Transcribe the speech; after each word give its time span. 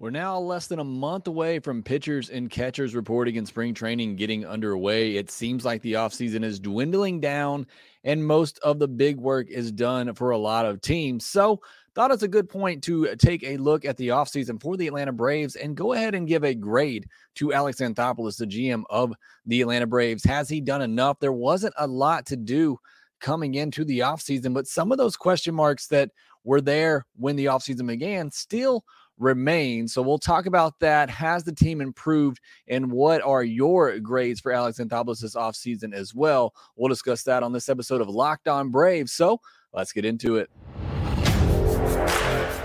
We're 0.00 0.08
now 0.08 0.38
less 0.38 0.66
than 0.66 0.78
a 0.78 0.84
month 0.84 1.26
away 1.26 1.58
from 1.58 1.82
pitchers 1.82 2.30
and 2.30 2.48
catchers 2.48 2.94
reporting 2.94 3.36
in 3.36 3.44
spring 3.44 3.74
training 3.74 4.16
getting 4.16 4.46
underway. 4.46 5.16
It 5.16 5.30
seems 5.30 5.62
like 5.62 5.82
the 5.82 5.92
offseason 5.92 6.42
is 6.42 6.58
dwindling 6.58 7.20
down 7.20 7.66
and 8.02 8.26
most 8.26 8.58
of 8.60 8.78
the 8.78 8.88
big 8.88 9.18
work 9.18 9.50
is 9.50 9.70
done 9.70 10.14
for 10.14 10.30
a 10.30 10.38
lot 10.38 10.64
of 10.64 10.80
teams. 10.80 11.26
So, 11.26 11.60
thought 11.94 12.12
it's 12.12 12.22
a 12.22 12.28
good 12.28 12.48
point 12.48 12.82
to 12.84 13.14
take 13.16 13.42
a 13.42 13.58
look 13.58 13.84
at 13.84 13.98
the 13.98 14.08
offseason 14.08 14.58
for 14.62 14.78
the 14.78 14.86
Atlanta 14.86 15.12
Braves 15.12 15.56
and 15.56 15.76
go 15.76 15.92
ahead 15.92 16.14
and 16.14 16.26
give 16.26 16.44
a 16.44 16.54
grade 16.54 17.06
to 17.34 17.52
Alex 17.52 17.80
Anthopoulos, 17.80 18.38
the 18.38 18.46
GM 18.46 18.84
of 18.88 19.12
the 19.44 19.60
Atlanta 19.60 19.86
Braves. 19.86 20.24
Has 20.24 20.48
he 20.48 20.62
done 20.62 20.80
enough? 20.80 21.18
There 21.20 21.30
wasn't 21.30 21.74
a 21.76 21.86
lot 21.86 22.24
to 22.26 22.36
do 22.36 22.78
coming 23.20 23.56
into 23.56 23.84
the 23.84 23.98
offseason, 23.98 24.54
but 24.54 24.66
some 24.66 24.92
of 24.92 24.98
those 24.98 25.16
question 25.16 25.54
marks 25.54 25.88
that 25.88 26.10
were 26.42 26.62
there 26.62 27.04
when 27.16 27.36
the 27.36 27.46
offseason 27.46 27.86
began 27.86 28.30
still 28.30 28.82
remain. 29.20 29.86
So 29.86 30.02
we'll 30.02 30.18
talk 30.18 30.46
about 30.46 30.80
that. 30.80 31.08
Has 31.10 31.44
the 31.44 31.54
team 31.54 31.80
improved? 31.80 32.40
And 32.66 32.90
what 32.90 33.22
are 33.22 33.44
your 33.44 33.98
grades 34.00 34.40
for 34.40 34.50
Alex 34.50 34.78
Anthopoulos 34.78 35.20
this 35.20 35.36
offseason 35.36 35.94
as 35.94 36.14
well? 36.14 36.54
We'll 36.76 36.88
discuss 36.88 37.22
that 37.24 37.42
on 37.42 37.52
this 37.52 37.68
episode 37.68 38.00
of 38.00 38.08
Locked 38.08 38.48
On 38.48 38.70
Braves. 38.70 39.12
So 39.12 39.40
let's 39.72 39.92
get 39.92 40.04
into 40.04 40.36
it. 40.36 40.50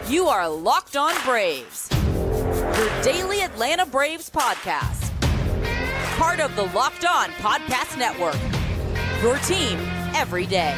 You 0.10 0.28
are 0.28 0.48
Locked 0.50 0.96
On 0.96 1.14
Braves, 1.26 1.90
your 1.92 3.04
daily 3.04 3.42
Atlanta 3.42 3.86
Braves 3.86 4.30
podcast. 4.30 5.12
Part 6.18 6.40
of 6.40 6.56
the 6.56 6.64
Locked 6.64 7.06
On 7.06 7.30
Podcast 7.32 7.98
Network. 7.98 8.40
Your 9.22 9.38
team 9.40 9.80
every 10.16 10.46
day. 10.46 10.76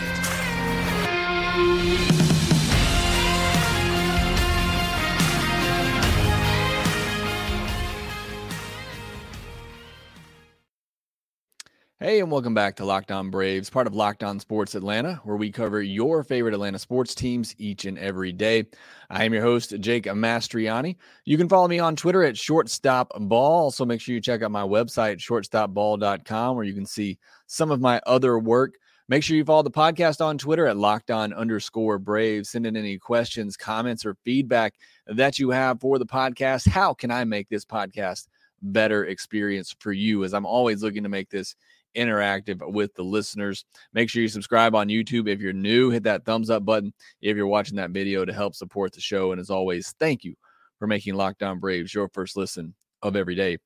Hey, 12.00 12.20
and 12.20 12.32
welcome 12.32 12.54
back 12.54 12.76
to 12.76 12.86
Locked 12.86 13.10
On 13.10 13.32
Braves, 13.32 13.72
part 13.72 13.88
of 13.88 13.96
Locked 13.96 14.24
On 14.24 14.40
Sports 14.40 14.76
Atlanta, 14.76 15.20
where 15.24 15.36
we 15.36 15.52
cover 15.52 15.82
your 15.82 16.24
favorite 16.24 16.54
Atlanta 16.54 16.78
sports 16.78 17.16
teams 17.16 17.56
each 17.58 17.86
and 17.86 17.98
every 17.98 18.32
day. 18.32 18.68
I 19.10 19.24
am 19.24 19.34
your 19.34 19.42
host, 19.42 19.74
Jake 19.80 20.04
Mastriani. 20.04 20.98
You 21.26 21.40
can 21.40 21.50
follow 21.50 21.68
me 21.68 21.80
on 21.80 21.96
Twitter 21.96 22.24
at 22.24 22.36
shortstopball. 22.36 23.32
Also, 23.32 23.84
make 23.84 24.00
sure 24.00 24.14
you 24.14 24.22
check 24.22 24.44
out 24.44 24.52
my 24.52 24.62
website, 24.62 25.18
shortstopball.com, 25.18 26.56
where 26.56 26.66
you 26.66 26.76
can 26.76 26.86
see 26.86 27.18
some 27.48 27.72
of 27.72 27.82
my 27.82 28.00
other 28.06 28.38
work. 28.38 28.76
Make 29.10 29.24
sure 29.24 29.36
you 29.36 29.44
follow 29.44 29.64
the 29.64 29.72
podcast 29.72 30.24
on 30.24 30.38
Twitter 30.38 30.68
at 30.68 30.78
locked 30.78 31.10
on 31.10 31.34
underscore 31.34 31.98
Braves. 31.98 32.52
Send 32.52 32.68
in 32.68 32.78
any 32.78 33.00
questions, 33.00 33.58
comments, 33.58 34.06
or 34.06 34.18
feedback 34.24 34.76
that 35.08 35.40
you 35.40 35.50
have 35.50 35.82
for 35.82 35.98
the 35.98 36.06
podcast. 36.06 36.68
How 36.68 36.94
can 36.94 37.10
I 37.10 37.24
make 37.24 37.50
this 37.50 37.66
podcast 37.66 38.28
better 38.62 39.06
experience 39.06 39.76
for 39.80 39.94
you? 39.94 40.24
As 40.24 40.36
I'm 40.36 40.46
always 40.46 40.84
looking 40.84 41.02
to 41.02 41.10
make 41.10 41.32
this 41.32 41.56
interactive 41.96 42.60
with 42.72 42.94
the 42.96 43.04
listeners. 43.04 43.66
Make 43.94 44.10
sure 44.10 44.22
you 44.22 44.28
subscribe 44.28 44.76
on 44.76 44.88
YouTube. 44.88 45.28
If 45.28 45.40
you're 45.40 45.54
new, 45.54 45.90
hit 45.90 46.04
that 46.04 46.26
thumbs 46.26 46.50
up 46.50 46.66
button 46.66 46.94
if 47.22 47.38
you're 47.38 47.48
watching 47.48 47.78
that 47.78 47.92
video 47.92 48.26
to 48.26 48.34
help 48.34 48.56
support 48.56 48.94
the 48.94 49.02
show. 49.02 49.32
And 49.32 49.40
as 49.40 49.50
always, 49.50 49.94
thank 50.00 50.24
you 50.24 50.36
for 50.80 50.88
making 50.88 51.16
Locked 51.16 51.44
On 51.44 51.60
Braves 51.60 51.94
your 51.94 52.10
first 52.10 52.38
listen 52.38 52.74
of 53.02 53.16
every 53.16 53.36
day. 53.36 53.58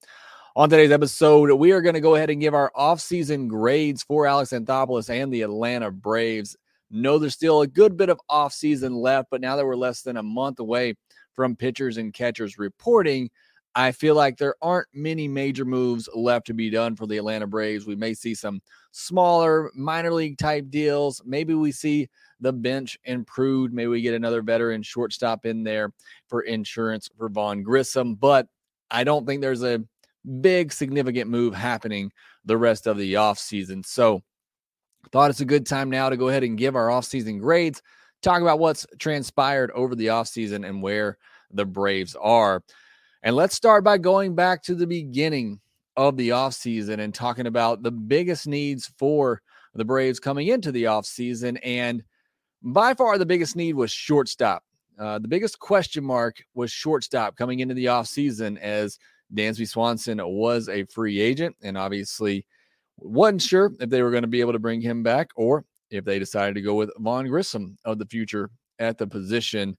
On 0.56 0.70
today's 0.70 0.92
episode, 0.92 1.50
we 1.54 1.72
are 1.72 1.82
going 1.82 1.96
to 1.96 2.02
go 2.02 2.16
ahead 2.16 2.30
and 2.30 2.42
give 2.42 2.54
our 2.54 2.72
offseason 2.76 3.48
grades 3.48 4.04
for 4.04 4.28
Alex 4.28 4.52
Anthopoulos 4.52 5.10
and 5.10 5.32
the 5.34 5.44
Atlanta 5.44 5.90
Braves. 5.92 6.58
Know 6.90 7.18
there's 7.18 7.34
still 7.34 7.62
a 7.62 7.68
good 7.68 7.96
bit 7.96 8.10
of 8.10 8.20
offseason 8.30 9.02
left, 9.02 9.30
but 9.32 9.40
now 9.40 9.56
that 9.56 9.66
we're 9.66 9.78
less 9.78 10.02
than 10.02 10.18
a 10.18 10.24
month 10.24 10.60
away 10.60 10.96
from 11.34 11.56
pitchers 11.56 11.96
and 11.96 12.14
catchers 12.14 12.58
reporting, 12.58 13.30
I 13.76 13.92
feel 13.92 14.16
like 14.16 14.38
there 14.38 14.56
aren't 14.62 14.88
many 14.94 15.28
major 15.28 15.66
moves 15.66 16.10
left 16.14 16.48
to 16.48 16.54
be 16.54 16.70
done 16.70 16.96
for 16.96 17.08
the 17.08 17.18
Atlanta 17.18 17.48
Braves. 17.48 17.86
We 17.86 17.96
may 17.96 18.14
see 18.14 18.36
some 18.36 18.62
smaller 18.92 19.72
minor 19.74 20.12
league 20.12 20.38
type 20.38 20.70
deals. 20.70 21.22
Maybe 21.26 21.54
we 21.54 21.72
see 21.72 22.10
the 22.42 22.52
bench 22.52 22.98
improved. 23.06 23.74
Maybe 23.74 23.88
we 23.88 24.02
get 24.02 24.14
another 24.14 24.42
veteran 24.42 24.84
shortstop 24.84 25.46
in 25.46 25.64
there 25.64 25.94
for 26.28 26.42
insurance 26.42 27.10
for 27.18 27.30
Vaughn 27.30 27.64
Grissom. 27.64 28.16
But 28.16 28.48
I 28.90 29.04
don't 29.04 29.26
think 29.26 29.42
there's 29.42 29.64
a 29.64 29.84
big 30.42 30.74
significant 30.74 31.30
move 31.30 31.56
happening 31.56 32.12
the 32.46 32.58
rest 32.58 32.88
of 32.88 32.98
the 32.98 33.14
offseason. 33.14 33.86
So 33.86 34.22
thought 35.12 35.30
it's 35.30 35.42
a 35.42 35.46
good 35.46 35.66
time 35.66 35.90
now 35.90 36.10
to 36.10 36.18
go 36.18 36.30
ahead 36.30 36.44
and 36.44 36.58
give 36.58 36.76
our 36.76 36.88
offseason 36.88 37.40
grades, 37.40 37.82
talk 38.22 38.42
about 38.42 38.60
what's 38.60 38.86
transpired 39.00 39.72
over 39.72 39.96
the 39.96 40.08
offseason 40.08 40.68
and 40.68 40.82
where 40.82 41.18
the 41.52 41.66
Braves 41.66 42.16
are. 42.20 42.64
And 43.24 43.36
let's 43.36 43.56
start 43.56 43.84
by 43.84 43.98
going 43.98 44.34
back 44.34 44.64
to 44.64 44.76
the 44.76 44.88
beginning 44.88 45.60
of 45.96 46.18
the 46.18 46.30
offseason 46.30 47.00
and 47.00 47.14
talking 47.14 47.46
about 47.46 47.84
the 47.84 47.92
biggest 47.92 48.48
needs 48.48 48.92
for 48.98 49.42
the 49.76 49.86
Braves 49.86 50.20
coming 50.20 50.48
into 50.48 50.72
the 50.72 50.86
offseason. 50.86 51.60
And 51.64 52.04
by 52.64 52.94
far, 52.94 53.18
the 53.18 53.26
biggest 53.26 53.56
need 53.56 53.76
was 53.76 53.92
shortstop. 53.92 54.64
Uh, 55.00 55.20
the 55.20 55.28
biggest 55.28 55.60
question 55.60 56.04
mark 56.04 56.44
was 56.54 56.72
shortstop 56.72 57.36
coming 57.36 57.60
into 57.60 57.74
the 57.74 57.86
offseason 57.86 58.60
as 58.60 58.98
Dansby 59.34 59.68
Swanson 59.68 60.20
was 60.24 60.68
a 60.68 60.86
free 60.86 61.20
agent 61.20 61.56
and 61.62 61.78
obviously 61.78 62.46
wasn't 62.98 63.42
sure 63.42 63.72
if 63.80 63.90
they 63.90 64.02
were 64.02 64.12
going 64.12 64.24
to 64.24 64.28
be 64.28 64.42
able 64.42 64.54
to 64.54 64.60
bring 64.60 64.82
him 64.82 65.04
back 65.04 65.30
or 65.36 65.66
if 65.90 66.06
they 66.06 66.20
decided 66.20 66.56
to 66.56 66.62
go 66.62 66.76
with 66.76 66.92
Vaughn 66.98 67.28
Grissom 67.28 67.78
of 67.86 68.00
the 68.00 68.06
future 68.06 68.50
at 68.80 68.98
the 68.98 69.08
position. 69.08 69.78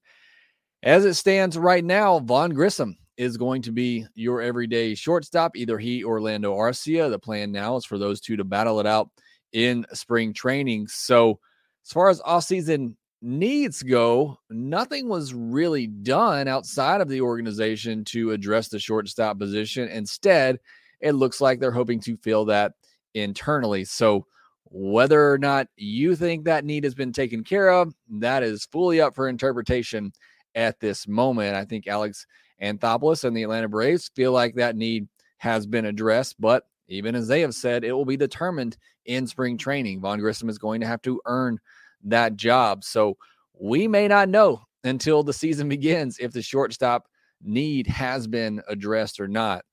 As 0.81 1.05
it 1.05 1.13
stands 1.13 1.57
right 1.57 1.83
now, 1.83 2.19
Vaughn 2.19 2.51
Grissom 2.51 2.97
is 3.17 3.37
going 3.37 3.61
to 3.63 3.71
be 3.71 4.05
your 4.15 4.41
everyday 4.41 4.95
shortstop, 4.95 5.55
either 5.55 5.77
he 5.77 6.03
or 6.03 6.13
Orlando 6.13 6.55
Arcia. 6.55 7.09
The 7.09 7.19
plan 7.19 7.51
now 7.51 7.75
is 7.75 7.85
for 7.85 7.97
those 7.97 8.19
two 8.19 8.37
to 8.37 8.43
battle 8.43 8.79
it 8.79 8.87
out 8.87 9.09
in 9.51 9.85
spring 9.93 10.33
training. 10.33 10.87
So, 10.87 11.39
as 11.85 11.91
far 11.91 12.09
as 12.09 12.21
offseason 12.21 12.95
needs 13.21 13.83
go, 13.83 14.37
nothing 14.49 15.07
was 15.07 15.33
really 15.33 15.87
done 15.87 16.47
outside 16.47 17.01
of 17.01 17.09
the 17.09 17.21
organization 17.21 18.03
to 18.05 18.31
address 18.31 18.69
the 18.69 18.79
shortstop 18.79 19.37
position. 19.37 19.89
Instead, 19.89 20.59
it 20.99 21.11
looks 21.11 21.41
like 21.41 21.59
they're 21.59 21.71
hoping 21.71 21.99
to 22.01 22.17
fill 22.17 22.45
that 22.45 22.73
internally. 23.13 23.85
So, 23.85 24.25
whether 24.65 25.31
or 25.31 25.37
not 25.37 25.67
you 25.75 26.15
think 26.15 26.45
that 26.45 26.65
need 26.65 26.83
has 26.83 26.95
been 26.95 27.13
taken 27.13 27.43
care 27.43 27.69
of, 27.69 27.93
that 28.09 28.41
is 28.41 28.65
fully 28.65 28.99
up 28.99 29.13
for 29.13 29.27
interpretation 29.27 30.11
at 30.55 30.79
this 30.79 31.07
moment. 31.07 31.55
I 31.55 31.65
think 31.65 31.87
Alex 31.87 32.25
Anthopoulos 32.63 33.23
and 33.23 33.35
the 33.35 33.43
Atlanta 33.43 33.67
Braves 33.67 34.09
feel 34.15 34.31
like 34.31 34.55
that 34.55 34.75
need 34.75 35.07
has 35.37 35.67
been 35.67 35.85
addressed, 35.85 36.39
but 36.39 36.63
even 36.87 37.15
as 37.15 37.27
they 37.27 37.41
have 37.41 37.53
said, 37.53 37.83
it 37.83 37.91
will 37.91 38.05
be 38.05 38.17
determined 38.17 38.77
in 39.05 39.27
spring 39.27 39.57
training. 39.57 39.99
Vaughn 39.99 40.19
Grissom 40.19 40.49
is 40.49 40.57
going 40.57 40.81
to 40.81 40.87
have 40.87 41.01
to 41.01 41.21
earn 41.25 41.59
that 42.03 42.35
job. 42.35 42.83
So 42.83 43.17
we 43.59 43.87
may 43.87 44.07
not 44.07 44.29
know 44.29 44.61
until 44.83 45.23
the 45.23 45.33
season 45.33 45.69
begins 45.69 46.17
if 46.19 46.31
the 46.31 46.41
shortstop 46.41 47.07
need 47.41 47.87
has 47.87 48.27
been 48.27 48.61
addressed 48.67 49.19
or 49.19 49.27
not. 49.27 49.65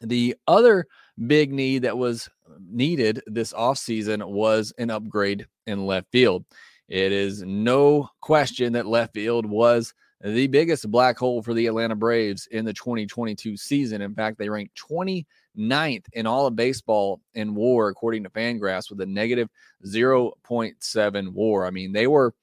The 0.00 0.34
other 0.48 0.86
big 1.26 1.52
need 1.52 1.82
that 1.82 1.96
was 1.96 2.28
needed 2.58 3.22
this 3.26 3.52
offseason 3.52 4.26
was 4.28 4.72
an 4.78 4.90
upgrade 4.90 5.46
in 5.66 5.86
left 5.86 6.08
field. 6.10 6.44
It 6.88 7.12
is 7.12 7.42
no 7.42 8.08
question 8.20 8.72
that 8.72 8.86
left 8.86 9.14
field 9.14 9.46
was 9.46 9.94
the 10.22 10.46
biggest 10.46 10.88
black 10.90 11.18
hole 11.18 11.42
for 11.42 11.52
the 11.52 11.66
Atlanta 11.66 11.96
Braves 11.96 12.46
in 12.52 12.64
the 12.64 12.72
2022 12.72 13.56
season. 13.56 14.02
In 14.02 14.14
fact, 14.14 14.38
they 14.38 14.48
ranked 14.48 14.78
29th 14.78 16.04
in 16.12 16.26
all 16.26 16.46
of 16.46 16.54
baseball 16.54 17.20
in 17.34 17.54
war, 17.54 17.88
according 17.88 18.22
to 18.22 18.30
Fangraphs, 18.30 18.88
with 18.88 19.00
a 19.00 19.06
negative 19.06 19.48
0.7 19.84 21.32
war. 21.32 21.66
I 21.66 21.70
mean, 21.70 21.92
they 21.92 22.06
were 22.06 22.34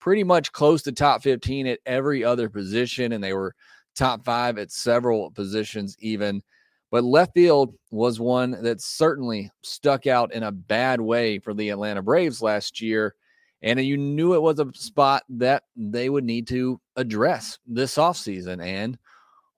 pretty 0.00 0.24
much 0.24 0.50
close 0.50 0.82
to 0.82 0.92
top 0.92 1.22
15 1.22 1.68
at 1.68 1.78
every 1.86 2.24
other 2.24 2.48
position, 2.48 3.12
and 3.12 3.22
they 3.22 3.34
were 3.34 3.54
top 3.94 4.24
five 4.24 4.58
at 4.58 4.72
several 4.72 5.30
positions, 5.30 5.96
even. 6.00 6.42
But 6.90 7.04
left 7.04 7.34
field 7.34 7.74
was 7.92 8.18
one 8.18 8.62
that 8.62 8.80
certainly 8.80 9.50
stuck 9.62 10.08
out 10.08 10.32
in 10.32 10.42
a 10.42 10.50
bad 10.50 11.00
way 11.00 11.38
for 11.38 11.54
the 11.54 11.68
Atlanta 11.68 12.02
Braves 12.02 12.42
last 12.42 12.80
year. 12.80 13.14
And 13.62 13.80
you 13.80 13.96
knew 13.96 14.34
it 14.34 14.42
was 14.42 14.58
a 14.58 14.72
spot 14.74 15.22
that 15.28 15.64
they 15.76 16.08
would 16.08 16.24
need 16.24 16.46
to 16.48 16.80
address 16.96 17.58
this 17.66 17.96
offseason. 17.96 18.64
And 18.64 18.98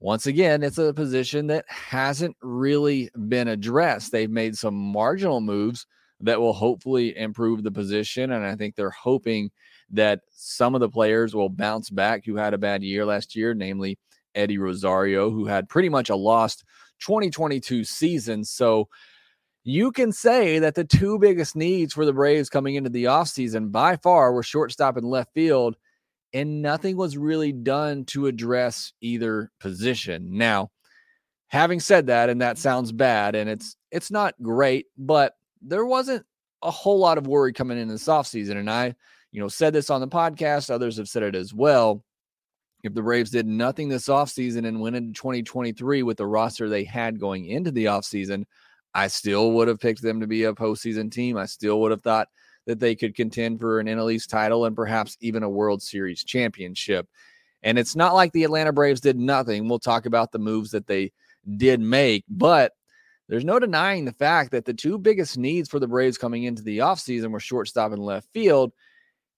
once 0.00 0.26
again, 0.26 0.64
it's 0.64 0.78
a 0.78 0.92
position 0.92 1.46
that 1.46 1.64
hasn't 1.68 2.36
really 2.42 3.10
been 3.28 3.46
addressed. 3.46 4.10
They've 4.10 4.30
made 4.30 4.56
some 4.56 4.74
marginal 4.74 5.40
moves 5.40 5.86
that 6.20 6.40
will 6.40 6.52
hopefully 6.52 7.16
improve 7.16 7.62
the 7.62 7.70
position. 7.70 8.32
And 8.32 8.44
I 8.44 8.56
think 8.56 8.74
they're 8.74 8.90
hoping 8.90 9.50
that 9.90 10.20
some 10.32 10.74
of 10.74 10.80
the 10.80 10.88
players 10.88 11.34
will 11.34 11.48
bounce 11.48 11.90
back 11.90 12.24
who 12.24 12.36
had 12.36 12.54
a 12.54 12.58
bad 12.58 12.82
year 12.82 13.04
last 13.04 13.36
year, 13.36 13.54
namely 13.54 13.98
Eddie 14.34 14.58
Rosario, 14.58 15.30
who 15.30 15.46
had 15.46 15.68
pretty 15.68 15.88
much 15.88 16.10
a 16.10 16.16
lost 16.16 16.64
2022 17.00 17.84
season. 17.84 18.44
So 18.44 18.88
you 19.64 19.92
can 19.92 20.12
say 20.12 20.58
that 20.58 20.74
the 20.74 20.84
two 20.84 21.18
biggest 21.18 21.54
needs 21.56 21.92
for 21.94 22.04
the 22.04 22.12
Braves 22.12 22.48
coming 22.50 22.74
into 22.74 22.90
the 22.90 23.04
offseason 23.04 23.70
by 23.70 23.96
far 23.96 24.32
were 24.32 24.42
shortstop 24.42 24.96
and 24.96 25.06
left 25.06 25.32
field. 25.34 25.76
and 26.32 26.62
nothing 26.62 26.96
was 26.96 27.16
really 27.16 27.52
done 27.52 28.04
to 28.06 28.26
address 28.26 28.92
either 29.00 29.50
position. 29.60 30.28
Now, 30.30 30.70
having 31.48 31.80
said 31.80 32.06
that, 32.06 32.30
and 32.30 32.40
that 32.40 32.58
sounds 32.58 32.92
bad, 32.92 33.34
and 33.34 33.50
it's 33.50 33.76
it's 33.90 34.10
not 34.10 34.34
great, 34.42 34.86
but 34.96 35.34
there 35.60 35.84
wasn't 35.84 36.24
a 36.62 36.70
whole 36.70 36.98
lot 36.98 37.18
of 37.18 37.26
worry 37.26 37.52
coming 37.52 37.78
in 37.78 37.88
this 37.88 38.06
offseason. 38.08 38.56
And 38.56 38.70
I, 38.70 38.94
you 39.32 39.40
know, 39.40 39.48
said 39.48 39.72
this 39.74 39.90
on 39.90 40.00
the 40.00 40.08
podcast, 40.08 40.70
others 40.70 40.96
have 40.96 41.08
said 41.08 41.22
it 41.22 41.34
as 41.34 41.52
well. 41.52 42.04
If 42.82 42.94
the 42.94 43.02
Braves 43.02 43.30
did 43.30 43.46
nothing 43.46 43.88
this 43.88 44.08
offseason 44.08 44.66
and 44.66 44.80
went 44.80 44.96
into 44.96 45.12
2023 45.12 46.02
with 46.02 46.16
the 46.16 46.26
roster 46.26 46.68
they 46.68 46.84
had 46.84 47.20
going 47.20 47.46
into 47.46 47.70
the 47.70 47.84
offseason, 47.86 48.44
I 48.94 49.08
still 49.08 49.52
would 49.52 49.68
have 49.68 49.80
picked 49.80 50.02
them 50.02 50.20
to 50.20 50.26
be 50.26 50.44
a 50.44 50.52
postseason 50.52 51.10
team. 51.10 51.36
I 51.36 51.46
still 51.46 51.80
would 51.80 51.90
have 51.90 52.02
thought 52.02 52.28
that 52.66 52.78
they 52.78 52.94
could 52.94 53.14
contend 53.14 53.60
for 53.60 53.80
an 53.80 53.86
NL 53.86 54.12
East 54.12 54.30
title 54.30 54.64
and 54.66 54.76
perhaps 54.76 55.16
even 55.20 55.42
a 55.42 55.48
World 55.48 55.82
Series 55.82 56.22
championship. 56.24 57.08
And 57.62 57.78
it's 57.78 57.96
not 57.96 58.14
like 58.14 58.32
the 58.32 58.44
Atlanta 58.44 58.72
Braves 58.72 59.00
did 59.00 59.18
nothing. 59.18 59.68
We'll 59.68 59.78
talk 59.78 60.06
about 60.06 60.32
the 60.32 60.38
moves 60.38 60.70
that 60.72 60.86
they 60.86 61.12
did 61.56 61.80
make, 61.80 62.24
but 62.28 62.72
there's 63.28 63.44
no 63.44 63.58
denying 63.58 64.04
the 64.04 64.12
fact 64.12 64.50
that 64.50 64.64
the 64.64 64.74
two 64.74 64.98
biggest 64.98 65.38
needs 65.38 65.68
for 65.68 65.78
the 65.78 65.88
Braves 65.88 66.18
coming 66.18 66.44
into 66.44 66.62
the 66.62 66.78
offseason 66.78 67.30
were 67.30 67.40
shortstop 67.40 67.92
and 67.92 68.04
left 68.04 68.28
field. 68.32 68.72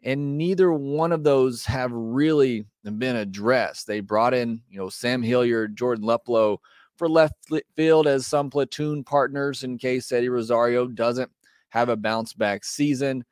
And 0.03 0.37
neither 0.37 0.73
one 0.73 1.13
of 1.13 1.23
those 1.23 1.65
have 1.65 1.91
really 1.93 2.67
been 2.83 3.17
addressed. 3.17 3.87
They 3.87 4.01
brought 4.01 4.35
in, 4.35 4.61
you 4.69 4.79
know, 4.79 4.89
Sam 4.91 5.23
Hilliard, 5.23 5.77
Jordan 5.77 6.05
Luplow 6.05 6.59
for 6.97 7.09
left 7.09 7.35
field 7.77 8.07
as 8.07 8.27
some 8.27 8.51
platoon 8.51 9.05
partners 9.05 9.65
in 9.65 9.79
case 9.79 10.13
Eddie 10.13 10.29
Rosario 10.29 10.87
doesn't 10.87 11.31
have 11.71 11.89
a 11.89 11.97
bounce 11.97 12.33
back 12.33 12.65
season. 12.65 13.25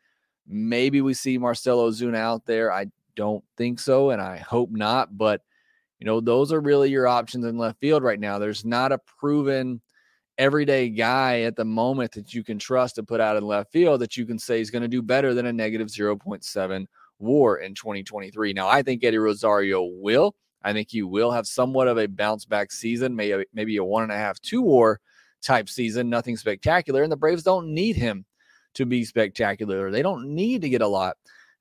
Maybe 0.47 1.01
we 1.01 1.15
see 1.15 1.39
Marcelo 1.39 1.91
Ozuna 1.91 2.17
out 2.17 2.45
there. 2.47 2.73
I 2.73 2.87
don't 3.15 3.45
think 3.57 3.79
so, 3.79 4.11
and 4.11 4.21
I 4.21 4.39
hope 4.39 4.71
not. 4.71 5.17
But, 5.17 5.43
you 5.99 6.07
know, 6.07 6.21
those 6.21 6.53
are 6.53 6.61
really 6.61 6.91
your 6.91 7.07
options 7.07 7.45
in 7.45 7.57
left 7.57 7.79
field 7.81 8.03
right 8.03 8.19
now. 8.19 8.39
There's 8.39 8.65
not 8.65 8.93
a 8.93 8.99
proven 8.99 9.81
everyday 10.39 10.89
guy 10.89 11.43
at 11.43 11.57
the 11.57 11.65
moment 11.65 12.13
that 12.13 12.35
you 12.35 12.43
can 12.43 12.59
trust 12.59 12.97
to 12.97 13.03
put 13.03 13.21
out 13.21 13.37
in 13.37 13.45
left 13.45 13.71
field 13.71 14.01
that 14.01 14.17
you 14.17 14.27
can 14.27 14.39
say 14.39 14.61
is 14.61 14.71
going 14.71 14.83
to 14.83 14.89
do 14.89 15.03
better 15.03 15.35
than 15.35 15.47
a 15.47 15.53
negative 15.53 15.89
0.7 15.89 16.87
war 17.19 17.59
in 17.59 17.75
2023. 17.75 18.53
Now, 18.53 18.67
I 18.67 18.83
think 18.83 19.05
Eddie 19.05 19.19
Rosario 19.19 19.85
will. 19.85 20.35
I 20.65 20.73
think 20.73 20.91
he 20.91 21.03
will 21.03 21.31
have 21.31 21.47
somewhat 21.47 21.89
of 21.89 21.99
a 21.99 22.07
bounce 22.07 22.45
back 22.45 22.73
season, 22.73 23.15
maybe, 23.17 23.33
uh, 23.35 23.45
maybe 23.53 23.77
a 23.77 23.85
one 23.85 24.03
and 24.03 24.13
a 24.13 24.17
half, 24.17 24.41
two 24.41 24.63
war 24.63 25.01
type 25.43 25.69
season, 25.69 26.09
nothing 26.09 26.37
spectacular. 26.37 27.03
And 27.03 27.11
the 27.11 27.17
Braves 27.17 27.43
don't 27.43 27.75
need 27.75 27.97
him 27.97 28.25
to 28.75 28.87
be 28.87 29.05
spectacular. 29.05 29.91
They 29.91 30.03
don't 30.03 30.35
need 30.35 30.63
to 30.63 30.69
get 30.69 30.83
a 30.83 30.89
lot 30.89 31.17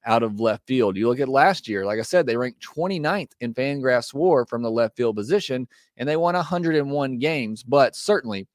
out 0.06 0.24
of 0.24 0.39
left 0.39 0.65
field. 0.65 0.98
You 0.98 1.07
look 1.07 1.19
at 1.19 1.30
last 1.30 1.68
year, 1.68 1.86
like 1.86 2.00
I 2.00 2.03
said, 2.03 2.25
they 2.25 2.38
ranked 2.38 2.65
29th 2.65 3.31
in 3.39 3.53
Fangraphs 3.53 4.13
WAR 4.13 4.45
from 4.45 4.63
the 4.63 4.71
left 4.71 4.98
field 4.98 5.15
position, 5.15 5.68
and 5.98 6.07
they 6.07 6.15
won 6.15 6.36
101 6.36 7.18
games. 7.19 7.63
But 7.63 7.95
certainly, 7.95 8.48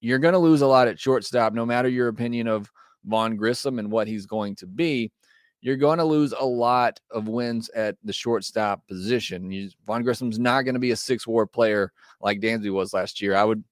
you're 0.00 0.18
going 0.18 0.32
to 0.32 0.38
lose 0.38 0.62
a 0.62 0.66
lot 0.66 0.88
at 0.88 0.98
shortstop, 0.98 1.52
no 1.52 1.66
matter 1.66 1.88
your 1.88 2.08
opinion 2.08 2.48
of 2.48 2.70
Vaughn 3.04 3.36
Grissom 3.36 3.78
and 3.78 3.90
what 3.90 4.08
he's 4.08 4.26
going 4.26 4.56
to 4.56 4.66
be. 4.66 5.12
You're 5.62 5.76
going 5.76 5.98
to 5.98 6.04
lose 6.04 6.32
a 6.32 6.44
lot 6.44 7.00
of 7.10 7.28
wins 7.28 7.68
at 7.70 7.96
the 8.02 8.12
shortstop 8.12 8.86
position. 8.88 9.50
You, 9.50 9.70
Vaughn 9.86 10.02
Grissom's 10.02 10.38
not 10.38 10.62
going 10.62 10.74
to 10.74 10.80
be 10.80 10.92
a 10.92 10.96
six 10.96 11.26
WAR 11.26 11.46
player 11.46 11.92
like 12.20 12.40
Dansby 12.40 12.72
was 12.72 12.94
last 12.94 13.20
year. 13.20 13.36
I 13.36 13.44
would 13.44 13.62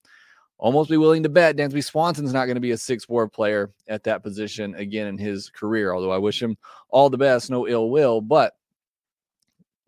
almost 0.58 0.90
be 0.90 0.96
willing 0.96 1.22
to 1.22 1.28
bet 1.28 1.56
Dansby 1.56 1.84
Swanson's 1.84 2.32
not 2.32 2.46
going 2.46 2.56
to 2.56 2.60
be 2.60 2.72
a 2.72 2.78
six 2.78 3.08
war 3.08 3.28
player 3.28 3.70
at 3.88 4.04
that 4.04 4.22
position 4.22 4.74
again 4.74 5.06
in 5.06 5.16
his 5.16 5.48
career. 5.48 5.94
Although 5.94 6.12
I 6.12 6.18
wish 6.18 6.42
him 6.42 6.56
all 6.90 7.08
the 7.08 7.16
best, 7.16 7.50
no 7.50 7.66
ill 7.66 7.90
will. 7.90 8.20
But 8.20 8.54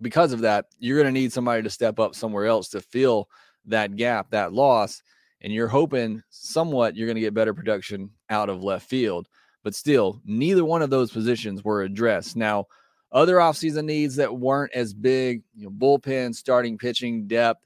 because 0.01 0.33
of 0.33 0.41
that, 0.41 0.67
you're 0.79 0.97
going 0.97 1.13
to 1.13 1.21
need 1.21 1.33
somebody 1.33 1.63
to 1.63 1.71
step 1.71 1.99
up 1.99 2.15
somewhere 2.15 2.47
else 2.47 2.69
to 2.71 2.81
fill 2.81 3.29
that 3.67 3.97
gap, 3.97 4.31
that 4.31 4.53
loss. 4.53 5.03
And 5.43 5.53
you're 5.53 5.69
hoping 5.69 6.23
somewhat 6.31 6.97
you're 6.97 7.07
going 7.07 7.17
to 7.17 7.21
get 7.21 7.35
better 7.35 7.55
production 7.55 8.11
out 8.29 8.49
of 8.49 8.63
left 8.63 8.89
field. 8.89 9.29
But 9.63 9.75
still, 9.75 10.21
neither 10.25 10.65
one 10.65 10.83
of 10.83 10.91
those 10.91 11.11
positions 11.11 11.63
were 11.63 11.83
addressed. 11.83 12.37
Now, 12.37 12.67
other 13.13 13.37
offseason 13.37 13.85
needs 13.85 14.17
that 14.17 14.39
weren't 14.39 14.73
as 14.75 14.95
big, 14.95 15.43
you 15.55 15.65
know, 15.65 15.71
bullpen, 15.71 16.35
starting 16.35 16.79
pitching, 16.79 17.27
depth 17.27 17.63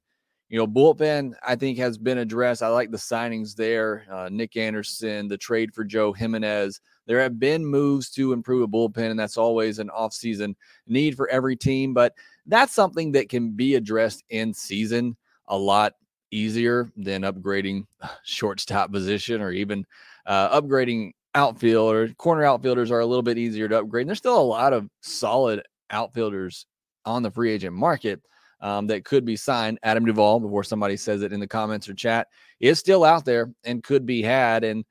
you 0.55 0.59
know, 0.59 0.67
bullpen, 0.67 1.33
I 1.45 1.57
think, 1.57 1.79
has 1.79 1.99
been 1.99 2.19
addressed. 2.19 2.63
I 2.63 2.69
like 2.69 2.91
the 2.91 2.97
signings 2.97 3.57
there. 3.57 4.05
Uh, 4.09 4.29
Nick 4.31 4.57
Anderson, 4.57 5.27
the 5.27 5.37
trade 5.37 5.75
for 5.75 5.85
Joe 5.85 6.13
Jimenez. 6.13 6.81
There 7.07 7.21
have 7.21 7.41
been 7.41 7.67
moves 7.67 8.11
to 8.11 8.33
improve 8.33 8.63
a 8.63 8.69
bullpen, 8.69 9.11
and 9.11 9.19
that's 9.19 9.37
always 9.37 9.81
an 9.81 9.89
offseason 9.89 10.55
need 10.87 11.17
for 11.17 11.29
every 11.29 11.57
team. 11.57 11.93
But 11.95 12.15
that's 12.47 12.73
something 12.73 13.11
that 13.13 13.29
can 13.29 13.51
be 13.51 13.75
addressed 13.75 14.23
in 14.31 14.55
season 14.55 15.17
a 15.49 15.59
lot 15.59 15.95
easier 16.31 16.89
than 16.97 17.23
upgrading 17.23 17.87
shortstop 18.23 18.93
position 18.93 19.41
or 19.41 19.51
even 19.51 19.85
uh, 20.27 20.61
upgrading 20.61 21.15
outfield 21.35 21.95
or 21.95 22.09
corner 22.15 22.45
outfielders 22.45 22.91
are 22.91 23.01
a 23.01 23.07
little 23.07 23.23
bit 23.23 23.39
easier 23.39 23.69
to 23.69 23.79
upgrade. 23.79 24.03
And 24.03 24.11
there's 24.11 24.19
still 24.19 24.41
a 24.41 24.43
lot 24.43 24.73
of 24.73 24.89
solid 25.03 25.63
outfielders 25.91 26.67
on 27.05 27.23
the 27.23 27.31
free 27.31 27.51
agent 27.51 27.75
market 27.75 28.21
um, 28.61 28.87
that 28.87 29.05
could 29.05 29.25
be 29.25 29.37
signed. 29.37 29.79
Adam 29.83 30.05
Duvall, 30.05 30.41
before 30.41 30.65
somebody 30.65 30.97
says 30.97 31.23
it 31.23 31.33
in 31.33 31.41
the 31.41 31.47
comments 31.47 31.89
or 31.89 31.95
chat, 31.95 32.29
is 32.61 32.79
still 32.79 33.05
out 33.05 33.25
there 33.25 33.53
and 33.65 33.83
could 33.83 34.07
be 34.07 34.23
had. 34.23 34.65
And 34.65 34.85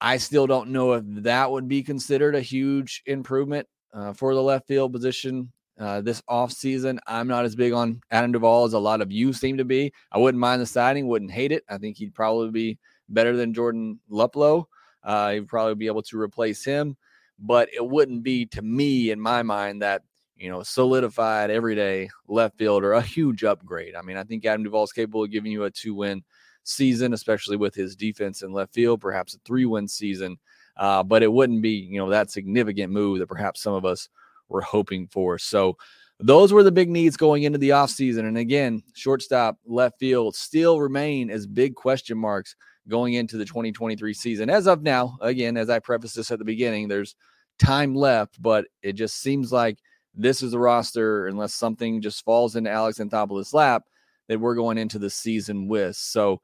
I 0.00 0.16
still 0.18 0.46
don't 0.46 0.70
know 0.70 0.92
if 0.92 1.04
that 1.06 1.50
would 1.50 1.68
be 1.68 1.82
considered 1.82 2.34
a 2.34 2.40
huge 2.40 3.02
improvement 3.06 3.66
uh, 3.94 4.12
for 4.12 4.34
the 4.34 4.42
left 4.42 4.66
field 4.66 4.92
position 4.92 5.50
uh, 5.78 6.00
this 6.00 6.20
offseason. 6.28 6.98
I'm 7.06 7.28
not 7.28 7.44
as 7.44 7.56
big 7.56 7.72
on 7.72 8.00
Adam 8.10 8.32
Duvall 8.32 8.64
as 8.64 8.72
a 8.74 8.78
lot 8.78 9.00
of 9.00 9.12
you 9.12 9.32
seem 9.32 9.56
to 9.58 9.64
be. 9.64 9.92
I 10.12 10.18
wouldn't 10.18 10.40
mind 10.40 10.60
the 10.60 10.66
signing, 10.66 11.06
wouldn't 11.06 11.30
hate 11.30 11.52
it. 11.52 11.64
I 11.68 11.78
think 11.78 11.96
he'd 11.96 12.14
probably 12.14 12.50
be 12.50 12.78
better 13.08 13.36
than 13.36 13.54
Jordan 13.54 14.00
Luplow. 14.10 14.66
Uh, 15.02 15.32
he'd 15.32 15.48
probably 15.48 15.74
be 15.74 15.86
able 15.86 16.02
to 16.02 16.20
replace 16.20 16.64
him, 16.64 16.96
but 17.38 17.68
it 17.72 17.86
wouldn't 17.86 18.22
be 18.22 18.46
to 18.46 18.62
me, 18.62 19.10
in 19.10 19.20
my 19.20 19.42
mind, 19.42 19.82
that 19.82 20.02
you 20.38 20.48
know, 20.48 20.62
solidified 20.62 21.50
everyday 21.50 22.08
left 22.28 22.56
fielder, 22.56 22.92
a 22.92 23.02
huge 23.02 23.44
upgrade. 23.44 23.94
I 23.94 24.02
mean, 24.02 24.16
I 24.16 24.22
think 24.22 24.44
Adam 24.44 24.62
Duvall 24.62 24.84
is 24.84 24.92
capable 24.92 25.24
of 25.24 25.30
giving 25.30 25.52
you 25.52 25.64
a 25.64 25.70
two 25.70 25.94
win 25.94 26.22
season, 26.62 27.12
especially 27.12 27.56
with 27.56 27.74
his 27.74 27.96
defense 27.96 28.42
in 28.42 28.52
left 28.52 28.72
field, 28.72 29.00
perhaps 29.00 29.34
a 29.34 29.38
three 29.44 29.64
win 29.64 29.88
season. 29.88 30.38
Uh, 30.76 31.02
but 31.02 31.24
it 31.24 31.32
wouldn't 31.32 31.60
be, 31.60 31.70
you 31.70 31.98
know, 31.98 32.08
that 32.08 32.30
significant 32.30 32.92
move 32.92 33.18
that 33.18 33.26
perhaps 33.26 33.60
some 33.60 33.74
of 33.74 33.84
us 33.84 34.08
were 34.48 34.60
hoping 34.60 35.08
for. 35.08 35.38
So 35.38 35.76
those 36.20 36.52
were 36.52 36.62
the 36.62 36.72
big 36.72 36.88
needs 36.88 37.16
going 37.16 37.42
into 37.42 37.58
the 37.58 37.70
offseason. 37.70 38.20
And 38.20 38.38
again, 38.38 38.82
shortstop, 38.94 39.58
left 39.66 39.98
field 39.98 40.36
still 40.36 40.80
remain 40.80 41.30
as 41.30 41.48
big 41.48 41.74
question 41.74 42.16
marks 42.16 42.54
going 42.88 43.14
into 43.14 43.36
the 43.36 43.44
2023 43.44 44.14
season. 44.14 44.50
As 44.50 44.66
of 44.66 44.82
now, 44.82 45.18
again, 45.20 45.56
as 45.56 45.70
I 45.70 45.78
prefaced 45.78 46.16
this 46.16 46.30
at 46.30 46.38
the 46.38 46.44
beginning, 46.44 46.88
there's 46.88 47.16
time 47.58 47.94
left, 47.94 48.40
but 48.40 48.66
it 48.82 48.94
just 48.94 49.20
seems 49.20 49.52
like 49.52 49.78
this 50.14 50.42
is 50.42 50.54
a 50.54 50.58
roster, 50.58 51.26
unless 51.26 51.54
something 51.54 52.00
just 52.00 52.24
falls 52.24 52.56
into 52.56 52.70
Alex 52.70 52.98
Anthopoulos' 52.98 53.54
lap, 53.54 53.84
that 54.28 54.40
we're 54.40 54.54
going 54.54 54.78
into 54.78 54.98
the 54.98 55.10
season 55.10 55.68
with. 55.68 55.96
So 55.96 56.40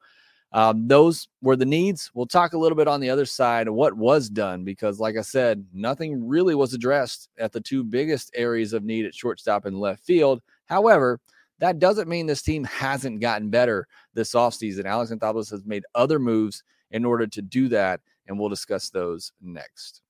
um, 0.51 0.87
those 0.87 1.27
were 1.41 1.55
the 1.55 1.65
needs. 1.65 2.11
We'll 2.13 2.27
talk 2.27 2.53
a 2.53 2.57
little 2.57 2.77
bit 2.77 2.87
on 2.87 3.01
the 3.01 3.09
other 3.09 3.25
side 3.25 3.67
of 3.67 3.73
what 3.73 3.95
was 3.95 4.29
done 4.29 4.63
because, 4.63 4.99
like 4.99 5.17
I 5.17 5.21
said, 5.21 5.65
nothing 5.73 6.27
really 6.27 6.55
was 6.55 6.73
addressed 6.73 7.29
at 7.37 7.51
the 7.51 7.59
two 7.59 7.83
biggest 7.83 8.31
areas 8.33 8.71
of 8.71 8.83
need 8.83 9.05
at 9.05 9.13
shortstop 9.13 9.65
and 9.65 9.79
left 9.79 10.05
field. 10.05 10.41
However, 10.65 11.19
that 11.59 11.79
doesn't 11.79 12.09
mean 12.09 12.25
this 12.25 12.41
team 12.41 12.63
hasn't 12.65 13.21
gotten 13.21 13.49
better 13.49 13.87
this 14.13 14.33
offseason. 14.33 14.85
Alex 14.85 15.11
Anthopoulos 15.11 15.51
has 15.51 15.65
made 15.65 15.83
other 15.95 16.19
moves 16.19 16.63
in 16.91 17.05
order 17.05 17.27
to 17.27 17.41
do 17.41 17.67
that, 17.69 18.01
and 18.27 18.39
we'll 18.39 18.49
discuss 18.49 18.89
those 18.89 19.31
next. 19.41 20.01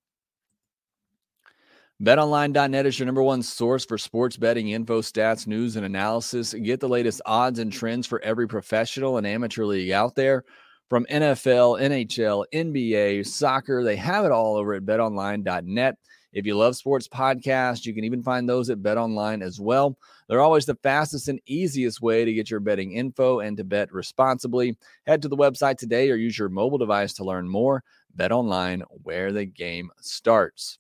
BetOnline.net 2.03 2.85
is 2.85 2.99
your 2.99 3.05
number 3.05 3.23
one 3.23 3.41
source 3.41 3.85
for 3.85 3.97
sports 3.97 4.35
betting 4.35 4.69
info, 4.69 5.01
stats, 5.01 5.47
news, 5.47 5.77
and 5.77 5.85
analysis. 5.85 6.53
Get 6.53 6.81
the 6.81 6.89
latest 6.89 7.21
odds 7.25 7.59
and 7.59 7.71
trends 7.71 8.05
for 8.05 8.21
every 8.21 8.47
professional 8.47 9.17
and 9.17 9.25
amateur 9.25 9.63
league 9.63 9.91
out 9.91 10.13
there. 10.15 10.43
From 10.89 11.05
NFL, 11.05 11.81
NHL, 11.81 12.45
NBA, 12.53 13.25
soccer, 13.25 13.83
they 13.83 13.95
have 13.95 14.25
it 14.25 14.31
all 14.31 14.55
over 14.57 14.73
at 14.73 14.83
betonline.net. 14.83 15.95
If 16.35 16.45
you 16.45 16.55
love 16.55 16.75
sports 16.75 17.07
podcasts, 17.07 17.85
you 17.85 17.93
can 17.93 18.03
even 18.03 18.21
find 18.21 18.47
those 18.47 18.69
at 18.69 18.83
BetOnline 18.83 19.41
as 19.41 19.59
well. 19.59 19.97
They're 20.27 20.41
always 20.41 20.65
the 20.65 20.75
fastest 20.83 21.29
and 21.29 21.39
easiest 21.47 22.01
way 22.01 22.25
to 22.25 22.33
get 22.33 22.51
your 22.51 22.59
betting 22.59 22.91
info 22.91 23.39
and 23.39 23.55
to 23.57 23.63
bet 23.63 23.91
responsibly. 23.93 24.77
Head 25.07 25.21
to 25.21 25.29
the 25.29 25.37
website 25.37 25.77
today 25.77 26.11
or 26.11 26.15
use 26.15 26.37
your 26.37 26.49
mobile 26.49 26.77
device 26.77 27.13
to 27.13 27.23
learn 27.23 27.49
more. 27.49 27.83
BetOnline, 28.17 28.83
where 29.03 29.31
the 29.31 29.45
game 29.45 29.89
starts. 30.01 30.77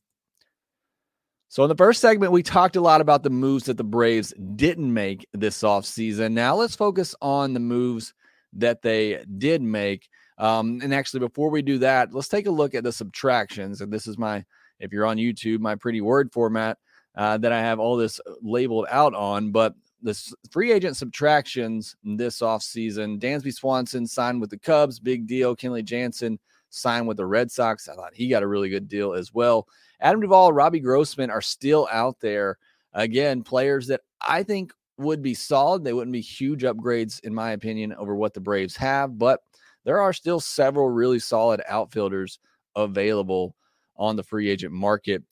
So, 1.47 1.63
in 1.63 1.69
the 1.69 1.75
first 1.75 2.01
segment, 2.01 2.33
we 2.33 2.43
talked 2.43 2.75
a 2.75 2.81
lot 2.81 2.99
about 2.99 3.23
the 3.23 3.29
moves 3.29 3.63
that 3.65 3.77
the 3.77 3.83
Braves 3.85 4.33
didn't 4.55 4.93
make 4.93 5.25
this 5.31 5.61
offseason. 5.63 6.33
Now, 6.33 6.55
let's 6.55 6.75
focus 6.75 7.15
on 7.21 7.53
the 7.53 7.61
moves 7.61 8.13
that 8.51 8.81
they 8.81 9.23
did 9.37 9.61
make. 9.61 10.09
Um, 10.37 10.81
and 10.83 10.93
actually, 10.93 11.21
before 11.21 11.49
we 11.49 11.61
do 11.61 11.77
that, 11.77 12.13
let's 12.13 12.27
take 12.27 12.47
a 12.47 12.51
look 12.51 12.75
at 12.75 12.83
the 12.83 12.91
subtractions. 12.91 13.79
And 13.79 13.91
this 13.91 14.05
is 14.05 14.17
my, 14.17 14.43
if 14.79 14.91
you're 14.91 15.05
on 15.05 15.17
YouTube, 15.17 15.59
my 15.59 15.75
pretty 15.75 16.01
word 16.01 16.31
format. 16.31 16.77
uh, 17.15 17.37
that 17.37 17.51
I 17.51 17.59
have 17.59 17.79
all 17.79 17.97
this 17.97 18.19
labeled 18.41 18.87
out 18.89 19.13
on. 19.13 19.51
But 19.51 19.75
the 20.01 20.19
free 20.51 20.71
agent 20.71 20.97
subtractions 20.97 21.95
this 22.03 22.39
offseason 22.39 23.19
Dansby 23.19 23.53
Swanson 23.53 24.05
signed 24.05 24.41
with 24.41 24.49
the 24.49 24.59
Cubs, 24.59 24.99
big 24.99 25.27
deal. 25.27 25.55
Kenley 25.55 25.83
Jansen 25.83 26.39
signed 26.69 27.07
with 27.07 27.17
the 27.17 27.25
Red 27.25 27.51
Sox. 27.51 27.87
I 27.87 27.95
thought 27.95 28.13
he 28.13 28.27
got 28.27 28.43
a 28.43 28.47
really 28.47 28.69
good 28.69 28.87
deal 28.87 29.13
as 29.13 29.33
well. 29.33 29.67
Adam 30.01 30.21
Duvall, 30.21 30.51
Robbie 30.51 30.81
Grossman 30.81 31.29
are 31.29 31.41
still 31.41 31.87
out 31.91 32.19
there. 32.19 32.57
Again, 32.93 33.43
players 33.43 33.87
that 33.87 34.01
I 34.21 34.43
think 34.43 34.73
would 34.97 35.21
be 35.21 35.33
solid. 35.33 35.83
They 35.83 35.93
wouldn't 35.93 36.13
be 36.13 36.21
huge 36.21 36.63
upgrades, 36.63 37.19
in 37.21 37.33
my 37.33 37.51
opinion, 37.51 37.93
over 37.93 38.15
what 38.15 38.33
the 38.33 38.39
Braves 38.39 38.75
have, 38.77 39.17
but 39.17 39.41
there 39.83 39.99
are 39.99 40.13
still 40.13 40.39
several 40.39 40.89
really 40.89 41.19
solid 41.19 41.61
outfielders 41.67 42.39
available 42.75 43.55
on 43.97 44.15
the 44.15 44.23
free 44.23 44.49
agent 44.49 44.73
market. 44.73 45.23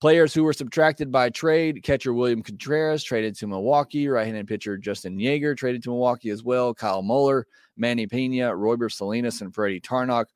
Players 0.00 0.34
who 0.34 0.44
were 0.44 0.52
subtracted 0.52 1.10
by 1.10 1.30
trade 1.30 1.82
catcher 1.82 2.12
William 2.12 2.42
Contreras 2.42 3.02
traded 3.02 3.36
to 3.36 3.46
Milwaukee, 3.46 4.08
right 4.08 4.26
handed 4.26 4.46
pitcher 4.46 4.76
Justin 4.76 5.16
Yeager 5.16 5.56
traded 5.56 5.82
to 5.84 5.90
Milwaukee 5.90 6.30
as 6.30 6.42
well, 6.42 6.74
Kyle 6.74 7.00
Muller, 7.00 7.46
Manny 7.76 8.06
Pena, 8.06 8.50
Royber 8.50 8.92
Salinas, 8.92 9.40
and 9.40 9.54
Freddie 9.54 9.80
Tarnok 9.80 10.26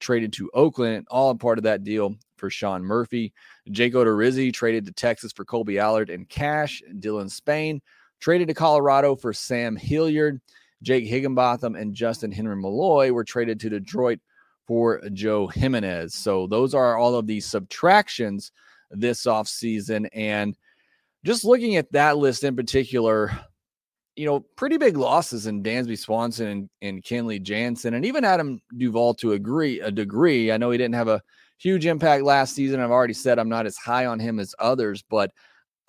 traded 0.00 0.32
to 0.34 0.50
Oakland, 0.54 1.06
all 1.10 1.34
part 1.34 1.58
of 1.58 1.64
that 1.64 1.82
deal 1.82 2.14
for 2.36 2.50
Sean 2.50 2.82
Murphy. 2.82 3.32
Jake 3.70 3.94
Odorizzi 3.94 4.52
traded 4.52 4.86
to 4.86 4.92
Texas 4.92 5.32
for 5.32 5.44
Kolby 5.44 5.80
Allard 5.80 6.10
and 6.10 6.28
cash. 6.28 6.82
Dylan 7.00 7.30
Spain 7.30 7.80
traded 8.20 8.48
to 8.48 8.54
Colorado 8.54 9.16
for 9.16 9.32
Sam 9.32 9.76
Hilliard. 9.76 10.40
Jake 10.82 11.06
Higginbotham 11.06 11.74
and 11.74 11.94
Justin 11.94 12.30
Henry 12.30 12.56
Malloy 12.56 13.10
were 13.10 13.24
traded 13.24 13.58
to 13.60 13.70
Detroit 13.70 14.20
for 14.68 15.00
Joe 15.14 15.46
Jimenez. 15.46 16.14
So 16.14 16.46
those 16.46 16.74
are 16.74 16.98
all 16.98 17.14
of 17.14 17.26
the 17.26 17.40
subtractions 17.40 18.52
this 18.90 19.24
offseason. 19.24 20.08
And 20.12 20.54
just 21.24 21.44
looking 21.44 21.76
at 21.76 21.90
that 21.92 22.18
list 22.18 22.44
in 22.44 22.54
particular, 22.54 23.32
you 24.14 24.26
know, 24.26 24.40
pretty 24.56 24.76
big 24.76 24.98
losses 24.98 25.46
in 25.46 25.62
Dansby 25.62 25.98
Swanson 25.98 26.46
and, 26.46 26.70
and 26.82 27.02
Kenley 27.02 27.42
Jansen, 27.42 27.94
and 27.94 28.04
even 28.04 28.24
Adam 28.24 28.60
Duvall 28.76 29.14
to 29.14 29.32
agree 29.32 29.80
a 29.80 29.90
degree. 29.90 30.52
I 30.52 30.58
know 30.58 30.70
he 30.70 30.78
didn't 30.78 30.96
have 30.96 31.08
a 31.08 31.22
huge 31.56 31.86
impact 31.86 32.22
last 32.22 32.54
season. 32.54 32.78
I've 32.78 32.90
already 32.90 33.14
said 33.14 33.38
I'm 33.38 33.48
not 33.48 33.66
as 33.66 33.76
high 33.76 34.06
on 34.06 34.20
him 34.20 34.38
as 34.38 34.54
others, 34.58 35.02
but 35.08 35.32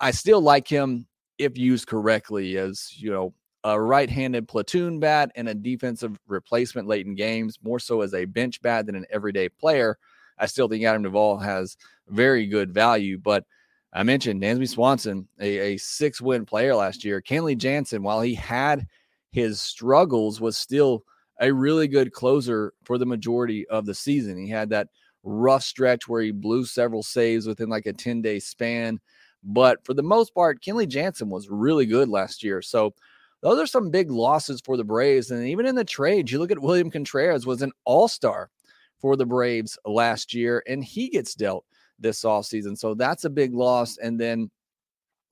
I 0.00 0.10
still 0.10 0.40
like 0.40 0.66
him 0.66 1.06
if 1.38 1.58
used 1.58 1.86
correctly 1.86 2.56
as 2.56 2.90
you 2.96 3.10
know 3.10 3.34
a 3.64 3.80
right-handed 3.80 4.48
platoon 4.48 5.00
bat 5.00 5.30
and 5.34 5.48
a 5.48 5.54
defensive 5.54 6.18
replacement 6.26 6.88
late 6.88 7.06
in 7.06 7.14
games, 7.14 7.58
more 7.62 7.78
so 7.78 8.00
as 8.00 8.14
a 8.14 8.24
bench 8.24 8.60
bat 8.62 8.86
than 8.86 8.94
an 8.94 9.06
everyday 9.10 9.48
player. 9.48 9.98
I 10.38 10.46
still 10.46 10.68
think 10.68 10.84
Adam 10.84 11.02
Duvall 11.02 11.36
has 11.38 11.76
very 12.08 12.46
good 12.46 12.72
value, 12.72 13.18
but 13.18 13.44
I 13.92 14.02
mentioned 14.02 14.40
Dansby 14.40 14.68
Swanson, 14.68 15.28
a, 15.40 15.74
a 15.74 15.76
six 15.76 16.20
win 16.20 16.46
player 16.46 16.74
last 16.74 17.04
year. 17.04 17.20
Kenley 17.20 17.56
Jansen, 17.56 18.02
while 18.02 18.20
he 18.20 18.34
had 18.34 18.86
his 19.32 19.60
struggles, 19.60 20.40
was 20.40 20.56
still 20.56 21.04
a 21.40 21.52
really 21.52 21.88
good 21.88 22.12
closer 22.12 22.72
for 22.84 22.98
the 22.98 23.06
majority 23.06 23.66
of 23.68 23.86
the 23.86 23.94
season. 23.94 24.38
He 24.38 24.48
had 24.48 24.70
that 24.70 24.88
rough 25.22 25.62
stretch 25.62 26.08
where 26.08 26.22
he 26.22 26.30
blew 26.30 26.64
several 26.64 27.02
saves 27.02 27.46
within 27.46 27.68
like 27.68 27.86
a 27.86 27.92
10 27.92 28.22
day 28.22 28.38
span. 28.38 29.00
But 29.42 29.84
for 29.84 29.94
the 29.94 30.02
most 30.02 30.34
part, 30.34 30.62
Kenley 30.62 30.86
Jansen 30.86 31.30
was 31.30 31.48
really 31.48 31.86
good 31.86 32.08
last 32.08 32.42
year. 32.42 32.62
So 32.62 32.94
those 33.42 33.58
are 33.58 33.66
some 33.66 33.90
big 33.90 34.10
losses 34.10 34.60
for 34.60 34.76
the 34.76 34.84
Braves. 34.84 35.30
And 35.30 35.46
even 35.46 35.66
in 35.66 35.74
the 35.74 35.84
trades, 35.84 36.30
you 36.30 36.38
look 36.38 36.50
at 36.50 36.58
William 36.58 36.90
Contreras 36.90 37.46
was 37.46 37.62
an 37.62 37.72
all-star 37.84 38.50
for 38.98 39.16
the 39.16 39.26
Braves 39.26 39.78
last 39.86 40.34
year, 40.34 40.62
and 40.66 40.84
he 40.84 41.08
gets 41.08 41.34
dealt 41.34 41.64
this 41.98 42.22
offseason. 42.22 42.76
So 42.76 42.94
that's 42.94 43.24
a 43.24 43.30
big 43.30 43.54
loss. 43.54 43.96
And 43.98 44.20
then, 44.20 44.50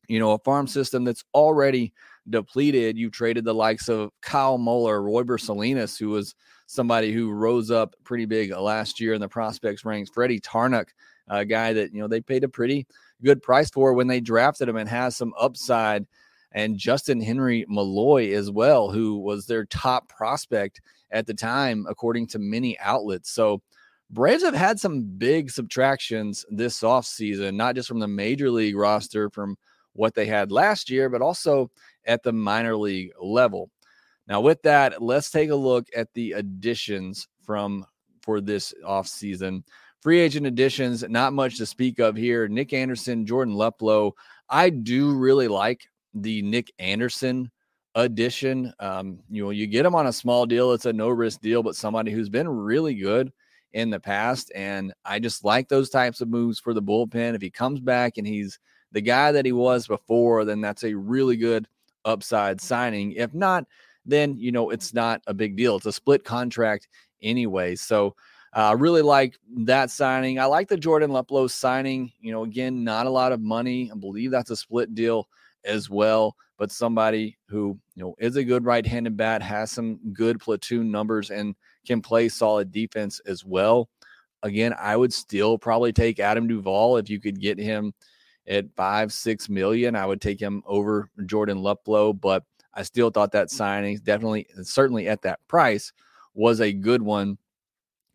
you 0.08 0.18
know, 0.18 0.32
a 0.32 0.38
farm 0.38 0.66
system 0.66 1.04
that's 1.04 1.24
already 1.34 1.92
depleted. 2.30 2.96
You 2.96 3.10
traded 3.10 3.44
the 3.44 3.54
likes 3.54 3.88
of 3.88 4.10
Kyle 4.22 4.58
Muller, 4.58 5.00
Royber 5.00 5.38
Salinas, 5.38 5.98
who 5.98 6.08
was 6.08 6.34
somebody 6.66 7.12
who 7.12 7.30
rose 7.30 7.70
up 7.70 7.94
pretty 8.04 8.26
big 8.26 8.50
last 8.50 9.00
year 9.00 9.14
in 9.14 9.20
the 9.20 9.28
prospects 9.28 9.84
ranks. 9.84 10.10
Freddie 10.10 10.40
Tarnok, 10.40 10.88
a 11.28 11.44
guy 11.44 11.74
that, 11.74 11.92
you 11.92 12.00
know, 12.00 12.08
they 12.08 12.20
paid 12.20 12.44
a 12.44 12.48
pretty 12.48 12.86
good 13.22 13.42
price 13.42 13.70
for 13.70 13.92
when 13.92 14.06
they 14.06 14.20
drafted 14.20 14.68
him 14.68 14.76
and 14.76 14.88
has 14.88 15.16
some 15.16 15.34
upside. 15.38 16.06
And 16.52 16.78
Justin 16.78 17.20
Henry 17.20 17.64
Malloy 17.68 18.32
as 18.34 18.50
well, 18.50 18.90
who 18.90 19.18
was 19.18 19.46
their 19.46 19.64
top 19.66 20.08
prospect 20.08 20.80
at 21.10 21.26
the 21.26 21.34
time, 21.34 21.86
according 21.88 22.26
to 22.28 22.38
many 22.38 22.78
outlets. 22.78 23.30
So 23.30 23.62
Braves 24.10 24.42
have 24.42 24.54
had 24.54 24.80
some 24.80 25.02
big 25.02 25.50
subtractions 25.50 26.46
this 26.50 26.80
offseason, 26.80 27.54
not 27.54 27.74
just 27.74 27.88
from 27.88 28.00
the 28.00 28.08
major 28.08 28.50
league 28.50 28.76
roster 28.76 29.28
from 29.28 29.56
what 29.92 30.14
they 30.14 30.24
had 30.24 30.50
last 30.50 30.88
year, 30.88 31.10
but 31.10 31.20
also 31.20 31.70
at 32.06 32.22
the 32.22 32.32
minor 32.32 32.76
league 32.76 33.10
level. 33.20 33.70
Now, 34.26 34.40
with 34.40 34.62
that, 34.62 35.02
let's 35.02 35.30
take 35.30 35.50
a 35.50 35.56
look 35.56 35.88
at 35.94 36.12
the 36.14 36.32
additions 36.32 37.28
from 37.42 37.84
for 38.22 38.40
this 38.40 38.72
offseason. 38.86 39.62
Free 40.00 40.20
agent 40.20 40.46
additions, 40.46 41.02
not 41.08 41.32
much 41.32 41.56
to 41.58 41.66
speak 41.66 41.98
of 41.98 42.16
here. 42.16 42.46
Nick 42.46 42.72
Anderson, 42.72 43.26
Jordan 43.26 43.54
Luplow. 43.54 44.12
I 44.48 44.70
do 44.70 45.14
really 45.14 45.48
like 45.48 45.88
the 46.22 46.42
Nick 46.42 46.72
Anderson 46.78 47.50
addition. 47.94 48.72
Um, 48.78 49.20
you 49.28 49.44
know, 49.44 49.50
you 49.50 49.66
get 49.66 49.86
him 49.86 49.94
on 49.94 50.06
a 50.06 50.12
small 50.12 50.46
deal, 50.46 50.72
it's 50.72 50.86
a 50.86 50.92
no 50.92 51.08
risk 51.08 51.40
deal, 51.40 51.62
but 51.62 51.76
somebody 51.76 52.12
who's 52.12 52.28
been 52.28 52.48
really 52.48 52.94
good 52.94 53.32
in 53.72 53.90
the 53.90 54.00
past. 54.00 54.52
And 54.54 54.92
I 55.04 55.18
just 55.18 55.44
like 55.44 55.68
those 55.68 55.90
types 55.90 56.20
of 56.20 56.28
moves 56.28 56.58
for 56.58 56.72
the 56.72 56.82
bullpen. 56.82 57.34
If 57.34 57.42
he 57.42 57.50
comes 57.50 57.80
back 57.80 58.16
and 58.16 58.26
he's 58.26 58.58
the 58.92 59.00
guy 59.00 59.32
that 59.32 59.44
he 59.44 59.52
was 59.52 59.86
before, 59.86 60.44
then 60.44 60.60
that's 60.60 60.84
a 60.84 60.94
really 60.94 61.36
good 61.36 61.66
upside 62.04 62.60
signing. 62.60 63.12
If 63.12 63.34
not, 63.34 63.64
then, 64.06 64.36
you 64.38 64.52
know, 64.52 64.70
it's 64.70 64.94
not 64.94 65.20
a 65.26 65.34
big 65.34 65.56
deal. 65.56 65.76
It's 65.76 65.86
a 65.86 65.92
split 65.92 66.24
contract 66.24 66.88
anyway. 67.20 67.74
So, 67.74 68.14
I 68.54 68.70
uh, 68.70 68.76
really 68.76 69.02
like 69.02 69.38
that 69.58 69.90
signing. 69.90 70.40
I 70.40 70.46
like 70.46 70.68
the 70.68 70.78
Jordan 70.78 71.10
Luplow 71.10 71.50
signing. 71.50 72.10
You 72.18 72.32
know, 72.32 72.44
again, 72.44 72.82
not 72.82 73.06
a 73.06 73.10
lot 73.10 73.30
of 73.30 73.42
money. 73.42 73.90
I 73.92 73.94
believe 73.94 74.30
that's 74.30 74.50
a 74.50 74.56
split 74.56 74.94
deal 74.94 75.28
as 75.64 75.90
well, 75.90 76.36
but 76.58 76.72
somebody 76.72 77.38
who, 77.48 77.78
you 77.94 78.02
know, 78.02 78.14
is 78.18 78.36
a 78.36 78.44
good 78.44 78.64
right-handed 78.64 79.16
bat, 79.16 79.42
has 79.42 79.70
some 79.70 79.98
good 80.12 80.40
platoon 80.40 80.90
numbers 80.90 81.30
and 81.30 81.54
can 81.86 82.00
play 82.00 82.28
solid 82.28 82.72
defense 82.72 83.20
as 83.26 83.44
well. 83.44 83.88
Again, 84.42 84.74
I 84.78 84.96
would 84.96 85.12
still 85.12 85.58
probably 85.58 85.92
take 85.92 86.20
Adam 86.20 86.46
Duvall 86.46 86.96
if 86.96 87.10
you 87.10 87.20
could 87.20 87.40
get 87.40 87.58
him 87.58 87.92
at 88.46 88.66
five, 88.76 89.12
six 89.12 89.48
million. 89.48 89.96
I 89.96 90.06
would 90.06 90.20
take 90.20 90.40
him 90.40 90.62
over 90.66 91.10
Jordan 91.26 91.58
Luplow, 91.58 92.18
but 92.18 92.44
I 92.74 92.82
still 92.82 93.10
thought 93.10 93.32
that 93.32 93.50
signing 93.50 93.98
definitely, 93.98 94.46
certainly 94.62 95.08
at 95.08 95.22
that 95.22 95.40
price, 95.48 95.92
was 96.34 96.60
a 96.60 96.72
good 96.72 97.02
one. 97.02 97.38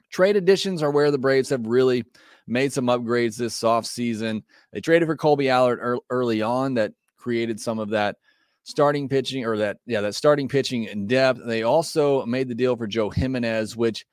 Trade 0.10 0.38
additions 0.38 0.82
are 0.82 0.92
where 0.92 1.12
the 1.12 1.18
Braves 1.18 1.50
have 1.50 1.68
really 1.68 2.06
made 2.48 2.72
some 2.72 2.86
upgrades 2.86 3.36
this 3.36 3.60
offseason. 3.62 4.44
They 4.72 4.80
traded 4.80 5.08
for 5.08 5.18
Kolby 5.18 5.50
Allard 5.50 6.00
early 6.10 6.42
on 6.42 6.76
that 6.76 6.94
created 7.24 7.60
some 7.60 7.80
of 7.80 7.90
that 7.90 8.18
starting 8.64 9.10
pitching 9.10 9.46
or 9.46 9.58
that 9.58 9.78
yeah 9.86 10.02
that 10.02 10.16
starting 10.16 10.48
pitching 10.48 10.84
in 10.86 11.08
depth. 11.08 11.40
They 11.46 11.64
also 11.64 12.26
made 12.26 12.50
the 12.50 12.56
deal 12.56 12.76
for 12.76 12.88
Joe 12.88 13.10
Jimenez, 13.10 13.76
which 13.76 14.06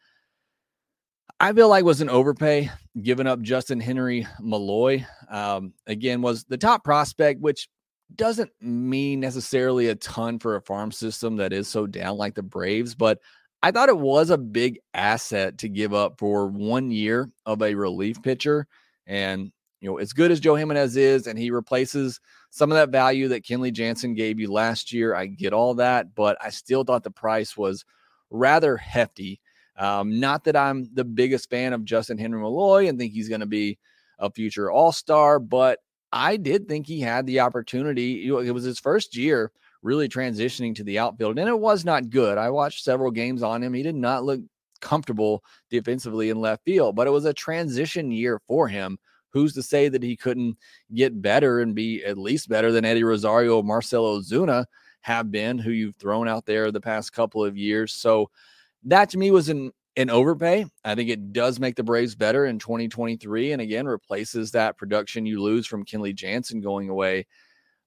I 1.39 1.53
feel 1.53 1.69
like 1.69 1.85
was 1.85 2.01
an 2.01 2.11
overpay, 2.11 2.71
giving 3.03 3.27
up 3.27 3.41
Justin 3.41 3.81
Henry 3.81 4.27
Malloy. 4.41 5.07
Um, 5.31 5.73
again, 5.87 6.23
was 6.23 6.45
the 6.45 6.59
top 6.59 6.85
prospect, 6.85 7.41
which 7.41 7.69
doesn't 8.15 8.51
mean 8.61 9.21
necessarily 9.21 9.89
a 9.89 9.95
ton 9.95 10.39
for 10.39 10.57
a 10.57 10.63
farm 10.63 10.93
system 10.93 11.37
that 11.37 11.53
is 11.53 11.69
so 11.69 11.87
down 11.87 12.17
like 12.17 12.35
the 12.35 12.43
Braves, 12.43 12.95
but 12.95 13.19
I 13.63 13.71
thought 13.71 13.89
it 13.89 13.99
was 13.99 14.31
a 14.31 14.39
big 14.39 14.81
asset 14.95 15.59
to 15.59 15.69
give 15.69 15.93
up 15.93 16.19
for 16.19 16.47
one 16.47 16.91
year 16.91 17.29
of 17.45 17.63
a 17.63 17.75
relief 17.75 18.23
pitcher. 18.23 18.67
And, 19.07 19.53
you 19.81 19.89
know, 19.89 19.99
as 19.99 20.13
good 20.13 20.31
as 20.31 20.41
Joe 20.41 20.55
Jimenez 20.55 20.97
is, 20.97 21.27
and 21.27 21.39
he 21.39 21.51
replaces 21.51 22.21
some 22.51 22.71
of 22.71 22.77
that 22.77 22.91
value 22.91 23.29
that 23.29 23.45
Kenley 23.45 23.73
Jansen 23.73 24.15
gave 24.15 24.39
you 24.39 24.53
last 24.53 24.93
year. 24.93 25.15
I 25.15 25.27
get 25.27 25.53
all 25.53 25.75
that, 25.75 26.15
but 26.15 26.37
I 26.43 26.51
still 26.51 26.85
thought 26.85 27.03
the 27.03 27.11
price 27.11 27.57
was 27.57 27.85
rather 28.31 28.77
hefty. 28.77 29.41
Um, 29.77 30.21
not 30.21 30.45
that 30.45 30.57
I'm 30.57 30.91
the 30.93 31.05
biggest 31.05 31.49
fan 31.49 31.73
of 31.73 31.85
Justin 31.85 32.19
Henry 32.19 32.41
Malloy 32.41 32.89
and 32.89 32.99
think 32.99 33.13
he's 33.13 33.31
going 33.31 33.41
to 33.41 33.47
be 33.47 33.79
a 34.19 34.31
future 34.31 34.71
All 34.71 34.93
Star, 34.93 35.39
but 35.39 35.79
I 36.13 36.37
did 36.37 36.69
think 36.69 36.87
he 36.87 37.01
had 37.01 37.27
the 37.27 37.41
opportunity. 37.41 38.27
It 38.27 38.53
was 38.53 38.65
his 38.65 38.79
first 38.79 39.17
year 39.17 39.51
really 39.83 40.09
transitioning 40.09 40.75
to 40.75 40.85
the 40.85 40.99
outfield, 40.99 41.39
and 41.39 41.49
it 41.49 41.59
was 41.59 41.87
not 41.87 42.11
good. 42.11 42.37
I 42.37 42.51
watched 42.51 42.85
several 42.85 43.11
games 43.11 43.43
on 43.43 43.63
him. 43.63 43.73
He 43.73 43.83
did 43.83 43.95
not 43.95 44.25
look 44.25 44.41
comfortable 44.81 45.43
defensively 45.71 46.29
in 46.29 46.39
left 46.39 46.65
field, 46.65 46.97
but 46.97 47.07
it 47.07 47.11
was 47.11 47.25
a 47.25 47.33
transition 47.33 48.11
year 48.11 48.41
for 48.47 48.69
him 48.69 48.99
who's 49.31 49.55
to 49.55 49.63
say 49.63 49.89
that 49.89 50.03
he 50.03 50.17
couldn't 50.17 50.57
get 50.95 51.23
better 51.23 51.61
and 51.61 51.75
be 51.75 52.05
at 52.05 52.19
least 52.19 52.49
better 52.49 52.73
than 52.73 52.85
Eddie 52.85 53.05
Rosario, 53.05 53.63
Marcelo 53.63 54.21
Ozuna 54.21 54.67
have 55.03 55.31
been, 55.31 55.59
who 55.59 55.71
you've 55.71 55.97
thrown 55.97 56.29
out 56.29 56.47
there 56.47 56.71
the 56.71 56.81
past 56.81 57.13
couple 57.13 57.45
of 57.45 57.57
years. 57.57 57.93
So 57.93 58.31
that 58.85 59.11
to 59.11 59.19
me 59.19 59.31
was 59.31 59.49
an 59.49 59.73
an 59.97 60.09
overpay. 60.09 60.65
I 60.85 60.95
think 60.95 61.11
it 61.11 61.33
does 61.33 61.59
make 61.59 61.75
the 61.75 61.83
Braves 61.83 62.15
better 62.15 62.47
in 62.47 62.59
2023 62.59 63.53
and 63.53 63.61
again 63.61 63.87
replaces 63.87 64.53
that 64.53 64.77
production 64.77 65.27
you 65.27 65.43
lose 65.43 65.67
from 65.67 65.85
Kenley 65.85 66.15
Jansen 66.15 66.61
going 66.61 66.89
away. 66.89 67.27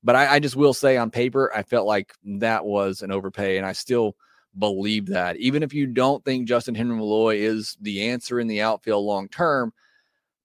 But 0.03 0.15
I, 0.17 0.33
I, 0.35 0.39
just 0.39 0.57
will 0.57 0.73
say 0.73 0.97
on 0.97 1.09
paper, 1.11 1.49
I 1.55 1.63
felt 1.63 1.87
like 1.87 2.13
that 2.25 2.65
was 2.65 3.01
an 3.01 3.11
overpay, 3.11 3.57
and 3.57 3.65
I 3.65 3.71
still 3.71 4.17
believe 4.59 5.05
that. 5.07 5.37
Even 5.37 5.63
if 5.63 5.73
you 5.73 5.87
don't 5.87 6.23
think 6.25 6.47
Justin 6.47 6.75
Henry 6.75 6.97
Malloy 6.97 7.37
is 7.37 7.77
the 7.81 8.09
answer 8.09 8.41
in 8.41 8.47
the 8.47 8.61
outfield 8.61 9.05
long 9.05 9.29
term, 9.29 9.73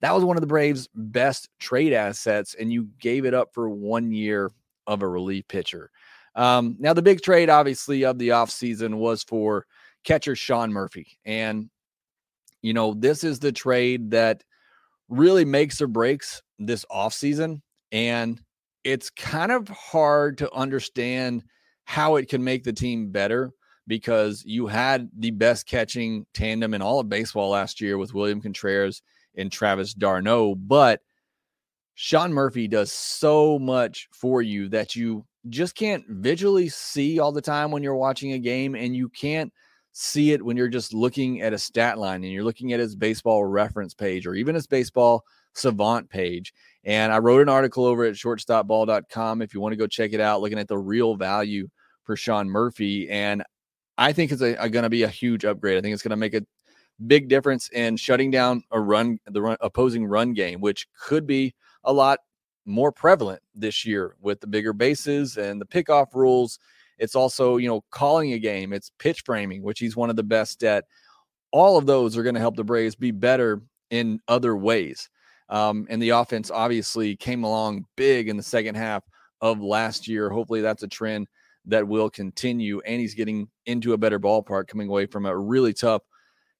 that 0.00 0.14
was 0.14 0.25
one 0.25 0.37
of 0.37 0.40
the 0.40 0.47
Braves' 0.47 0.88
best 0.95 1.49
trade 1.59 1.93
assets, 1.93 2.55
and 2.55 2.73
you 2.73 2.88
gave 3.00 3.25
it 3.25 3.35
up 3.35 3.52
for 3.52 3.69
one 3.69 4.12
year 4.12 4.50
of 4.87 5.02
a 5.02 5.09
relief 5.09 5.47
pitcher. 5.49 5.90
Um, 6.35 6.76
now, 6.78 6.93
the 6.93 7.02
big 7.02 7.21
trade, 7.21 7.50
obviously, 7.50 8.05
of 8.05 8.19
the 8.19 8.28
offseason 8.28 8.95
was 8.95 9.25
for 9.25 9.67
catcher 10.05 10.37
Sean 10.37 10.73
Murphy. 10.73 11.19
And, 11.25 11.69
you 12.62 12.73
know, 12.73 12.95
this 12.95 13.25
is 13.25 13.40
the 13.40 13.52
trade 13.52 14.12
that 14.12 14.45
really 15.09 15.45
makes 15.45 15.81
or 15.83 15.88
breaks 15.88 16.43
this 16.59 16.85
offseason. 16.90 17.61
And 17.90 18.40
it's 18.85 19.11
kind 19.11 19.50
of 19.50 19.69
hard 19.69 20.38
to 20.38 20.52
understand 20.52 21.43
how 21.85 22.17
it 22.17 22.28
can 22.28 22.45
make 22.45 22.64
the 22.64 22.73
team 22.73 23.11
better 23.11 23.50
because 23.88 24.45
you 24.45 24.67
had 24.67 25.09
the 25.19 25.31
best 25.31 25.67
catching 25.67 26.26
tandem 26.35 26.75
in 26.75 26.83
all 26.83 27.00
of 27.00 27.09
baseball 27.09 27.50
last 27.50 27.81
year 27.81 27.99
with 27.99 28.14
William 28.14 28.40
Contreras 28.40 29.02
and 29.38 29.50
Travis 29.50 29.95
d'Arnaud. 29.95 30.57
But 30.57 31.00
Sean 31.95 32.33
Murphy 32.33 32.68
does 32.68 32.92
so 32.92 33.59
much 33.59 34.09
for 34.12 34.42
you 34.42 34.68
that 34.68 34.95
you 34.95 35.25
just 35.49 35.75
can't 35.75 36.04
visually 36.09 36.68
see 36.68 37.18
all 37.18 37.33
the 37.33 37.40
time 37.40 37.71
when 37.71 37.83
you're 37.83 37.97
watching 37.97 38.33
a 38.33 38.38
game, 38.38 38.75
and 38.75 38.95
you 38.95 39.09
can't 39.09 39.52
see 39.92 40.33
it 40.33 40.45
when 40.45 40.57
you're 40.57 40.68
just 40.68 40.95
looking 40.95 41.42
at 41.42 41.52
a 41.52 41.59
stat 41.59 41.99
line 41.99 42.23
and 42.23 42.33
you're 42.33 42.45
looking 42.45 42.73
at 42.73 42.78
his 42.78 42.95
baseball 42.95 43.45
reference 43.45 43.95
page 43.95 44.26
or 44.26 44.35
even 44.35 44.54
his 44.54 44.66
baseball 44.66 45.25
savant 45.54 46.09
page. 46.09 46.52
And 46.85 47.12
I 47.12 47.18
wrote 47.18 47.42
an 47.42 47.49
article 47.49 47.85
over 47.85 48.04
at 48.04 48.14
shortstopball.com 48.14 49.42
if 49.42 49.52
you 49.52 49.61
want 49.61 49.73
to 49.73 49.76
go 49.76 49.88
check 49.88 50.12
it 50.12 50.21
out, 50.21 50.40
looking 50.40 50.59
at 50.59 50.68
the 50.68 50.78
real 50.78 51.16
value 51.16 51.68
for 52.04 52.14
Sean 52.14 52.49
Murphy. 52.49 53.11
And 53.11 53.42
I 53.97 54.12
think 54.12 54.30
it's 54.30 54.40
going 54.40 54.71
to 54.71 54.88
be 54.88 55.02
a 55.02 55.09
huge 55.09 55.45
upgrade. 55.45 55.76
I 55.76 55.80
think 55.80 55.95
it's 55.95 56.02
going 56.02 56.11
to 56.11 56.16
make 56.16 56.35
a 56.35 56.47
big 57.07 57.28
difference 57.28 57.69
in 57.71 57.97
shutting 57.97 58.31
down 58.31 58.62
a 58.71 58.81
run, 58.81 59.19
the 59.26 59.40
run, 59.40 59.57
opposing 59.61 60.07
run 60.07 60.33
game, 60.33 60.61
which 60.61 60.87
could 61.00 61.26
be 61.26 61.55
a 61.85 61.93
lot 61.93 62.19
more 62.67 62.93
prevalent 62.93 63.40
this 63.55 63.85
year 63.87 64.17
with 64.21 64.40
the 64.40 64.47
bigger 64.47 64.73
bases 64.73 65.37
and 65.37 65.61
the 65.61 65.67
pickoff 65.67 66.14
rules. 66.14 66.59
It's 66.99 67.14
also, 67.14 67.57
you 67.57 67.69
know, 67.69 67.83
calling 67.90 68.33
a 68.33 68.38
game, 68.38 68.73
it's 68.73 68.90
pitch 68.99 69.23
framing, 69.25 69.62
which 69.62 69.78
he's 69.78 69.97
one 69.97 70.11
of 70.11 70.17
the 70.17 70.23
best 70.23 70.62
at. 70.64 70.85
All 71.50 71.78
of 71.78 71.87
those 71.87 72.17
are 72.17 72.23
going 72.23 72.35
to 72.35 72.40
help 72.40 72.57
the 72.57 72.64
Braves 72.64 72.95
be 72.95 73.11
better 73.11 73.62
in 73.90 74.21
other 74.28 74.55
ways. 74.57 75.09
Um, 75.49 75.87
and 75.88 76.02
the 76.02 76.11
offense 76.11 76.50
obviously 76.50 77.17
came 77.17 77.43
along 77.43 77.87
big 77.97 78.28
in 78.28 78.37
the 78.37 78.43
second 78.43 78.75
half 78.75 79.02
of 79.40 79.61
last 79.61 80.07
year. 80.07 80.28
Hopefully, 80.28 80.61
that's 80.61 80.83
a 80.83 80.88
trend 80.88 81.26
that 81.64 81.87
will 81.87 82.11
continue. 82.11 82.81
And 82.81 83.00
he's 83.00 83.14
getting 83.14 83.49
into 83.64 83.95
a 83.95 83.99
better 83.99 84.21
ballpark, 84.21 84.69
coming 84.69 84.88
away 84.88 85.07
from 85.07 85.25
a 85.25 85.37
really 85.37 85.73
tough 85.73 86.02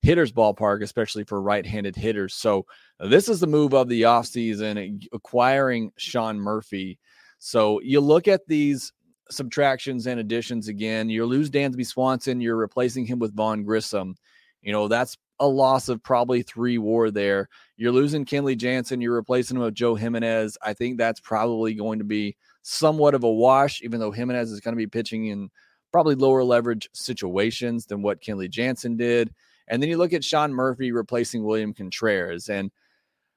hitters 0.03 0.33
ballpark, 0.33 0.83
especially 0.83 1.25
for 1.25 1.43
right-handed 1.43 1.97
hitters. 1.97 2.35
So 2.35 2.67
this 3.01 3.29
is 3.29 3.41
the 3.41 3.47
move 3.47 3.75
of 3.75 3.89
the 3.89 4.03
offseason, 4.03 4.79
eh, 4.79 5.07
acquiring 5.13 5.93
Sean 5.97 6.39
Murphy. 6.39 6.99
So 7.39 7.81
you 7.81 8.01
look 8.01 8.29
at 8.29 8.47
these 8.47 8.93
subtractions 9.31 10.07
and 10.07 10.21
additions 10.21 10.69
again. 10.69 11.09
You 11.09 11.25
lose 11.27 11.51
Dansby 11.51 11.87
Swanson, 11.87 12.41
you're 12.41 12.57
replacing 12.57 13.07
him 13.07 13.19
with 13.19 13.35
Vaughn 13.35 13.65
Grissom. 13.65 14.17
You 14.63 14.73
know, 14.73 14.89
that's 14.89 15.17
a 15.41 15.47
loss 15.47 15.89
of 15.89 16.03
probably 16.03 16.43
three 16.43 16.79
war 16.79 17.11
there. 17.11 17.49
You're 17.77 17.93
losing 17.93 18.25
Kenley 18.25 18.57
Jansen, 18.57 19.01
you're 19.01 19.15
replacing 19.15 19.57
him 19.57 19.63
with 19.63 19.75
Joe 19.75 19.95
Jimenez. 19.95 20.59
I 20.63 20.73
think 20.73 20.99
that's 20.99 21.21
probably 21.21 21.75
going 21.75 21.99
to 21.99 22.05
be 22.05 22.37
somewhat 22.63 23.15
of 23.15 23.25
a 23.25 23.33
wash, 23.33 23.83
even 23.83 24.01
though 24.01 24.11
Jimenez 24.11 24.51
is 24.51 24.61
going 24.61 24.75
to 24.75 24.79
be 24.79 24.87
pitching 24.87 25.27
in 25.27 25.51
probably 25.93 26.15
lower 26.15 26.43
leverage 26.43 26.89
situations 26.93 27.87
than 27.87 28.03
what 28.03 28.21
Kenley 28.21 28.51
Jansen 28.51 28.97
did. 28.97 29.33
And 29.69 29.83
then 29.83 29.89
you 29.89 29.97
look 29.97 30.13
at 30.13 30.25
Sean 30.25 30.53
Murphy 30.53 30.93
replacing 30.93 31.45
William 31.45 31.73
Contreras. 31.73 32.49
And 32.49 32.71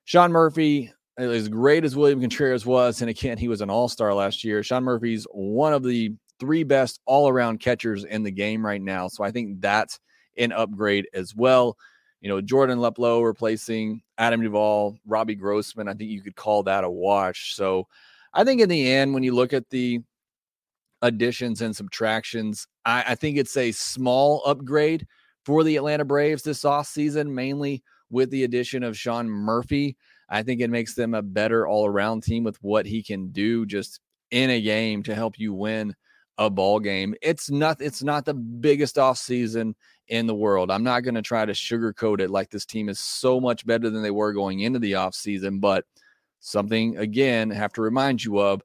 Sean 0.06 0.32
Murphy, 0.32 0.92
as 1.18 1.50
great 1.50 1.86
as 1.86 1.96
William 1.96 2.22
Contreras 2.22 2.66
was, 2.66 3.02
and 3.02 3.10
again, 3.10 3.38
he 3.38 3.48
was 3.48 3.62
an 3.62 3.70
all 3.70 3.88
star 3.88 4.14
last 4.14 4.44
year, 4.44 4.64
Sean 4.64 4.84
Murphy's 4.84 5.26
one 5.32 5.74
of 5.74 5.84
the 5.84 6.14
three 6.40 6.64
best 6.64 7.00
all 7.06 7.30
around 7.30 7.60
catchers 7.60 8.04
in 8.04 8.24
the 8.24 8.32
game 8.32 8.66
right 8.66 8.82
now. 8.82 9.08
So 9.08 9.24
I 9.24 9.32
think 9.32 9.62
that's 9.62 10.00
an 10.38 10.52
upgrade 10.52 11.08
as 11.14 11.36
well. 11.36 11.78
You 12.22 12.30
know, 12.30 12.42
Jordan 12.42 12.80
Luplow 12.80 13.24
replacing 13.24 14.02
Adam 14.18 14.42
Duvall, 14.42 14.98
Robbie 15.06 15.36
Grossman. 15.36 15.88
I 15.88 15.94
think 15.94 16.10
you 16.10 16.22
could 16.22 16.36
call 16.36 16.64
that 16.64 16.84
a 16.84 16.90
wash. 16.90 17.56
So 17.56 17.88
I 18.34 18.44
think 18.44 18.62
in 18.62 18.70
the 18.70 18.92
end, 18.92 19.14
when 19.14 19.24
you 19.24 19.34
look 19.34 19.54
at 19.54 19.70
the 19.70 20.00
additions 21.02 21.62
and 21.62 21.76
subtractions, 21.76 22.68
I, 22.86 23.04
I 23.10 23.16
think 23.16 23.38
it's 23.38 23.58
a 23.58 23.72
small 23.72 24.44
upgrade 24.46 25.08
for 25.46 25.64
the 25.64 25.76
Atlanta 25.76 26.06
Braves 26.06 26.44
this 26.44 26.64
offseason, 26.64 27.30
mainly 27.30 27.84
with 28.10 28.30
the 28.30 28.44
addition 28.44 28.84
of 28.84 28.98
Sean 28.98 29.30
Murphy. 29.30 29.98
I 30.30 30.44
think 30.44 30.62
it 30.62 30.70
makes 30.70 30.96
them 30.96 31.14
a 31.14 31.22
better 31.22 31.68
all 31.68 31.86
around 31.86 32.24
team 32.24 32.44
with 32.44 32.58
what 32.62 32.86
he 32.86 33.04
can 33.04 33.32
do 33.32 33.66
just 33.66 34.00
in 34.32 34.50
a 34.50 34.62
game 34.62 35.04
to 35.04 35.16
help 35.16 35.38
you 35.38 35.54
win 35.54 35.94
a 36.38 36.50
ball 36.50 36.80
game. 36.80 37.14
It's 37.22 37.52
not 37.52 37.82
it's 37.82 38.02
not 38.02 38.26
the 38.26 38.34
biggest 38.34 38.96
offseason 38.96 39.74
in 40.08 40.28
the 40.28 40.36
world. 40.36 40.72
I'm 40.72 40.84
not 40.84 41.02
going 41.02 41.16
to 41.16 41.22
try 41.22 41.46
to 41.46 41.54
sugarcoat 41.54 42.20
it 42.20 42.30
like 42.30 42.50
this 42.50 42.66
team 42.66 42.90
is 42.90 43.00
so 43.00 43.40
much 43.40 43.66
better 43.66 43.90
than 43.90 44.02
they 44.02 44.12
were 44.12 44.34
going 44.34 44.62
into 44.62 44.80
the 44.80 44.94
offseason, 44.94 45.60
but 45.60 45.86
something 46.40 46.98
again, 46.98 47.52
I 47.52 47.56
have 47.56 47.74
to 47.74 47.82
remind 47.82 48.24
you 48.24 48.40
of 48.40 48.62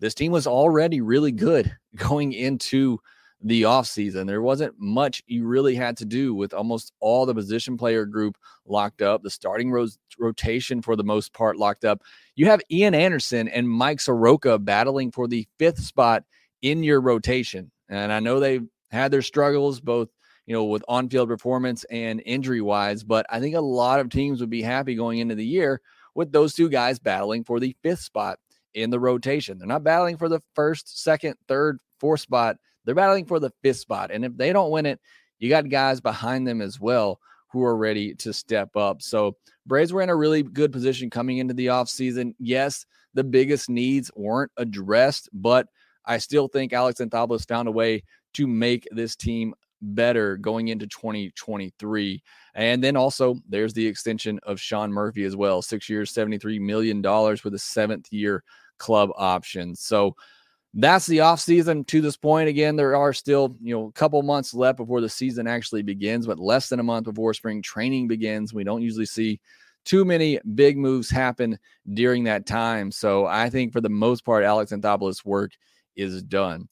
this 0.00 0.14
team 0.14 0.32
was 0.32 0.46
already 0.46 1.00
really 1.00 1.32
good 1.32 1.74
going 1.96 2.32
into 2.32 2.98
the 3.42 3.62
offseason. 3.62 4.26
There 4.26 4.42
wasn't 4.42 4.74
much 4.78 5.22
you 5.26 5.46
really 5.46 5.74
had 5.74 5.96
to 5.98 6.04
do 6.04 6.34
with 6.34 6.52
almost 6.52 6.92
all 7.00 7.24
the 7.24 7.34
position 7.34 7.76
player 7.78 8.04
group 8.04 8.36
locked 8.66 9.02
up, 9.02 9.22
the 9.22 9.30
starting 9.30 9.70
ro- 9.70 9.86
rotation 10.18 10.82
for 10.82 10.94
the 10.96 11.04
most 11.04 11.32
part 11.32 11.56
locked 11.56 11.84
up. 11.84 12.02
You 12.36 12.46
have 12.46 12.60
Ian 12.70 12.94
Anderson 12.94 13.48
and 13.48 13.68
Mike 13.68 14.00
Soroka 14.00 14.58
battling 14.58 15.10
for 15.10 15.26
the 15.26 15.46
fifth 15.58 15.80
spot 15.80 16.24
in 16.62 16.82
your 16.82 17.00
rotation. 17.00 17.70
And 17.88 18.12
I 18.12 18.20
know 18.20 18.40
they've 18.40 18.66
had 18.90 19.10
their 19.10 19.22
struggles 19.22 19.80
both, 19.80 20.08
you 20.46 20.54
know, 20.54 20.64
with 20.64 20.84
on-field 20.86 21.28
performance 21.28 21.84
and 21.84 22.22
injury-wise, 22.26 23.04
but 23.04 23.24
I 23.30 23.40
think 23.40 23.54
a 23.54 23.60
lot 23.60 24.00
of 24.00 24.10
teams 24.10 24.40
would 24.40 24.50
be 24.50 24.62
happy 24.62 24.94
going 24.94 25.18
into 25.18 25.34
the 25.34 25.46
year 25.46 25.80
with 26.14 26.32
those 26.32 26.54
two 26.54 26.68
guys 26.68 26.98
battling 26.98 27.44
for 27.44 27.58
the 27.58 27.74
fifth 27.82 28.00
spot 28.00 28.38
in 28.74 28.90
the 28.90 29.00
rotation. 29.00 29.58
They're 29.58 29.66
not 29.66 29.84
battling 29.84 30.18
for 30.18 30.28
the 30.28 30.42
first, 30.54 31.02
second, 31.02 31.36
third, 31.48 31.78
fourth 31.98 32.20
spot 32.20 32.56
they're 32.84 32.94
battling 32.94 33.26
for 33.26 33.40
the 33.40 33.52
fifth 33.62 33.78
spot. 33.78 34.10
And 34.10 34.24
if 34.24 34.36
they 34.36 34.52
don't 34.52 34.70
win 34.70 34.86
it, 34.86 35.00
you 35.38 35.48
got 35.48 35.68
guys 35.68 36.00
behind 36.00 36.46
them 36.46 36.60
as 36.60 36.78
well 36.80 37.20
who 37.52 37.64
are 37.64 37.76
ready 37.76 38.14
to 38.14 38.32
step 38.32 38.76
up. 38.76 39.02
So 39.02 39.36
Braves 39.66 39.92
were 39.92 40.02
in 40.02 40.08
a 40.08 40.16
really 40.16 40.42
good 40.42 40.72
position 40.72 41.10
coming 41.10 41.38
into 41.38 41.54
the 41.54 41.66
offseason. 41.66 42.34
Yes, 42.38 42.86
the 43.14 43.24
biggest 43.24 43.68
needs 43.68 44.10
weren't 44.14 44.52
addressed, 44.56 45.28
but 45.32 45.66
I 46.04 46.18
still 46.18 46.48
think 46.48 46.72
Alex 46.72 47.00
Anthopoulos 47.00 47.46
found 47.46 47.68
a 47.68 47.72
way 47.72 48.04
to 48.34 48.46
make 48.46 48.86
this 48.92 49.16
team 49.16 49.54
better 49.82 50.36
going 50.36 50.68
into 50.68 50.86
2023. 50.86 52.22
And 52.54 52.84
then 52.84 52.96
also 52.96 53.36
there's 53.48 53.72
the 53.72 53.86
extension 53.86 54.38
of 54.42 54.60
Sean 54.60 54.92
Murphy 54.92 55.24
as 55.24 55.36
well. 55.36 55.62
Six 55.62 55.88
years, 55.88 56.12
$73 56.12 56.60
million 56.60 57.00
with 57.00 57.54
a 57.54 57.58
seventh 57.58 58.12
year 58.12 58.44
club 58.78 59.10
option. 59.16 59.74
So 59.74 60.14
that's 60.74 61.06
the 61.06 61.18
offseason 61.18 61.86
to 61.88 62.00
this 62.00 62.16
point. 62.16 62.48
Again, 62.48 62.76
there 62.76 62.94
are 62.94 63.12
still, 63.12 63.56
you 63.60 63.74
know, 63.74 63.86
a 63.86 63.92
couple 63.92 64.22
months 64.22 64.54
left 64.54 64.76
before 64.76 65.00
the 65.00 65.08
season 65.08 65.46
actually 65.46 65.82
begins, 65.82 66.26
but 66.26 66.38
less 66.38 66.68
than 66.68 66.80
a 66.80 66.84
month 66.84 67.06
before 67.06 67.34
spring 67.34 67.60
training 67.60 68.06
begins. 68.06 68.54
We 68.54 68.64
don't 68.64 68.82
usually 68.82 69.06
see 69.06 69.40
too 69.84 70.04
many 70.04 70.38
big 70.54 70.76
moves 70.76 71.10
happen 71.10 71.58
during 71.94 72.24
that 72.24 72.46
time. 72.46 72.92
So 72.92 73.26
I 73.26 73.50
think 73.50 73.72
for 73.72 73.80
the 73.80 73.88
most 73.88 74.24
part, 74.24 74.44
Alex 74.44 74.72
Anthopoulos' 74.72 75.24
work 75.24 75.52
is 75.96 76.22
done. 76.22 76.68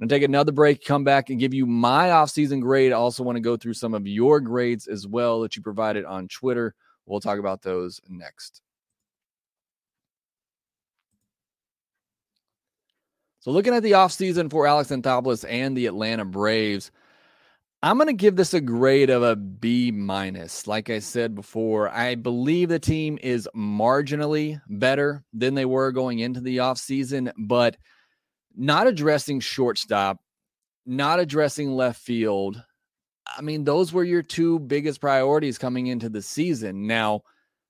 I'm 0.00 0.08
going 0.08 0.08
to 0.08 0.14
take 0.14 0.22
another 0.22 0.52
break, 0.52 0.84
come 0.84 1.04
back 1.04 1.28
and 1.28 1.38
give 1.38 1.52
you 1.52 1.66
my 1.66 2.08
offseason 2.08 2.60
grade. 2.60 2.92
I 2.92 2.96
also 2.96 3.22
want 3.22 3.36
to 3.36 3.42
go 3.42 3.56
through 3.56 3.74
some 3.74 3.92
of 3.92 4.06
your 4.06 4.40
grades 4.40 4.86
as 4.86 5.06
well 5.06 5.40
that 5.42 5.56
you 5.56 5.62
provided 5.62 6.04
on 6.06 6.28
Twitter. 6.28 6.74
We'll 7.04 7.20
talk 7.20 7.38
about 7.38 7.62
those 7.62 8.00
next. 8.08 8.62
So 13.42 13.50
looking 13.50 13.74
at 13.74 13.82
the 13.82 13.90
offseason 13.90 14.52
for 14.52 14.68
Alex 14.68 14.90
Anthopoulos 14.90 15.44
and 15.48 15.76
the 15.76 15.86
Atlanta 15.86 16.24
Braves, 16.24 16.92
I'm 17.82 17.96
going 17.96 18.06
to 18.06 18.12
give 18.12 18.36
this 18.36 18.54
a 18.54 18.60
grade 18.60 19.10
of 19.10 19.24
a 19.24 19.34
B 19.34 19.90
minus. 19.90 20.68
Like 20.68 20.90
I 20.90 21.00
said 21.00 21.34
before, 21.34 21.88
I 21.88 22.14
believe 22.14 22.68
the 22.68 22.78
team 22.78 23.18
is 23.20 23.48
marginally 23.52 24.60
better 24.68 25.24
than 25.32 25.56
they 25.56 25.64
were 25.64 25.90
going 25.90 26.20
into 26.20 26.40
the 26.40 26.58
offseason, 26.58 27.32
but 27.36 27.76
not 28.56 28.86
addressing 28.86 29.40
shortstop, 29.40 30.20
not 30.86 31.18
addressing 31.18 31.72
left 31.72 32.00
field. 32.00 32.62
I 33.36 33.42
mean, 33.42 33.64
those 33.64 33.92
were 33.92 34.04
your 34.04 34.22
two 34.22 34.60
biggest 34.60 35.00
priorities 35.00 35.58
coming 35.58 35.88
into 35.88 36.08
the 36.08 36.22
season. 36.22 36.86
Now, 36.86 37.22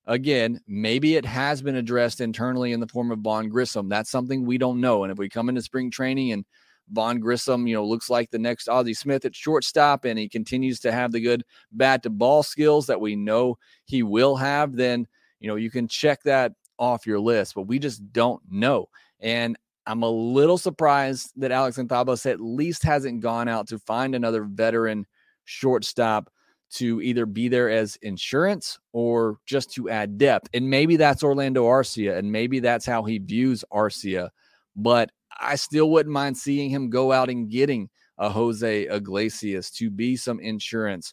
again, 0.07 0.61
maybe 0.67 1.17
it 1.17 1.25
has 1.25 1.63
been 1.63 1.77
addressed 1.77 2.21
internally 2.21 2.73
in 2.73 2.81
the 2.81 2.89
form 2.89 3.11
of 3.11 3.21
Vaughn 3.21 3.49
Grissom. 3.49 3.89
That's 3.89 4.11
something 4.11 4.45
we 4.45 4.59
don't 4.59 4.81
know. 4.81 5.05
And 5.05 5.13
if 5.13 5.19
we 5.19 5.29
come 5.29 5.49
into 5.49 5.63
spring 5.63 5.91
training 5.91 6.33
and 6.33 6.45
Vaughn 6.91 7.21
Grissom, 7.21 7.67
you 7.67 7.75
know, 7.75 7.85
looks 7.85 8.11
like 8.11 8.31
the 8.31 8.39
next 8.39 8.69
Ozzie 8.69 8.95
Smith 8.95 9.25
at 9.25 9.35
shortstop 9.35 10.05
and 10.05 10.19
he 10.19 10.29
continues 10.29 10.81
to 10.81 10.93
have 10.93 11.13
the 11.13 11.21
good 11.21 11.45
bat 11.71 12.03
to 12.03 12.11
ball 12.11 12.43
skills 12.43 12.87
that 12.87 13.01
we 13.01 13.17
know 13.17 13.57
he 13.85 14.03
will 14.03 14.37
have, 14.37 14.77
then, 14.77 15.07
you 15.41 15.49
know, 15.49 15.57
you 15.57 15.71
can 15.71 15.89
check 15.89 16.23
that 16.25 16.53
off 16.79 17.07
your 17.07 17.21
list. 17.21 17.55
But 17.55 17.63
we 17.63 17.79
just 17.79 18.13
don't 18.13 18.43
know. 18.51 18.89
And 19.21 19.57
I'm 19.87 20.03
a 20.03 20.11
little 20.11 20.59
surprised 20.59 21.33
that 21.37 21.53
Alex 21.53 21.79
Anthopoulos 21.79 22.31
at 22.31 22.41
least 22.41 22.83
hasn't 22.83 23.21
gone 23.21 23.49
out 23.49 23.69
to 23.69 23.79
find 23.79 24.15
another 24.15 24.45
veteran 24.45 25.07
shortstop 25.45 26.31
to 26.73 27.01
either 27.03 27.27
be 27.27 27.49
there 27.49 27.71
as 27.71 27.97
insurance 27.97 28.79
or 28.93 29.39
just 29.47 29.73
to 29.75 29.91
add 29.91 30.19
depth. 30.19 30.49
And 30.55 30.69
maybe 30.69 30.97
that's 30.97 31.23
Orlando 31.23 31.65
Arcia, 31.65 32.17
and 32.17 32.33
maybe 32.33 32.61
that's 32.61 32.87
how 32.87 33.03
he 33.03 33.19
views 33.19 33.65
Arcia. 33.73 34.31
But 34.75 35.11
I 35.41 35.57
still 35.57 35.91
wouldn't 35.91 36.13
mind 36.13 36.37
seeing 36.37 36.71
him 36.71 36.91
go 36.91 37.13
out 37.13 37.29
and 37.29 37.51
getting 37.51 37.91
a 38.19 38.31
Jose 38.31 38.87
Iglesias 38.89 39.71
to 39.73 39.91
be 39.91 40.17
some 40.17 40.41
insurance, 40.41 41.13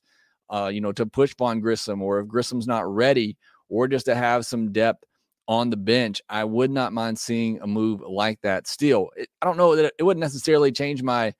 uh, 0.49 0.69
you 0.71 0.81
know, 0.81 0.91
to 0.93 1.05
push 1.05 1.35
Vaughn 1.37 1.59
Grissom, 1.59 2.01
or 2.01 2.19
if 2.19 2.27
Grissom's 2.27 2.67
not 2.67 2.87
ready, 2.87 3.37
or 3.67 3.87
just 3.87 4.05
to 4.05 4.15
have 4.15 4.45
some 4.45 4.71
depth 4.71 5.03
on 5.47 5.69
the 5.69 5.77
bench. 5.77 6.21
I 6.29 6.43
would 6.43 6.71
not 6.71 6.93
mind 6.93 7.17
seeing 7.17 7.59
a 7.61 7.67
move 7.67 8.01
like 8.01 8.39
that. 8.41 8.67
Still, 8.67 9.09
it, 9.17 9.27
I 9.41 9.45
don't 9.45 9.57
know 9.57 9.75
that 9.75 9.93
it 9.97 10.03
wouldn't 10.03 10.21
necessarily 10.21 10.71
change 10.71 11.03
my 11.03 11.33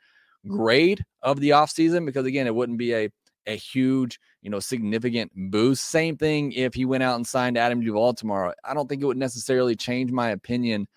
grade 0.47 1.03
of 1.21 1.39
the 1.39 1.51
offseason 1.51 2.05
because 2.05 2.25
again, 2.25 2.47
it 2.47 2.55
wouldn't 2.55 2.79
be 2.79 2.93
a 2.93 3.10
a 3.47 3.56
huge, 3.56 4.19
you 4.41 4.49
know, 4.49 4.60
significant 4.60 5.32
boost. 5.36 5.86
Same 5.86 6.17
thing 6.17 6.52
if 6.52 6.73
he 6.73 6.86
went 6.86 7.04
out 7.04 7.15
and 7.15 7.25
signed 7.25 7.58
Adam 7.58 7.82
Duvall 7.82 8.13
tomorrow. 8.13 8.54
I 8.63 8.73
don't 8.73 8.88
think 8.88 9.02
it 9.02 9.06
would 9.06 9.17
necessarily 9.17 9.75
change 9.75 10.12
my 10.12 10.30
opinion 10.30 10.88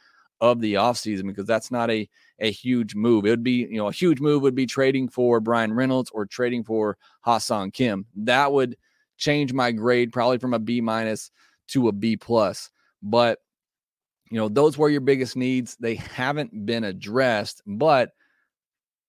of 0.41 0.61
the 0.61 0.75
offseason 0.75 1.29
because 1.29 1.47
that's 1.47 1.71
not 1.71 1.91
a 1.91 2.09
a 2.41 2.51
huge 2.51 2.97
move. 2.97 3.25
It 3.25 3.31
would 3.31 3.45
be, 3.45 3.69
you 3.71 3.77
know, 3.77 3.87
a 3.89 3.93
huge 3.93 4.21
move 4.21 4.43
would 4.43 4.57
be 4.57 4.67
trading 4.67 5.09
for 5.09 5.41
Bryan 5.41 5.73
Reynolds 5.73 6.11
or 6.13 6.27
trading 6.27 6.65
for 6.65 6.99
Ha-Seong 7.21 7.73
Kim. 7.73 8.07
That 8.17 8.53
would 8.53 8.77
change 9.17 9.53
my 9.53 9.71
grade 9.71 10.13
probably 10.13 10.39
from 10.39 10.53
a 10.53 10.59
B 10.59 10.81
minus 10.81 11.31
to 11.69 11.87
a 11.87 11.93
B 11.93 12.17
plus. 12.17 12.71
But 13.03 13.39
you 14.31 14.39
know, 14.39 14.49
those 14.49 14.77
were 14.77 14.89
your 14.89 15.03
biggest 15.03 15.37
needs. 15.37 15.77
They 15.79 15.95
haven't 15.95 16.67
been 16.67 16.85
addressed, 16.85 17.63
but 17.67 18.13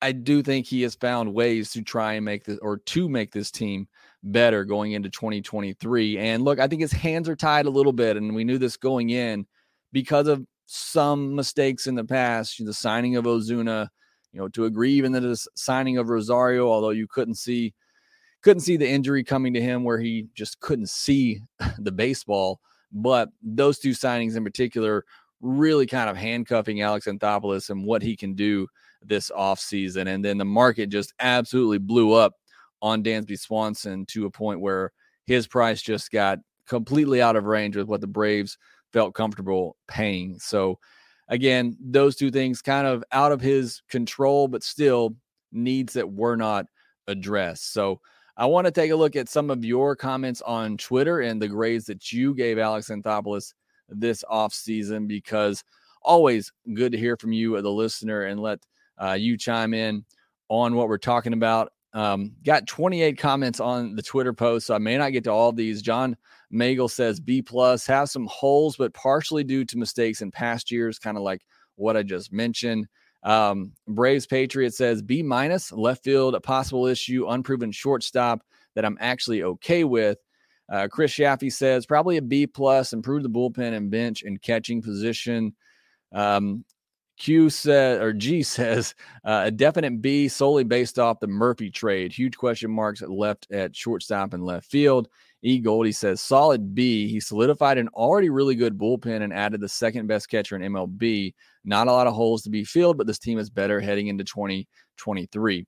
I 0.04 0.12
do 0.12 0.44
think 0.44 0.66
he 0.66 0.82
has 0.82 0.96
found 0.96 1.34
ways 1.34 1.72
to 1.72 1.82
try 1.82 2.14
and 2.14 2.26
make 2.26 2.44
this 2.44 2.60
or 2.62 2.78
to 2.78 3.08
make 3.08 3.32
this 3.32 3.50
team 3.50 3.88
better 4.22 4.66
going 4.66 4.92
into 4.92 5.10
2023. 5.10 6.18
And 6.18 6.44
look, 6.44 6.60
I 6.60 6.68
think 6.68 6.82
his 6.82 6.92
hands 6.92 7.30
are 7.30 7.38
tied 7.38 7.68
a 7.68 7.70
little 7.70 7.94
bit, 7.94 8.18
and 8.18 8.36
we 8.36 8.44
knew 8.44 8.58
this 8.58 8.76
going 8.76 9.12
in 9.12 9.48
because 9.94 10.28
of 10.28 10.46
some 10.66 11.34
mistakes 11.34 11.88
in 11.88 11.96
the 11.96 12.04
past. 12.04 12.64
The 12.64 12.74
signing 12.74 13.16
of 13.16 13.24
Ozuna, 13.24 13.88
you 14.34 14.42
know, 14.42 14.50
to 14.50 14.66
agree 14.66 14.92
even 14.92 15.14
the 15.14 15.48
signing 15.56 15.98
of 15.98 16.10
Rosario, 16.10 16.68
although 16.68 16.90
you 16.90 17.08
couldn't 17.08 17.36
see 17.36 17.74
couldn't 18.42 18.60
see 18.60 18.76
the 18.76 18.90
injury 18.90 19.24
coming 19.24 19.54
to 19.54 19.62
him 19.62 19.86
where 19.86 20.00
he 20.00 20.28
just 20.36 20.60
couldn't 20.60 20.90
see 20.90 21.40
the 21.80 21.94
baseball. 21.94 22.60
But 22.92 23.30
those 23.42 23.80
two 23.80 23.92
signings 23.92 24.36
in 24.36 24.44
particular 24.44 25.06
really 25.40 25.86
kind 25.86 26.10
of 26.10 26.18
handcuffing 26.18 26.82
Alex 26.82 27.06
Anthopoulos 27.06 27.70
and 27.70 27.86
what 27.86 28.02
he 28.02 28.18
can 28.18 28.34
do 28.34 28.68
this 29.08 29.32
offseason. 29.32 30.08
And 30.08 30.24
then 30.24 30.38
the 30.38 30.46
market 30.46 30.90
just 30.90 31.14
absolutely 31.20 31.78
blew 31.78 32.14
up 32.14 32.34
on 32.82 33.04
Dansby 33.04 33.40
Swanson 33.40 34.06
to 34.08 34.26
a 34.26 34.32
point 34.32 34.60
where 34.60 34.92
his 35.26 35.48
price 35.48 35.82
just 35.82 36.12
got 36.12 36.40
completely 36.68 37.22
out 37.22 37.36
of 37.36 37.46
range 37.46 37.76
with 37.76 37.88
what 37.88 38.02
the 38.02 38.08
Braves 38.08 38.58
felt 38.92 39.14
comfortable 39.14 39.78
paying. 39.88 40.38
So, 40.40 40.80
again, 41.30 41.78
those 41.80 42.16
two 42.16 42.32
things 42.32 42.62
kind 42.62 42.86
of 42.86 43.04
out 43.12 43.32
of 43.32 43.42
his 43.42 43.82
control, 43.90 44.48
but 44.48 44.64
still 44.64 45.16
needs 45.52 45.94
that 45.94 46.12
were 46.12 46.36
not 46.36 46.66
addressed. 47.08 47.74
So, 47.74 48.00
I 48.36 48.48
want 48.48 48.66
to 48.66 48.72
take 48.72 48.92
a 48.92 48.96
look 48.96 49.16
at 49.16 49.30
some 49.30 49.52
of 49.52 49.64
your 49.64 49.96
comments 49.96 50.42
on 50.42 50.78
Twitter 50.78 51.22
and 51.22 51.40
the 51.40 51.48
grades 51.48 51.86
that 51.86 52.12
you 52.12 52.34
gave 52.34 52.58
Alex 52.58 52.90
Anthopoulos 52.90 53.54
this 53.90 54.24
offseason 54.30 55.08
because 55.08 55.64
always 56.02 56.52
good 56.74 56.92
to 56.92 56.98
hear 56.98 57.16
from 57.16 57.32
you, 57.32 57.62
the 57.62 57.72
listener, 57.72 58.24
and 58.24 58.40
let 58.40 58.60
uh, 58.98 59.14
you 59.14 59.38
chime 59.38 59.74
in 59.74 60.06
on 60.50 60.76
what 60.76 60.88
we're 60.88 60.98
talking 60.98 61.34
about. 61.34 61.72
Um, 61.94 62.32
got 62.44 62.68
28 62.68 63.18
comments 63.18 63.60
on 63.60 63.96
the 63.96 64.02
Twitter 64.02 64.34
post, 64.34 64.68
so 64.68 64.76
I 64.76 64.80
may 64.80 64.98
not 64.98 65.12
get 65.12 65.24
to 65.26 65.32
all 65.32 65.52
these. 65.52 65.82
John 65.82 66.18
Magel 66.52 66.90
says 66.90 67.20
B 67.20 67.42
plus 67.42 67.86
have 67.86 68.10
some 68.10 68.28
holes, 68.30 68.76
but 68.78 68.94
partially 68.94 69.44
due 69.44 69.64
to 69.66 69.78
mistakes 69.78 70.22
in 70.22 70.32
past 70.32 70.72
years, 70.72 70.98
kind 70.98 71.18
of 71.18 71.24
like 71.24 71.42
what 71.76 71.96
I 71.96 72.04
just 72.04 72.34
mentioned. 72.34 72.88
Um, 73.24 73.74
Braves 73.88 74.28
Patriot 74.28 74.74
says 74.74 75.02
B 75.02 75.24
minus 75.24 75.72
left 75.72 76.04
field, 76.04 76.36
a 76.36 76.42
possible 76.42 76.88
issue, 76.88 77.28
unproven 77.30 77.72
shortstop 77.72 78.42
that 78.76 78.86
I'm 78.86 78.98
actually 79.00 79.44
okay 79.44 79.84
with. 79.84 80.18
Uh, 80.72 80.88
Chris 80.90 81.12
Shaffy 81.12 81.52
says 81.52 81.86
probably 81.86 82.18
a 82.18 82.22
B 82.22 82.48
plus, 82.48 82.94
improve 82.94 83.24
the 83.24 83.30
bullpen 83.30 83.74
and 83.74 83.92
bench 83.92 84.24
and 84.24 84.42
catching 84.42 84.82
position. 84.82 85.54
Um, 86.12 86.66
Q 87.18 87.50
said 87.50 88.02
or 88.02 88.14
G 88.14 88.44
says 88.44 88.96
uh, 89.24 89.44
a 89.46 89.52
definite 89.52 90.02
B 90.02 90.28
solely 90.28 90.64
based 90.64 91.00
off 91.00 91.20
the 91.20 91.28
Murphy 91.28 91.70
trade. 91.70 92.12
Huge 92.12 92.38
question 92.38 92.72
marks 92.72 93.02
left 93.02 93.48
at 93.52 93.76
shortstop 93.76 94.34
and 94.34 94.46
left 94.46 94.70
field. 94.70 95.08
E 95.46 95.60
Goldie 95.60 95.92
says 95.92 96.22
solid 96.22 96.74
B. 96.74 97.08
He 97.10 97.20
solidified 97.20 97.78
an 97.78 97.90
already 97.90 98.30
really 98.30 98.56
good 98.56 98.78
bullpen 98.78 99.24
and 99.24 99.34
added 99.34 99.60
the 99.60 99.68
second 99.68 100.08
best 100.08 100.30
catcher 100.30 100.56
in 100.56 100.74
MLB. 100.74 101.34
Not 101.66 101.88
a 101.88 101.92
lot 101.92 102.08
of 102.08 102.14
holes 102.14 102.44
to 102.44 102.50
be 102.50 102.64
filled, 102.64 102.98
but 102.98 103.08
this 103.08 103.20
team 103.20 103.38
is 103.38 103.50
better 103.50 103.82
heading 103.82 104.08
into 104.08 104.24
2023. 104.24 105.68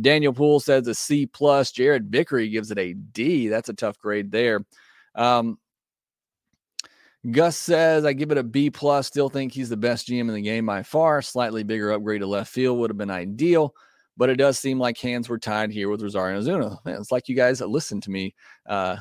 Daniel 0.00 0.32
Poole 0.32 0.60
says 0.60 0.86
a 0.86 0.94
C 0.94 1.26
plus. 1.26 1.72
Jared 1.72 2.06
Vickery 2.08 2.48
gives 2.48 2.70
it 2.70 2.78
a 2.78 2.92
D. 2.92 3.48
That's 3.48 3.68
a 3.68 3.74
tough 3.74 3.98
grade 3.98 4.30
there. 4.30 4.64
Um, 5.16 5.58
Gus 7.30 7.56
says 7.56 8.04
I 8.04 8.12
give 8.12 8.30
it 8.30 8.38
a 8.38 8.42
B 8.42 8.70
plus. 8.70 9.06
Still 9.06 9.28
think 9.28 9.52
he's 9.52 9.68
the 9.68 9.76
best 9.76 10.06
GM 10.06 10.20
in 10.20 10.34
the 10.34 10.40
game 10.40 10.66
by 10.66 10.82
far. 10.82 11.22
Slightly 11.22 11.62
bigger 11.62 11.92
upgrade 11.92 12.20
to 12.20 12.26
left 12.26 12.52
field 12.52 12.78
would 12.78 12.90
have 12.90 12.98
been 12.98 13.10
ideal, 13.10 13.74
but 14.16 14.30
it 14.30 14.36
does 14.36 14.58
seem 14.58 14.78
like 14.78 14.98
hands 14.98 15.28
were 15.28 15.38
tied 15.38 15.70
here 15.70 15.88
with 15.88 16.02
Rosario 16.02 16.40
Ozuna. 16.40 16.84
Man, 16.84 17.00
it's 17.00 17.10
like 17.10 17.28
you 17.28 17.34
guys 17.34 17.60
listen 17.60 18.00
to 18.02 18.10
me. 18.10 18.34
Uh, 18.66 18.96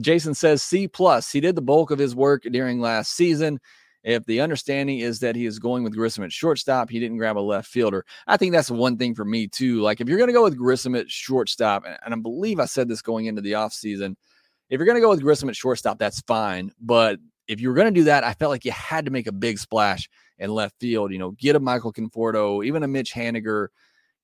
Jason 0.00 0.34
says 0.34 0.62
C 0.62 0.88
plus. 0.88 1.30
He 1.30 1.40
did 1.40 1.54
the 1.54 1.62
bulk 1.62 1.90
of 1.90 1.98
his 1.98 2.14
work 2.14 2.42
during 2.50 2.80
last 2.80 3.12
season. 3.12 3.58
If 4.04 4.24
the 4.26 4.40
understanding 4.40 4.98
is 4.98 5.20
that 5.20 5.36
he 5.36 5.46
is 5.46 5.60
going 5.60 5.84
with 5.84 5.94
Grissom 5.94 6.24
at 6.24 6.32
shortstop, 6.32 6.90
he 6.90 6.98
didn't 6.98 7.18
grab 7.18 7.38
a 7.38 7.40
left 7.40 7.68
fielder. 7.68 8.04
I 8.26 8.36
think 8.36 8.52
that's 8.52 8.70
one 8.70 8.96
thing 8.96 9.14
for 9.14 9.24
me 9.24 9.46
too. 9.46 9.80
Like 9.80 10.00
if 10.00 10.08
you're 10.08 10.18
going 10.18 10.28
to 10.28 10.34
go 10.34 10.42
with 10.42 10.56
Grissom 10.56 10.96
at 10.96 11.08
shortstop, 11.08 11.84
and 11.86 12.12
I 12.12 12.16
believe 12.16 12.58
I 12.58 12.64
said 12.64 12.88
this 12.88 13.00
going 13.00 13.26
into 13.26 13.42
the 13.42 13.52
offseason, 13.52 14.16
if 14.70 14.78
you're 14.78 14.86
going 14.86 14.96
to 14.96 15.02
go 15.02 15.10
with 15.10 15.22
Grissom 15.22 15.48
at 15.48 15.56
shortstop, 15.56 15.98
that's 15.98 16.20
fine. 16.22 16.72
But 16.80 17.20
if 17.48 17.60
you 17.60 17.68
were 17.68 17.74
going 17.74 17.92
to 17.92 18.00
do 18.00 18.04
that, 18.04 18.24
I 18.24 18.34
felt 18.34 18.50
like 18.50 18.64
you 18.64 18.72
had 18.72 19.04
to 19.04 19.10
make 19.10 19.26
a 19.26 19.32
big 19.32 19.58
splash 19.58 20.08
in 20.38 20.50
left 20.50 20.74
field. 20.80 21.12
You 21.12 21.18
know, 21.18 21.32
get 21.32 21.56
a 21.56 21.60
Michael 21.60 21.92
Conforto, 21.92 22.64
even 22.64 22.82
a 22.82 22.88
Mitch 22.88 23.12
Haniger. 23.12 23.68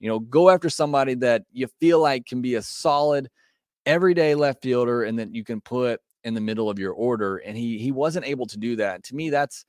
You 0.00 0.09
know, 0.09 0.20
go 0.20 0.50
after 0.50 0.70
somebody 0.70 1.14
that 1.14 1.42
you 1.52 1.66
feel 1.81 2.00
like 2.00 2.26
can 2.26 2.40
be 2.40 2.54
a 2.54 2.62
solid 2.62 3.28
everyday 3.87 4.35
left 4.35 4.62
fielder, 4.62 5.02
and 5.02 5.18
that 5.18 5.35
you 5.35 5.44
can 5.44 5.61
put 5.61 6.00
in 6.24 6.35
the 6.35 6.40
middle 6.40 6.70
of 6.70 6.78
your 6.78 6.92
order. 6.92 7.38
And 7.38 7.57
he 7.57 7.78
he 7.78 7.92
wasn't 7.92 8.26
able 8.26 8.46
to 8.46 8.59
do 8.59 8.76
that. 8.76 9.02
To 9.04 9.14
me, 9.16 9.31
that's 9.31 9.64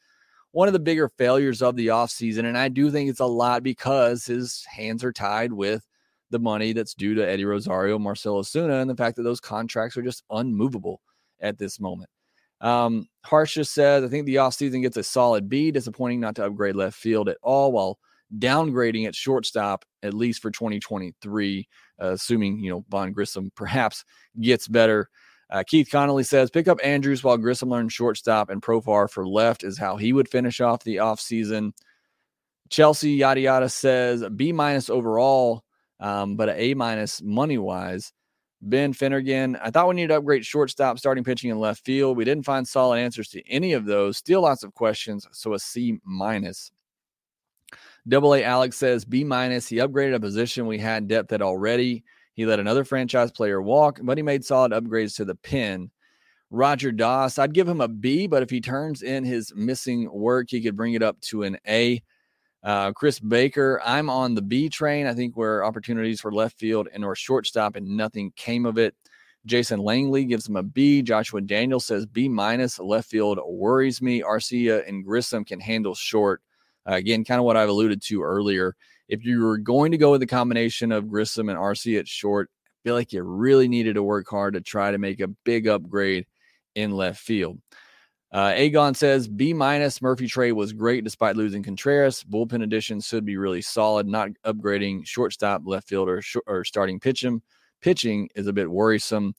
one 0.51 0.67
of 0.67 0.73
the 0.73 0.79
bigger 0.79 1.09
failures 1.09 1.61
of 1.61 1.75
the 1.75 1.87
offseason. 1.87 2.45
And 2.45 2.57
I 2.57 2.69
do 2.69 2.89
think 2.91 3.09
it's 3.09 3.19
a 3.19 3.25
lot 3.25 3.63
because 3.63 4.25
his 4.25 4.65
hands 4.65 5.03
are 5.03 5.11
tied 5.11 5.53
with 5.53 5.85
the 6.31 6.39
money 6.39 6.73
that's 6.73 6.93
due 6.93 7.15
to 7.15 7.27
Eddie 7.27 7.45
Rosario, 7.45 7.97
Marcelo 7.97 8.41
Ozuna, 8.41 8.81
and 8.81 8.89
the 8.89 8.95
fact 8.95 9.15
that 9.17 9.23
those 9.23 9.39
contracts 9.39 9.97
are 9.97 10.01
just 10.01 10.23
unmovable 10.29 11.01
at 11.39 11.57
this 11.57 11.79
moment. 11.79 12.09
Um, 12.61 13.07
Harsh 13.25 13.55
just 13.55 13.73
says, 13.73 14.03
I 14.03 14.07
think 14.07 14.25
the 14.25 14.35
offseason 14.35 14.81
gets 14.81 14.97
a 14.97 15.03
solid 15.03 15.49
B. 15.49 15.71
Disappointing 15.71 16.19
not 16.19 16.35
to 16.35 16.45
upgrade 16.45 16.75
left 16.75 16.97
field 16.97 17.29
at 17.29 17.37
all 17.41 17.71
while 17.71 17.99
downgrading 18.37 19.07
at 19.07 19.15
shortstop, 19.15 19.85
at 20.03 20.13
least 20.13 20.41
for 20.41 20.51
2023, 20.51 21.67
uh, 22.01 22.07
assuming, 22.07 22.59
you 22.59 22.69
know, 22.71 22.85
Vaughn 22.89 23.11
Grissom 23.11 23.51
perhaps 23.55 24.03
gets 24.39 24.67
better. 24.67 25.09
Uh, 25.49 25.63
Keith 25.65 25.89
Connolly 25.91 26.23
says, 26.23 26.51
pick 26.51 26.67
up 26.67 26.79
Andrus 26.83 27.23
while 27.23 27.37
Grissom 27.37 27.69
learns 27.69 27.91
shortstop 27.91 28.49
and 28.49 28.61
Profar 28.61 29.09
for 29.09 29.27
left 29.27 29.63
is 29.63 29.79
how 29.79 29.97
he 29.97 30.13
would 30.13 30.29
finish 30.29 30.61
off 30.61 30.83
the 30.83 30.97
offseason. 30.97 31.71
Chelsea 32.69 33.13
yada 33.13 33.41
yada 33.41 33.67
says 33.67 34.23
B 34.35 34.51
minus 34.51 34.91
overall, 34.91 35.63
um, 35.99 36.35
but 36.35 36.49
an 36.49 36.55
A 36.57 36.75
minus 36.75 37.19
money 37.21 37.57
wise. 37.57 38.13
Ben 38.61 38.91
Finnegan, 38.91 39.55
I 39.57 39.71
thought 39.71 39.87
we 39.87 39.95
needed 39.95 40.09
to 40.09 40.17
upgrade 40.17 40.45
shortstop, 40.45 40.99
starting 40.99 41.23
pitching, 41.23 41.49
and 41.49 41.59
left 41.59 41.85
field. 41.85 42.17
We 42.17 42.25
didn't 42.25 42.45
find 42.45 42.67
solid 42.67 42.99
answers 42.99 43.29
to 43.29 43.47
any 43.49 43.73
of 43.73 43.85
those. 43.85 44.17
Still 44.17 44.41
lots 44.41 44.63
of 44.63 44.73
questions, 44.73 45.25
so 45.31 45.53
a 45.53 45.59
C 45.59 45.97
minus. 46.03 46.71
Double 48.07 48.33
A 48.33 48.43
Alex 48.43 48.75
says 48.77 49.05
B 49.05 49.23
minus. 49.23 49.67
He 49.67 49.77
upgraded 49.77 50.15
a 50.15 50.19
position 50.19 50.67
we 50.67 50.77
had 50.77 51.07
depth 51.07 51.31
at 51.31 51.41
already. 51.41 52.03
He 52.33 52.45
let 52.45 52.59
another 52.59 52.83
franchise 52.83 53.31
player 53.31 53.61
walk, 53.61 53.99
but 54.01 54.17
he 54.17 54.23
made 54.23 54.43
solid 54.43 54.71
upgrades 54.71 55.15
to 55.17 55.25
the 55.25 55.35
pen. 55.35 55.91
Roger 56.51 56.91
Doss, 56.91 57.37
I'd 57.37 57.53
give 57.53 57.67
him 57.67 57.81
a 57.81 57.87
B, 57.87 58.27
but 58.27 58.41
if 58.41 58.49
he 58.49 58.59
turns 58.59 59.03
in 59.03 59.23
his 59.23 59.53
missing 59.55 60.09
work, 60.11 60.47
he 60.49 60.61
could 60.61 60.75
bring 60.75 60.93
it 60.95 61.03
up 61.03 61.19
to 61.21 61.43
an 61.43 61.57
A. 61.67 62.01
Uh, 62.61 62.91
Chris 62.91 63.19
Baker, 63.19 63.81
I'm 63.85 64.09
on 64.09 64.35
the 64.35 64.41
B 64.41 64.69
train. 64.69 65.07
I 65.07 65.13
think 65.13 65.37
where 65.37 65.63
opportunities 65.63 66.19
for 66.19 66.31
left 66.31 66.59
field 66.59 66.89
and 66.93 67.05
or 67.05 67.15
shortstop, 67.15 67.75
and 67.75 67.97
nothing 67.97 68.33
came 68.35 68.65
of 68.65 68.77
it. 68.77 68.95
Jason 69.45 69.79
Langley 69.79 70.25
gives 70.25 70.47
him 70.47 70.57
a 70.57 70.63
B. 70.63 71.01
Joshua 71.01 71.41
Daniel 71.41 71.79
says 71.79 72.05
B 72.05 72.27
minus. 72.27 72.77
Left 72.79 73.09
field 73.09 73.39
worries 73.45 74.01
me. 74.01 74.21
Arcia 74.21 74.87
and 74.87 75.05
Grissom 75.05 75.45
can 75.45 75.59
handle 75.59 75.95
short. 75.95 76.41
Uh, 76.87 76.95
again, 76.95 77.23
kind 77.23 77.39
of 77.39 77.45
what 77.45 77.55
I've 77.55 77.69
alluded 77.69 78.01
to 78.03 78.21
earlier. 78.21 78.75
If 79.07 79.25
you 79.25 79.41
were 79.41 79.57
going 79.57 79.91
to 79.91 79.97
go 79.97 80.11
with 80.11 80.19
the 80.19 80.27
combination 80.27 80.91
of 80.91 81.09
Grissom 81.09 81.49
and 81.49 81.57
Arcia 81.57 81.99
at 81.99 82.07
short, 82.07 82.49
I 82.65 82.79
feel 82.83 82.95
like 82.95 83.13
you 83.13 83.23
really 83.23 83.67
needed 83.67 83.95
to 83.95 84.03
work 84.03 84.27
hard 84.29 84.53
to 84.53 84.61
try 84.61 84.91
to 84.91 84.97
make 84.97 85.19
a 85.19 85.27
big 85.27 85.67
upgrade 85.67 86.25
in 86.75 86.91
left 86.91 87.19
field. 87.19 87.59
Uh, 88.31 88.53
Agon 88.55 88.93
says 88.93 89.27
B 89.27 89.53
minus 89.53 90.01
Murphy 90.01 90.27
trade 90.27 90.51
was 90.51 90.71
great 90.71 91.03
despite 91.03 91.35
losing 91.35 91.63
Contreras. 91.63 92.23
Bullpen 92.23 92.63
additions 92.63 93.07
should 93.07 93.25
be 93.25 93.37
really 93.37 93.61
solid. 93.61 94.07
Not 94.07 94.29
upgrading 94.45 95.07
shortstop, 95.07 95.63
left 95.65 95.87
fielder, 95.87 96.21
sh- 96.21 96.37
or 96.45 96.63
starting 96.63 96.99
pitching. 96.99 97.41
Pitching 97.81 98.29
is 98.35 98.47
a 98.47 98.53
bit 98.53 98.69
worrisome. 98.69 99.33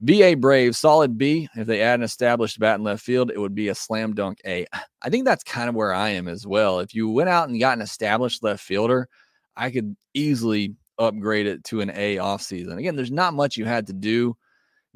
BA 0.00 0.36
Brave, 0.38 0.74
solid 0.74 1.18
B. 1.18 1.48
If 1.54 1.66
they 1.66 1.82
add 1.82 2.00
an 2.00 2.04
established 2.04 2.58
bat 2.58 2.78
in 2.78 2.84
left 2.84 3.02
field, 3.02 3.30
it 3.30 3.38
would 3.38 3.54
be 3.54 3.68
a 3.68 3.74
slam 3.74 4.14
dunk 4.14 4.38
A. 4.46 4.64
I 5.02 5.10
think 5.10 5.26
that's 5.26 5.44
kind 5.44 5.68
of 5.68 5.74
where 5.74 5.92
I 5.92 6.10
am 6.10 6.26
as 6.26 6.46
well. 6.46 6.80
If 6.80 6.94
you 6.94 7.10
went 7.10 7.28
out 7.28 7.50
and 7.50 7.60
got 7.60 7.76
an 7.76 7.82
established 7.82 8.42
left 8.42 8.62
fielder, 8.62 9.08
I 9.54 9.70
could 9.70 9.94
easily 10.14 10.74
upgrade 10.98 11.46
it 11.46 11.64
to 11.64 11.82
an 11.82 11.90
A 11.90 12.16
offseason. 12.16 12.78
Again, 12.78 12.96
there's 12.96 13.10
not 13.10 13.34
much 13.34 13.58
you 13.58 13.66
had 13.66 13.88
to 13.88 13.92
do 13.92 14.36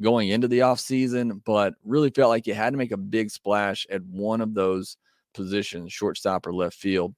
going 0.00 0.28
into 0.28 0.48
the 0.48 0.60
offseason, 0.60 1.40
but 1.44 1.74
really 1.84 2.10
felt 2.10 2.30
like 2.30 2.46
you 2.46 2.54
had 2.54 2.70
to 2.70 2.76
make 2.76 2.92
a 2.92 2.96
big 2.96 3.30
splash 3.30 3.86
at 3.90 4.02
one 4.04 4.40
of 4.40 4.54
those 4.54 4.96
positions, 5.34 5.92
shortstop 5.92 6.46
or 6.46 6.54
left 6.54 6.76
field. 6.76 7.14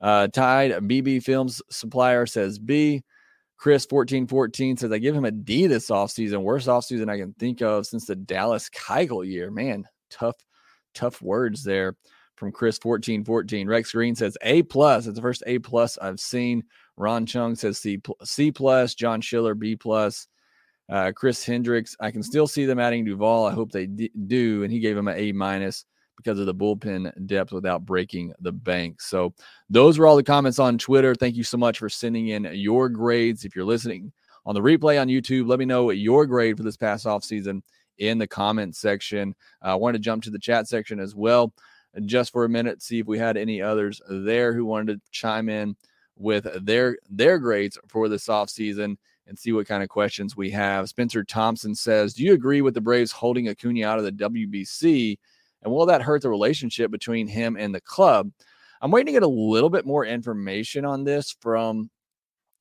Uh, 0.00 0.28
Tide 0.28 0.72
BB 0.72 1.22
Films 1.22 1.60
supplier 1.70 2.26
says 2.26 2.58
B. 2.58 3.02
Chris 3.58 3.86
1414 3.90 4.78
says 4.78 4.90
I 4.90 4.96
give 4.96 5.14
him 5.14 5.26
a 5.26 5.30
D 5.30 5.66
this 5.66 5.90
offseason. 5.90 6.42
Worst 6.42 6.66
offseason 6.66 7.10
I 7.10 7.18
can 7.18 7.34
think 7.34 7.60
of 7.60 7.86
since 7.86 8.06
the 8.06 8.16
Dallas 8.16 8.70
Keuchel 8.70 9.26
year. 9.26 9.50
Man, 9.50 9.84
tough, 10.08 10.36
tough 10.94 11.20
words 11.20 11.62
there 11.62 11.94
from 12.36 12.52
Chris 12.52 12.78
1414. 12.82 13.68
Rex 13.68 13.92
Green 13.92 14.14
says 14.14 14.38
A 14.40 14.62
plus. 14.62 15.06
It's 15.06 15.16
the 15.16 15.22
first 15.22 15.42
A 15.46 15.58
plus 15.58 15.98
I've 15.98 16.20
seen. 16.20 16.64
Ron 16.96 17.26
Chung 17.26 17.54
says 17.54 17.78
C 17.78 18.00
C 18.24 18.50
plus. 18.50 18.94
John 18.94 19.20
Schiller 19.20 19.54
B 19.54 19.76
plus. 19.76 20.26
Uh, 20.90 21.12
Chris 21.14 21.44
Hendricks, 21.44 21.96
I 22.00 22.10
can 22.10 22.22
still 22.22 22.46
see 22.46 22.64
them 22.64 22.80
adding 22.80 23.04
Duvall. 23.04 23.46
I 23.46 23.52
hope 23.52 23.70
they 23.70 23.86
d- 23.86 24.10
do. 24.26 24.64
And 24.64 24.72
he 24.72 24.80
gave 24.80 24.96
him 24.96 25.08
an 25.08 25.16
A 25.16 25.32
minus 25.32 25.84
because 26.16 26.38
of 26.38 26.46
the 26.46 26.54
bullpen 26.54 27.26
depth 27.26 27.52
without 27.52 27.86
breaking 27.86 28.32
the 28.40 28.52
bank. 28.52 29.00
So 29.00 29.32
those 29.70 29.98
were 29.98 30.06
all 30.06 30.16
the 30.16 30.22
comments 30.22 30.58
on 30.58 30.76
Twitter. 30.78 31.14
Thank 31.14 31.36
you 31.36 31.44
so 31.44 31.56
much 31.56 31.78
for 31.78 31.88
sending 31.88 32.28
in 32.28 32.44
your 32.52 32.88
grades. 32.88 33.44
If 33.44 33.54
you're 33.54 33.64
listening 33.64 34.12
on 34.44 34.54
the 34.54 34.60
replay 34.60 35.00
on 35.00 35.08
YouTube, 35.08 35.48
let 35.48 35.58
me 35.58 35.64
know 35.64 35.90
your 35.90 36.26
grade 36.26 36.56
for 36.56 36.62
this 36.62 36.76
past 36.76 37.06
off 37.06 37.24
season 37.24 37.62
in 37.98 38.18
the 38.18 38.26
comment 38.26 38.74
section. 38.74 39.34
I 39.62 39.72
uh, 39.72 39.76
wanted 39.76 39.98
to 39.98 40.04
jump 40.04 40.24
to 40.24 40.30
the 40.30 40.38
chat 40.38 40.66
section 40.66 40.98
as 40.98 41.14
well 41.14 41.54
just 42.04 42.32
for 42.32 42.44
a 42.44 42.48
minute, 42.48 42.82
see 42.82 43.00
if 43.00 43.06
we 43.06 43.18
had 43.18 43.36
any 43.36 43.60
others 43.60 44.00
there 44.08 44.54
who 44.54 44.64
wanted 44.64 44.94
to 44.94 45.10
chime 45.10 45.48
in 45.48 45.76
with 46.16 46.46
their 46.64 46.98
their 47.08 47.38
grades 47.38 47.78
for 47.88 48.08
this 48.08 48.28
off 48.28 48.50
season 48.50 48.98
and 49.30 49.38
see 49.38 49.52
what 49.52 49.66
kind 49.66 49.82
of 49.82 49.88
questions 49.88 50.36
we 50.36 50.50
have. 50.50 50.88
Spencer 50.88 51.22
Thompson 51.24 51.74
says, 51.74 52.12
Do 52.12 52.24
you 52.24 52.34
agree 52.34 52.60
with 52.60 52.74
the 52.74 52.80
Braves 52.80 53.12
holding 53.12 53.48
Acuna 53.48 53.86
out 53.86 53.98
of 53.98 54.04
the 54.04 54.12
WBC? 54.12 55.16
And 55.62 55.72
will 55.72 55.86
that 55.86 56.02
hurt 56.02 56.22
the 56.22 56.28
relationship 56.28 56.90
between 56.90 57.28
him 57.28 57.56
and 57.56 57.72
the 57.72 57.80
club? 57.80 58.30
I'm 58.82 58.90
waiting 58.90 59.06
to 59.06 59.12
get 59.12 59.22
a 59.22 59.28
little 59.28 59.70
bit 59.70 59.86
more 59.86 60.04
information 60.04 60.84
on 60.84 61.04
this 61.04 61.36
from 61.40 61.90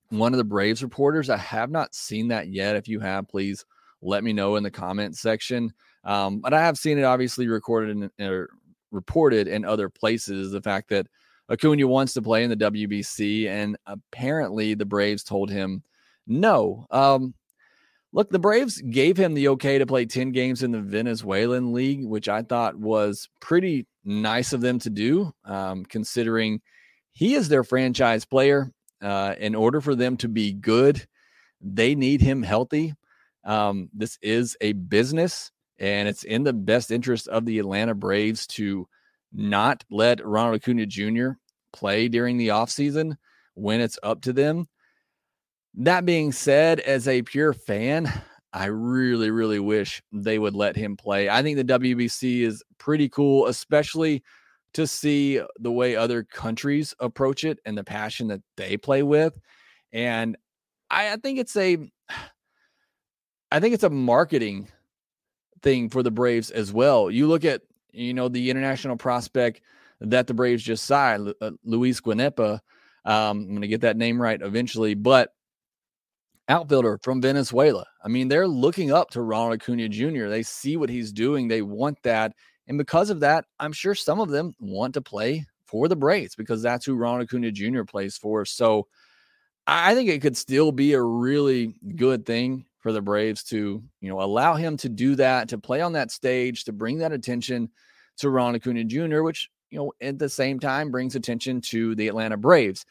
one 0.10 0.32
of 0.32 0.38
the 0.38 0.44
Braves 0.44 0.84
reporters. 0.84 1.30
I 1.30 1.38
have 1.38 1.72
not 1.72 1.96
seen 1.96 2.28
that 2.28 2.50
yet. 2.50 2.76
If 2.76 2.88
you 2.88 3.00
have, 3.00 3.28
please 3.28 3.66
let 4.02 4.24
me 4.24 4.32
know 4.32 4.56
in 4.56 4.64
the 4.64 4.72
comment 4.72 5.18
section. 5.18 5.74
Um, 6.04 6.40
but 6.40 6.54
I 6.54 6.62
have 6.62 6.78
seen 6.78 7.00
it 7.00 7.04
obviously 7.04 7.48
recorded 7.48 7.98
and 7.98 8.12
er, 8.22 8.50
reported 8.92 9.48
in 9.48 9.66
other 9.66 9.90
places. 9.90 10.52
The 10.52 10.62
fact 10.62 10.90
that 10.90 11.08
Acuna 11.50 11.88
wants 11.88 12.14
to 12.14 12.22
play 12.22 12.44
in 12.44 12.52
the 12.52 12.56
WBC, 12.56 13.48
and 13.48 13.76
apparently 13.88 14.76
the 14.76 14.86
Braves 14.86 15.24
told 15.24 15.50
him 15.50 15.82
no. 16.30 16.86
Um, 16.92 17.34
look, 18.14 18.30
the 18.30 18.40
Braves 18.40 18.82
gave 18.82 19.18
him 19.18 19.34
the 19.34 19.50
okay 19.50 19.80
to 19.80 19.86
play 19.86 20.06
10 20.06 20.32
games 20.32 20.64
in 20.64 20.72
the 20.72 20.80
Venezuelan 20.80 21.74
league, 21.74 22.06
which 22.06 22.30
I 22.30 22.44
thought 22.44 22.76
was 22.76 23.28
pretty 23.42 23.88
nice 24.06 24.54
of 24.54 24.62
them 24.62 24.80
to 24.80 24.90
do, 24.90 25.32
um, 25.44 25.84
considering 25.84 26.62
he 27.12 27.34
is 27.34 27.50
their 27.50 27.64
franchise 27.64 28.26
player. 28.26 28.72
Uh, 29.02 29.34
in 29.40 29.56
order 29.56 29.80
for 29.80 29.96
them 29.96 30.18
to 30.18 30.28
be 30.28 30.52
good, 30.52 31.06
they 31.62 31.96
need 31.96 32.22
him 32.22 32.44
healthy. 32.44 32.94
Um, 33.46 33.90
this 33.94 34.18
is 34.22 34.58
a 34.60 34.74
business, 34.74 35.52
and 35.78 36.08
it's 36.10 36.24
in 36.24 36.44
the 36.44 36.54
best 36.54 36.92
interest 36.92 37.28
of 37.30 37.46
the 37.46 37.60
Atlanta 37.60 37.96
Braves 37.96 38.46
to 38.48 38.88
not 39.32 39.86
let 39.90 40.26
Ronald 40.26 40.56
Acuna 40.56 40.86
Jr. 40.86 41.30
play 41.72 42.10
during 42.10 42.38
the 42.38 42.50
offseason 42.50 43.16
when 43.54 43.80
it's 43.80 44.00
up 44.04 44.22
to 44.24 44.34
them. 44.34 44.68
That 45.76 46.06
being 46.06 46.32
said, 46.32 46.80
as 46.82 47.08
a 47.08 47.22
pure 47.22 47.54
fan, 47.54 48.12
I 48.54 48.66
really, 48.66 49.32
really 49.32 49.60
wish 49.60 50.02
they 50.12 50.40
would 50.40 50.56
let 50.56 50.76
him 50.76 50.98
play. 50.98 51.30
I 51.30 51.44
think 51.44 51.58
the 51.58 51.80
WBC 51.80 52.42
is 52.42 52.64
pretty 52.78 53.08
cool, 53.10 53.48
especially 53.48 54.24
to 54.74 54.88
see 54.88 55.42
the 55.60 55.72
way 55.72 55.96
other 55.96 56.24
countries 56.24 56.94
approach 57.00 57.44
it 57.44 57.60
and 57.66 57.78
the 57.78 57.84
passion 57.84 58.28
that 58.28 58.42
they 58.58 58.78
play 58.78 59.04
with. 59.04 59.34
And 59.94 60.38
I, 60.90 61.14
I 61.14 61.16
think 61.18 61.40
it's 61.40 61.56
a 61.56 61.78
I 63.52 63.60
think 63.60 63.74
it's 63.74 63.84
a 63.84 63.90
marketing 63.90 64.68
thing 65.62 65.90
for 65.90 66.04
the 66.04 66.12
Braves 66.12 66.52
as 66.52 66.72
well. 66.72 67.10
You 67.10 67.28
look 67.28 67.46
at, 67.46 67.62
you 67.92 68.14
know, 68.14 68.28
the 68.28 68.50
international 68.50 68.96
prospect 68.96 69.62
that 70.02 70.28
the 70.28 70.34
Braves 70.34 70.64
just 70.64 70.86
signed, 70.86 71.34
uh, 71.42 71.52
Luis 71.64 72.00
Guanipa. 72.00 72.60
Um, 73.06 73.40
I'm 73.40 73.50
going 73.50 73.62
to 73.62 73.68
get 73.68 73.82
that 73.82 73.98
name 73.98 74.22
right 74.22 74.40
eventually, 74.42 74.94
but 74.94 75.34
outfielder 76.50 77.00
from 77.04 77.22
Venezuela. 77.22 77.86
I 78.04 78.08
mean, 78.08 78.28
they're 78.28 78.48
looking 78.48 78.92
up 78.92 79.12
to 79.12 79.22
Ronald 79.22 79.54
Acuna 79.62 79.88
Jr. 79.88 80.28
They 80.28 80.44
see 80.44 80.76
what 80.76 80.90
he's 80.90 81.14
doing, 81.14 81.48
they 81.48 81.62
want 81.62 82.02
that. 82.04 82.34
And 82.68 82.78
because 82.78 83.10
of 83.10 83.20
that, 83.22 83.46
I'm 83.60 83.72
sure 83.72 83.96
some 83.96 84.20
of 84.20 84.30
them 84.30 84.56
want 84.60 84.94
to 84.96 85.02
play 85.02 85.46
for 85.66 85.88
the 85.88 85.96
Braves 85.96 86.36
because 86.36 86.62
that's 86.62 86.86
who 86.86 86.96
Ronald 86.96 87.24
Acuna 87.24 87.52
Jr. 87.52 87.84
plays 87.84 88.18
for. 88.18 88.46
So 88.46 88.88
I 89.68 89.94
think 89.94 90.10
it 90.10 90.22
could 90.22 90.36
still 90.36 90.72
be 90.72 90.94
a 90.94 91.02
really 91.02 91.76
good 91.96 92.26
thing 92.26 92.66
for 92.80 92.92
the 92.92 93.02
Braves 93.02 93.44
to, 93.46 93.84
you 94.02 94.10
know, 94.10 94.22
allow 94.22 94.56
him 94.56 94.78
to 94.78 94.90
do 94.90 95.16
that, 95.16 95.50
to 95.50 95.58
play 95.58 95.82
on 95.82 95.94
that 95.94 96.12
stage, 96.12 96.64
to 96.64 96.72
bring 96.72 96.98
that 97.00 97.12
attention 97.12 97.70
to 98.18 98.30
Ronald 98.30 98.56
Acuna 98.56 98.84
Jr., 98.84 99.22
which, 99.22 99.50
you 99.70 99.78
know, 99.78 99.92
at 100.02 100.18
the 100.18 100.30
same 100.30 100.60
time 100.60 100.90
brings 100.90 101.16
attention 101.16 101.62
to 101.62 101.94
the 101.96 102.08
Atlanta 102.08 102.38
Braves. 102.38 102.86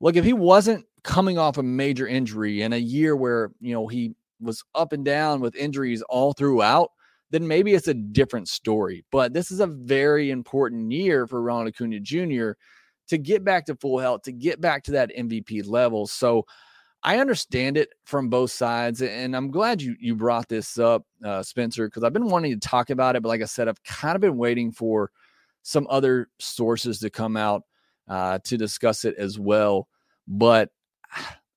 Look, 0.00 0.16
if 0.16 0.24
he 0.24 0.32
wasn't 0.32 0.86
coming 1.02 1.38
off 1.38 1.58
a 1.58 1.62
major 1.62 2.06
injury 2.06 2.62
in 2.62 2.72
a 2.72 2.78
year 2.78 3.16
where, 3.16 3.50
you 3.60 3.72
know, 3.72 3.86
he 3.86 4.14
was 4.40 4.64
up 4.74 4.92
and 4.92 5.04
down 5.04 5.40
with 5.40 5.54
injuries 5.54 6.02
all 6.08 6.32
throughout, 6.32 6.90
then 7.30 7.46
maybe 7.46 7.74
it's 7.74 7.88
a 7.88 7.94
different 7.94 8.48
story. 8.48 9.04
But 9.12 9.32
this 9.32 9.50
is 9.50 9.60
a 9.60 9.66
very 9.66 10.30
important 10.30 10.90
year 10.90 11.26
for 11.26 11.42
Ronald 11.42 11.68
Acuna 11.68 12.00
Jr. 12.00 12.52
to 13.08 13.18
get 13.18 13.44
back 13.44 13.66
to 13.66 13.76
full 13.76 13.98
health, 13.98 14.22
to 14.22 14.32
get 14.32 14.60
back 14.60 14.82
to 14.84 14.92
that 14.92 15.14
MVP 15.16 15.66
level. 15.68 16.06
So 16.06 16.44
I 17.02 17.18
understand 17.18 17.76
it 17.76 17.90
from 18.04 18.28
both 18.28 18.50
sides, 18.50 19.00
and 19.00 19.34
I'm 19.34 19.50
glad 19.50 19.80
you 19.80 19.96
you 19.98 20.14
brought 20.14 20.48
this 20.48 20.78
up, 20.78 21.04
uh, 21.24 21.42
Spencer, 21.42 21.86
because 21.86 22.04
I've 22.04 22.12
been 22.12 22.28
wanting 22.28 22.52
to 22.52 22.68
talk 22.68 22.90
about 22.90 23.16
it. 23.16 23.22
But 23.22 23.30
like 23.30 23.42
I 23.42 23.46
said, 23.46 23.68
I've 23.68 23.82
kind 23.84 24.16
of 24.16 24.20
been 24.20 24.36
waiting 24.36 24.70
for 24.70 25.10
some 25.62 25.86
other 25.88 26.28
sources 26.38 26.98
to 27.00 27.10
come 27.10 27.36
out 27.36 27.62
uh, 28.10 28.40
to 28.44 28.58
discuss 28.58 29.06
it 29.06 29.14
as 29.16 29.38
well. 29.38 29.88
But 30.28 30.68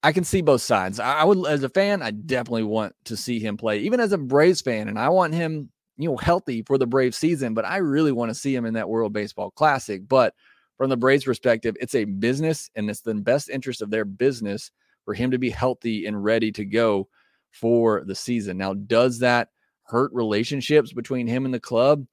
I 0.04 0.12
can 0.12 0.24
see 0.24 0.42
both 0.42 0.62
sides. 0.62 1.00
I 1.00 1.24
would, 1.24 1.46
as 1.48 1.64
a 1.64 1.70
fan, 1.70 2.02
I 2.02 2.12
definitely 2.12 2.64
want 2.64 2.96
to 3.06 3.18
see 3.18 3.40
him 3.40 3.58
play, 3.58 3.80
even 3.80 4.00
as 4.00 4.14
a 4.14 4.18
Braves 4.18 4.62
fan, 4.62 4.88
and 4.88 5.00
I 5.00 5.10
want 5.10 5.34
him, 5.34 5.70
you 5.98 6.10
know, 6.10 6.18
healthy 6.18 6.62
for 6.62 6.78
the 6.78 6.88
Braves 6.88 7.18
season. 7.18 7.54
But 7.54 7.66
I 7.66 7.78
really 7.78 8.12
want 8.12 8.30
to 8.30 8.36
see 8.36 8.56
him 8.56 8.66
in 8.66 8.76
that 8.76 8.90
World 8.90 9.14
Baseball 9.14 9.52
Classic. 9.52 10.08
But 10.08 10.34
from 10.78 10.90
the 10.90 10.98
Braves' 10.98 11.24
perspective, 11.24 11.76
it's 11.80 11.96
a 11.96 12.06
business, 12.06 12.70
and 12.76 12.90
it's 12.90 13.02
the 13.02 13.14
best 13.16 13.50
interest 13.50 13.82
of 13.82 13.90
their 13.90 14.06
business 14.06 14.72
for 15.06 15.14
him 15.14 15.32
to 15.32 15.38
be 15.38 15.50
healthy 15.50 16.06
and 16.06 16.24
ready 16.24 16.52
to 16.52 16.66
go 16.66 17.08
for 17.52 18.04
the 18.06 18.16
season. 18.16 18.58
Now, 18.58 18.74
does 18.74 19.20
that 19.20 19.50
hurt 19.84 20.12
relationships 20.14 20.94
between 20.94 21.28
him 21.28 21.46
and 21.46 21.54
the 21.54 21.60
club? 21.60 22.06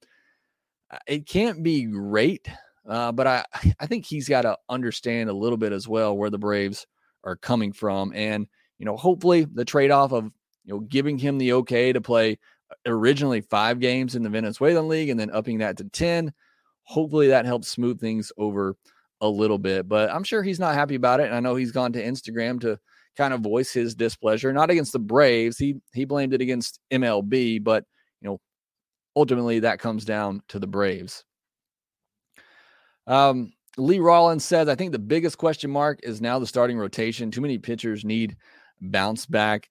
Uh, 0.89 0.99
it 1.07 1.25
can't 1.25 1.63
be 1.63 1.83
great, 1.83 2.47
uh, 2.87 3.11
but 3.11 3.27
I 3.27 3.45
I 3.79 3.85
think 3.87 4.05
he's 4.05 4.27
got 4.29 4.43
to 4.43 4.57
understand 4.69 5.29
a 5.29 5.33
little 5.33 5.57
bit 5.57 5.73
as 5.73 5.87
well 5.87 6.15
where 6.15 6.29
the 6.29 6.37
Braves 6.37 6.85
are 7.23 7.35
coming 7.35 7.71
from. 7.71 8.11
And, 8.15 8.47
you 8.79 8.85
know, 8.85 8.97
hopefully 8.97 9.45
the 9.45 9.65
trade 9.65 9.91
off 9.91 10.11
of, 10.11 10.25
you 10.65 10.73
know, 10.73 10.79
giving 10.79 11.17
him 11.17 11.37
the 11.37 11.53
okay 11.53 11.93
to 11.93 12.01
play 12.01 12.39
originally 12.85 13.41
five 13.41 13.79
games 13.79 14.15
in 14.15 14.23
the 14.23 14.29
Venezuelan 14.29 14.87
league 14.87 15.09
and 15.09 15.19
then 15.19 15.31
upping 15.31 15.59
that 15.59 15.77
to 15.77 15.83
10. 15.83 16.33
Hopefully 16.83 17.27
that 17.27 17.45
helps 17.45 17.67
smooth 17.67 17.99
things 17.99 18.31
over 18.37 18.75
a 19.21 19.27
little 19.27 19.59
bit, 19.59 19.87
but 19.87 20.09
I'm 20.09 20.23
sure 20.23 20.41
he's 20.41 20.59
not 20.59 20.73
happy 20.73 20.95
about 20.95 21.19
it. 21.19 21.27
And 21.27 21.35
I 21.35 21.39
know 21.39 21.55
he's 21.55 21.71
gone 21.71 21.93
to 21.93 22.03
Instagram 22.03 22.59
to 22.61 22.79
kind 23.15 23.33
of 23.33 23.41
voice 23.41 23.71
his 23.71 23.93
displeasure, 23.93 24.51
not 24.51 24.71
against 24.71 24.93
the 24.93 24.99
Braves. 24.99 25.57
He 25.57 25.75
he 25.93 26.05
blamed 26.05 26.33
it 26.33 26.41
against 26.41 26.79
MLB, 26.91 27.63
but 27.63 27.85
you 28.21 28.29
know, 28.29 28.39
ultimately 29.15 29.59
that 29.59 29.79
comes 29.79 30.05
down 30.05 30.41
to 30.49 30.57
the 30.59 30.67
Braves. 30.67 31.23
Um, 33.07 33.53
Lee 33.77 33.99
Rollins 33.99 34.45
says, 34.45 34.67
I 34.67 34.75
think 34.75 34.91
the 34.91 34.99
biggest 34.99 35.37
question 35.37 35.71
mark 35.71 35.99
is 36.03 36.21
now 36.21 36.39
the 36.39 36.47
starting 36.47 36.77
rotation. 36.77 37.31
Too 37.31 37.41
many 37.41 37.57
pitchers 37.57 38.03
need 38.03 38.35
bounce 38.81 39.25
back. 39.25 39.69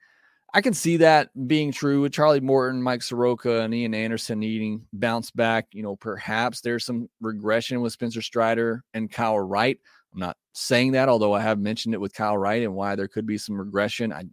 I 0.53 0.61
can 0.63 0.75
see 0.75 0.97
that 0.97 1.31
being 1.47 1.71
true 1.71 2.01
with 2.01 2.13
Charlie 2.13 2.41
Morton, 2.41 2.83
Mike 2.83 3.03
Soroka, 3.03 3.61
and 3.61 3.73
Ian 3.73 3.95
Anderson 3.95 4.41
needing 4.41 4.85
bounce 4.93 5.31
back. 5.31 5.69
You 5.73 5.83
know, 5.83 5.95
perhaps 5.95 6.61
there's 6.61 6.85
some 6.85 7.09
regression 7.21 7.81
with 7.81 7.93
Spencer 7.93 8.21
Strider 8.21 8.83
and 8.93 9.11
Kyle 9.11 9.39
Wright. 9.39 9.79
I'm 10.13 10.19
not 10.19 10.37
saying 10.53 10.93
that, 10.93 11.09
although 11.09 11.35
I 11.35 11.41
have 11.41 11.61
mentioned 11.61 11.95
it 11.95 12.01
with 12.01 12.15
Kyle 12.15 12.37
Wright 12.37 12.65
and 12.65 12.75
why 12.75 12.97
there 12.97 13.07
could 13.07 13.27
be 13.27 13.39
some 13.39 13.57
regression. 13.57 14.13
I, 14.13 14.25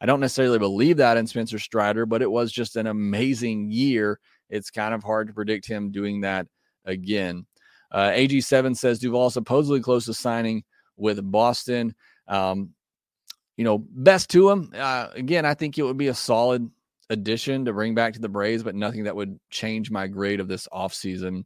I 0.00 0.06
don't 0.06 0.18
necessarily 0.18 0.58
believe 0.58 0.96
that 0.96 1.16
in 1.16 1.28
Spencer 1.28 1.60
Strider, 1.60 2.06
but 2.06 2.22
it 2.22 2.30
was 2.30 2.50
just 2.50 2.74
an 2.74 2.88
amazing 2.88 3.70
year. 3.70 4.18
It's 4.50 4.70
kind 4.70 4.92
of 4.92 5.04
hard 5.04 5.28
to 5.28 5.32
predict 5.32 5.66
him 5.66 5.92
doing 5.92 6.22
that 6.22 6.48
again. 6.84 7.46
Uh, 7.92 8.10
AG7 8.10 8.76
says 8.76 8.98
Duvall 8.98 9.30
supposedly 9.30 9.80
close 9.80 10.06
to 10.06 10.14
signing 10.14 10.64
with 10.96 11.30
Boston. 11.30 11.94
Um, 12.26 12.70
you 13.56 13.64
know, 13.64 13.78
best 13.78 14.30
to 14.30 14.50
him. 14.50 14.72
Uh, 14.74 15.08
again, 15.14 15.44
I 15.44 15.54
think 15.54 15.78
it 15.78 15.82
would 15.82 15.98
be 15.98 16.08
a 16.08 16.14
solid 16.14 16.70
addition 17.10 17.66
to 17.66 17.72
bring 17.72 17.94
back 17.94 18.14
to 18.14 18.20
the 18.20 18.28
Braves, 18.28 18.62
but 18.62 18.74
nothing 18.74 19.04
that 19.04 19.14
would 19.14 19.38
change 19.50 19.90
my 19.90 20.06
grade 20.06 20.40
of 20.40 20.48
this 20.48 20.66
offseason. 20.72 21.44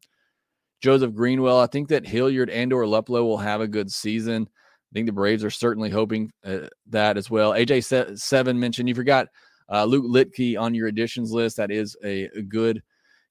Joseph 0.80 1.14
Greenwell, 1.14 1.58
I 1.58 1.66
think 1.66 1.88
that 1.88 2.06
Hilliard 2.06 2.50
and 2.50 2.72
or 2.72 2.84
Luplow 2.84 3.24
will 3.24 3.38
have 3.38 3.60
a 3.60 3.68
good 3.68 3.90
season. 3.90 4.48
I 4.48 4.90
think 4.94 5.06
the 5.06 5.12
Braves 5.12 5.44
are 5.44 5.50
certainly 5.50 5.90
hoping 5.90 6.30
uh, 6.44 6.68
that 6.90 7.16
as 7.16 7.28
well. 7.28 7.52
AJ 7.52 8.18
seven 8.18 8.60
mentioned 8.60 8.88
you 8.88 8.94
forgot 8.94 9.28
uh, 9.70 9.84
Luke 9.84 10.04
Luetge 10.04 10.58
on 10.58 10.74
your 10.74 10.86
additions 10.86 11.32
list. 11.32 11.56
That 11.56 11.70
is 11.70 11.96
a, 12.04 12.28
a, 12.36 12.42
good 12.42 12.82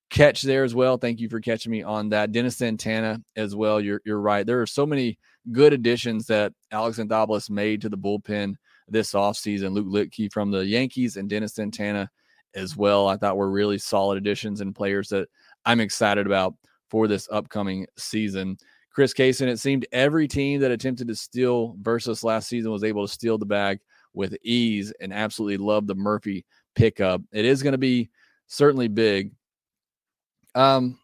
catch 0.09 0.41
there 0.41 0.63
as 0.63 0.75
well. 0.75 0.97
Thank 0.97 1.19
you 1.19 1.29
for 1.29 1.39
catching 1.39 1.71
me 1.71 1.83
on 1.83 2.09
that. 2.09 2.31
Dennis 2.31 2.57
Santana 2.57 3.21
as 3.35 3.55
well. 3.55 3.81
You're 3.81 4.01
you're 4.05 4.21
right. 4.21 4.45
There 4.45 4.61
are 4.61 4.67
so 4.67 4.85
many 4.85 5.17
good 5.51 5.73
additions 5.73 6.27
that 6.27 6.53
Alex 6.71 6.97
Anthopoulos 6.97 7.49
made 7.49 7.81
to 7.81 7.89
the 7.89 7.97
bullpen 7.97 8.55
this 8.87 9.13
offseason. 9.13 9.73
Luke 9.73 9.87
Luetge 9.87 10.31
from 10.31 10.51
the 10.51 10.65
Yankees 10.65 11.17
and 11.17 11.29
Dennis 11.29 11.55
Santana 11.55 12.09
as 12.55 12.77
well. 12.77 13.07
I 13.07 13.17
thought 13.17 13.37
were 13.37 13.51
really 13.51 13.77
solid 13.77 14.17
additions 14.17 14.61
and 14.61 14.75
players 14.75 15.09
that 15.09 15.27
I'm 15.65 15.79
excited 15.79 16.25
about 16.25 16.55
for 16.89 17.07
this 17.07 17.27
upcoming 17.31 17.85
season. 17.97 18.57
Chris 18.91 19.13
Kaysen, 19.13 19.47
it 19.47 19.59
seemed 19.59 19.85
every 19.91 20.27
team 20.27 20.61
that 20.61 20.71
attempted 20.71 21.09
to 21.09 21.15
steal 21.15 21.75
versus 21.81 22.23
last 22.23 22.47
season 22.47 22.71
was 22.71 22.83
able 22.83 23.05
to 23.05 23.11
steal 23.11 23.37
the 23.37 23.45
bag 23.45 23.79
with 24.13 24.37
ease 24.43 24.93
and 25.01 25.13
absolutely 25.13 25.57
love 25.57 25.85
the 25.85 25.95
Murphy 25.95 26.45
pickup. 26.75 27.21
It 27.33 27.43
is 27.43 27.61
going 27.61 27.73
to 27.73 27.77
be 27.77 28.09
certainly 28.47 28.87
big. 28.87 29.31
Um, 30.55 30.97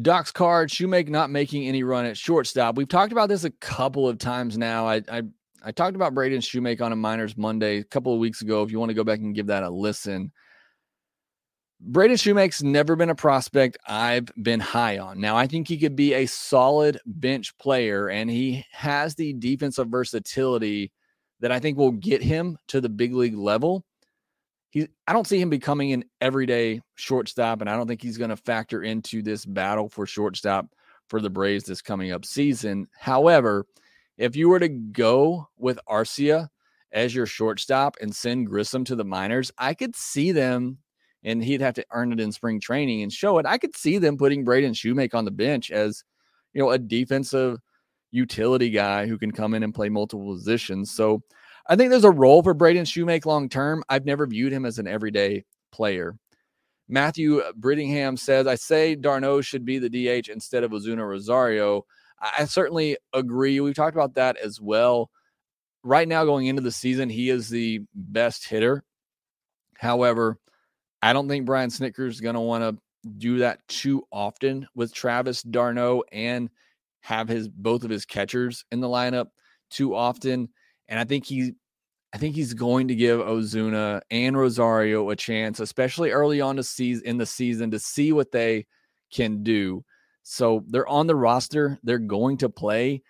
Doc's 0.00 0.32
card, 0.32 0.70
Shoemaker 0.70 1.10
not 1.10 1.30
making 1.30 1.68
any 1.68 1.82
run 1.82 2.06
at 2.06 2.16
shortstop. 2.16 2.76
We've 2.76 2.88
talked 2.88 3.12
about 3.12 3.28
this 3.28 3.44
a 3.44 3.50
couple 3.50 4.08
of 4.08 4.18
times 4.18 4.58
now. 4.58 4.88
I 4.88 5.02
I, 5.08 5.22
I 5.62 5.72
talked 5.72 5.96
about 5.96 6.14
Braden 6.14 6.40
Shoemaker 6.40 6.82
on 6.84 6.92
a 6.92 6.96
Minors 6.96 7.36
Monday 7.36 7.78
a 7.78 7.84
couple 7.84 8.12
of 8.12 8.18
weeks 8.18 8.42
ago. 8.42 8.62
If 8.62 8.72
you 8.72 8.78
want 8.78 8.90
to 8.90 8.94
go 8.94 9.04
back 9.04 9.20
and 9.20 9.34
give 9.34 9.46
that 9.46 9.62
a 9.62 9.70
listen, 9.70 10.32
Braden 11.80 12.16
Shoemaker's 12.16 12.62
never 12.62 12.96
been 12.96 13.10
a 13.10 13.14
prospect 13.14 13.78
I've 13.86 14.26
been 14.42 14.60
high 14.60 14.98
on. 14.98 15.20
Now, 15.20 15.36
I 15.36 15.46
think 15.46 15.68
he 15.68 15.78
could 15.78 15.94
be 15.94 16.14
a 16.14 16.26
solid 16.26 16.98
bench 17.06 17.56
player, 17.58 18.08
and 18.08 18.30
he 18.30 18.64
has 18.72 19.14
the 19.14 19.32
defensive 19.34 19.88
versatility 19.88 20.92
that 21.40 21.52
I 21.52 21.60
think 21.60 21.78
will 21.78 21.92
get 21.92 22.22
him 22.22 22.58
to 22.68 22.80
the 22.80 22.88
big 22.88 23.14
league 23.14 23.36
level 23.36 23.84
he 24.74 24.88
I 25.06 25.12
don't 25.12 25.26
see 25.26 25.40
him 25.40 25.50
becoming 25.50 25.92
an 25.92 26.04
everyday 26.20 26.82
shortstop, 26.96 27.60
and 27.60 27.70
I 27.70 27.76
don't 27.76 27.86
think 27.86 28.02
he's 28.02 28.18
going 28.18 28.30
to 28.30 28.36
factor 28.36 28.82
into 28.82 29.22
this 29.22 29.46
battle 29.46 29.88
for 29.88 30.04
shortstop 30.04 30.66
for 31.08 31.20
the 31.20 31.30
Braves 31.30 31.64
this 31.64 31.80
coming 31.80 32.10
up 32.10 32.24
season. 32.24 32.88
However, 32.98 33.66
if 34.18 34.34
you 34.34 34.48
were 34.48 34.58
to 34.58 34.68
go 34.68 35.48
with 35.56 35.78
Arcia 35.88 36.48
as 36.92 37.14
your 37.14 37.26
shortstop 37.26 37.96
and 38.00 38.14
send 38.14 38.48
Grissom 38.48 38.84
to 38.84 38.96
the 38.96 39.04
minors, 39.04 39.52
I 39.58 39.74
could 39.74 39.94
see 39.94 40.32
them, 40.32 40.78
and 41.22 41.42
he'd 41.42 41.60
have 41.60 41.74
to 41.74 41.86
earn 41.92 42.12
it 42.12 42.20
in 42.20 42.32
spring 42.32 42.60
training 42.60 43.02
and 43.02 43.12
show 43.12 43.38
it. 43.38 43.46
I 43.46 43.58
could 43.58 43.76
see 43.76 43.98
them 43.98 44.16
putting 44.16 44.44
Braden 44.44 44.72
Shewmake 44.72 45.14
on 45.14 45.24
the 45.24 45.30
bench 45.30 45.70
as, 45.70 46.02
you 46.52 46.60
know, 46.60 46.70
a 46.70 46.78
defensive 46.78 47.58
utility 48.10 48.70
guy 48.70 49.06
who 49.06 49.18
can 49.18 49.30
come 49.30 49.54
in 49.54 49.62
and 49.62 49.74
play 49.74 49.88
multiple 49.88 50.34
positions. 50.34 50.90
So 50.90 51.22
I 51.66 51.76
think 51.76 51.90
there's 51.90 52.04
a 52.04 52.10
role 52.10 52.42
for 52.42 52.54
Braden 52.54 52.84
Shewmake 52.84 53.26
long 53.26 53.48
term. 53.48 53.82
I've 53.88 54.04
never 54.04 54.26
viewed 54.26 54.52
him 54.52 54.66
as 54.66 54.78
an 54.78 54.86
everyday 54.86 55.44
player. 55.72 56.16
Matthew 56.88 57.38
uh, 57.38 57.52
Brittingham 57.52 58.18
says, 58.18 58.46
I 58.46 58.56
say 58.56 58.94
d'Arnaud 58.94 59.40
should 59.42 59.64
be 59.64 59.78
the 59.78 59.88
DH 59.88 60.28
instead 60.28 60.64
of 60.64 60.72
Ozuna 60.72 61.08
Rosario. 61.08 61.86
I 62.20 62.44
certainly 62.44 62.96
agree. 63.12 63.60
We've 63.60 63.74
talked 63.74 63.96
about 63.96 64.14
that 64.14 64.36
as 64.36 64.60
well. 64.60 65.10
Right 65.82 66.08
now, 66.08 66.24
going 66.24 66.46
into 66.46 66.62
the 66.62 66.70
season, 66.70 67.10
he 67.10 67.28
is 67.28 67.48
the 67.48 67.80
best 67.94 68.46
hitter. 68.46 68.82
However, 69.78 70.38
I 71.02 71.12
don't 71.12 71.28
think 71.28 71.44
Brian 71.44 71.70
Snitker 71.70 72.08
is 72.08 72.20
going 72.20 72.34
to 72.34 72.40
want 72.40 72.64
to 72.64 73.10
do 73.18 73.38
that 73.38 73.66
too 73.68 74.06
often 74.10 74.66
with 74.74 74.94
Travis 74.94 75.42
d'Arnaud 75.42 76.04
and 76.12 76.48
have 77.00 77.28
his 77.28 77.48
both 77.48 77.84
of 77.84 77.90
his 77.90 78.06
catchers 78.06 78.64
in 78.72 78.80
the 78.80 78.88
lineup 78.88 79.26
too 79.68 79.94
often. 79.94 80.48
And 80.88 80.98
I 80.98 81.04
think 81.04 81.26
he 81.26 81.54
I 82.12 82.18
think 82.18 82.36
he's 82.36 82.54
going 82.54 82.88
to 82.88 82.94
give 82.94 83.18
Ozuna 83.18 84.00
and 84.10 84.38
Rosario 84.38 85.10
a 85.10 85.16
chance, 85.16 85.58
especially 85.58 86.12
early 86.12 86.40
on 86.40 86.56
to 86.56 86.62
season 86.62 87.06
in 87.06 87.18
the 87.18 87.26
season 87.26 87.72
to 87.72 87.78
see 87.80 88.12
what 88.12 88.30
they 88.30 88.66
can 89.12 89.42
do. 89.42 89.84
So 90.22 90.64
they're 90.68 90.86
on 90.86 91.08
the 91.08 91.16
roster. 91.16 91.78
They're 91.82 91.98
going 91.98 92.38
to 92.38 92.48
play. 92.48 93.02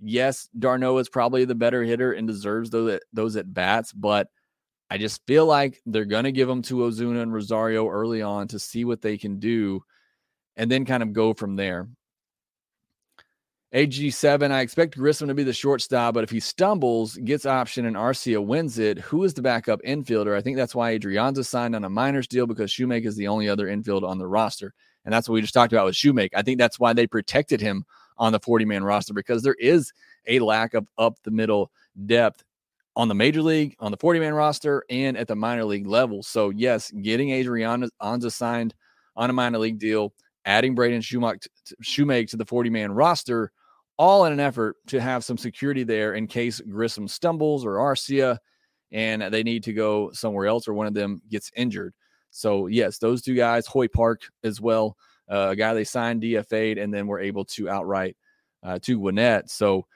Yes, 0.00 0.48
d'Arnaud 0.58 0.98
is 0.98 1.08
probably 1.08 1.44
the 1.44 1.54
better 1.56 1.82
hitter 1.82 2.12
and 2.12 2.26
deserves 2.26 2.70
those 2.70 3.00
those 3.12 3.36
at 3.36 3.52
bats, 3.52 3.92
but 3.92 4.28
I 4.90 4.98
just 4.98 5.26
feel 5.26 5.46
like 5.46 5.80
they're 5.86 6.04
going 6.04 6.24
to 6.24 6.32
give 6.32 6.48
them 6.48 6.62
to 6.62 6.78
Ozuna 6.78 7.22
and 7.22 7.32
Rosario 7.32 7.88
early 7.88 8.22
on 8.22 8.46
to 8.48 8.58
see 8.58 8.84
what 8.84 9.00
they 9.00 9.16
can 9.16 9.38
do 9.38 9.82
and 10.56 10.70
then 10.70 10.84
kind 10.84 11.02
of 11.02 11.12
go 11.12 11.34
from 11.34 11.56
there. 11.56 11.88
AG7, 13.74 14.50
I 14.50 14.60
expect 14.60 14.98
Grissom 14.98 15.28
to 15.28 15.34
be 15.34 15.44
the 15.44 15.52
shortstop, 15.54 16.12
but 16.12 16.24
if 16.24 16.30
he 16.30 16.40
stumbles, 16.40 17.16
gets 17.16 17.46
option, 17.46 17.86
and 17.86 17.96
Arcia 17.96 18.44
wins 18.44 18.78
it, 18.78 18.98
who 18.98 19.24
is 19.24 19.32
the 19.32 19.40
backup 19.40 19.80
infielder? 19.80 20.36
I 20.36 20.42
think 20.42 20.58
that's 20.58 20.74
why 20.74 20.98
Adrianza 20.98 21.46
signed 21.46 21.74
on 21.74 21.84
a 21.84 21.88
minors 21.88 22.26
deal 22.26 22.46
because 22.46 22.70
Shoemaker 22.70 23.08
is 23.08 23.16
the 23.16 23.28
only 23.28 23.48
other 23.48 23.68
infield 23.68 24.04
on 24.04 24.18
the 24.18 24.26
roster. 24.26 24.74
And 25.06 25.12
that's 25.12 25.26
what 25.26 25.34
we 25.36 25.40
just 25.40 25.54
talked 25.54 25.72
about 25.72 25.86
with 25.86 25.96
Shoemaker. 25.96 26.36
I 26.36 26.42
think 26.42 26.58
that's 26.58 26.78
why 26.78 26.92
they 26.92 27.06
protected 27.06 27.62
him 27.62 27.86
on 28.18 28.32
the 28.32 28.40
40 28.40 28.66
man 28.66 28.84
roster 28.84 29.14
because 29.14 29.42
there 29.42 29.56
is 29.58 29.90
a 30.26 30.38
lack 30.40 30.74
of 30.74 30.86
up 30.98 31.16
the 31.22 31.30
middle 31.30 31.72
depth 32.04 32.44
on 32.94 33.08
the 33.08 33.14
major 33.14 33.40
league, 33.40 33.74
on 33.80 33.90
the 33.90 33.96
40 33.96 34.20
man 34.20 34.34
roster, 34.34 34.84
and 34.90 35.16
at 35.16 35.28
the 35.28 35.34
minor 35.34 35.64
league 35.64 35.86
level. 35.86 36.22
So, 36.22 36.50
yes, 36.50 36.90
getting 36.90 37.30
Adrianza 37.30 38.32
signed 38.32 38.74
on 39.16 39.30
a 39.30 39.32
minor 39.32 39.58
league 39.58 39.78
deal, 39.78 40.12
adding 40.44 40.74
Braden 40.74 41.00
Shewmake 41.00 42.28
to 42.28 42.36
the 42.36 42.44
40 42.44 42.68
man 42.68 42.92
roster 42.92 43.50
all 44.02 44.24
in 44.24 44.32
an 44.32 44.40
effort 44.40 44.74
to 44.88 45.00
have 45.00 45.22
some 45.22 45.38
security 45.38 45.84
there 45.84 46.14
in 46.14 46.26
case 46.26 46.60
Grissom 46.60 47.06
stumbles 47.06 47.64
or 47.64 47.74
Arcia 47.76 48.36
and 48.90 49.22
they 49.32 49.44
need 49.44 49.62
to 49.62 49.72
go 49.72 50.10
somewhere 50.10 50.46
else 50.46 50.66
or 50.66 50.74
one 50.74 50.88
of 50.88 50.92
them 50.92 51.22
gets 51.30 51.52
injured. 51.54 51.94
So, 52.32 52.66
yes, 52.66 52.98
those 52.98 53.22
two 53.22 53.36
guys, 53.36 53.64
Hoy 53.64 53.86
Park 53.86 54.22
as 54.42 54.60
well, 54.60 54.96
uh, 55.30 55.50
a 55.50 55.56
guy 55.56 55.72
they 55.72 55.84
signed 55.84 56.20
DFA'd 56.20 56.78
and 56.78 56.92
then 56.92 57.06
were 57.06 57.20
able 57.20 57.44
to 57.44 57.70
outright 57.70 58.16
uh, 58.64 58.80
to 58.82 58.98
Gwinnett. 58.98 59.48
So, 59.48 59.86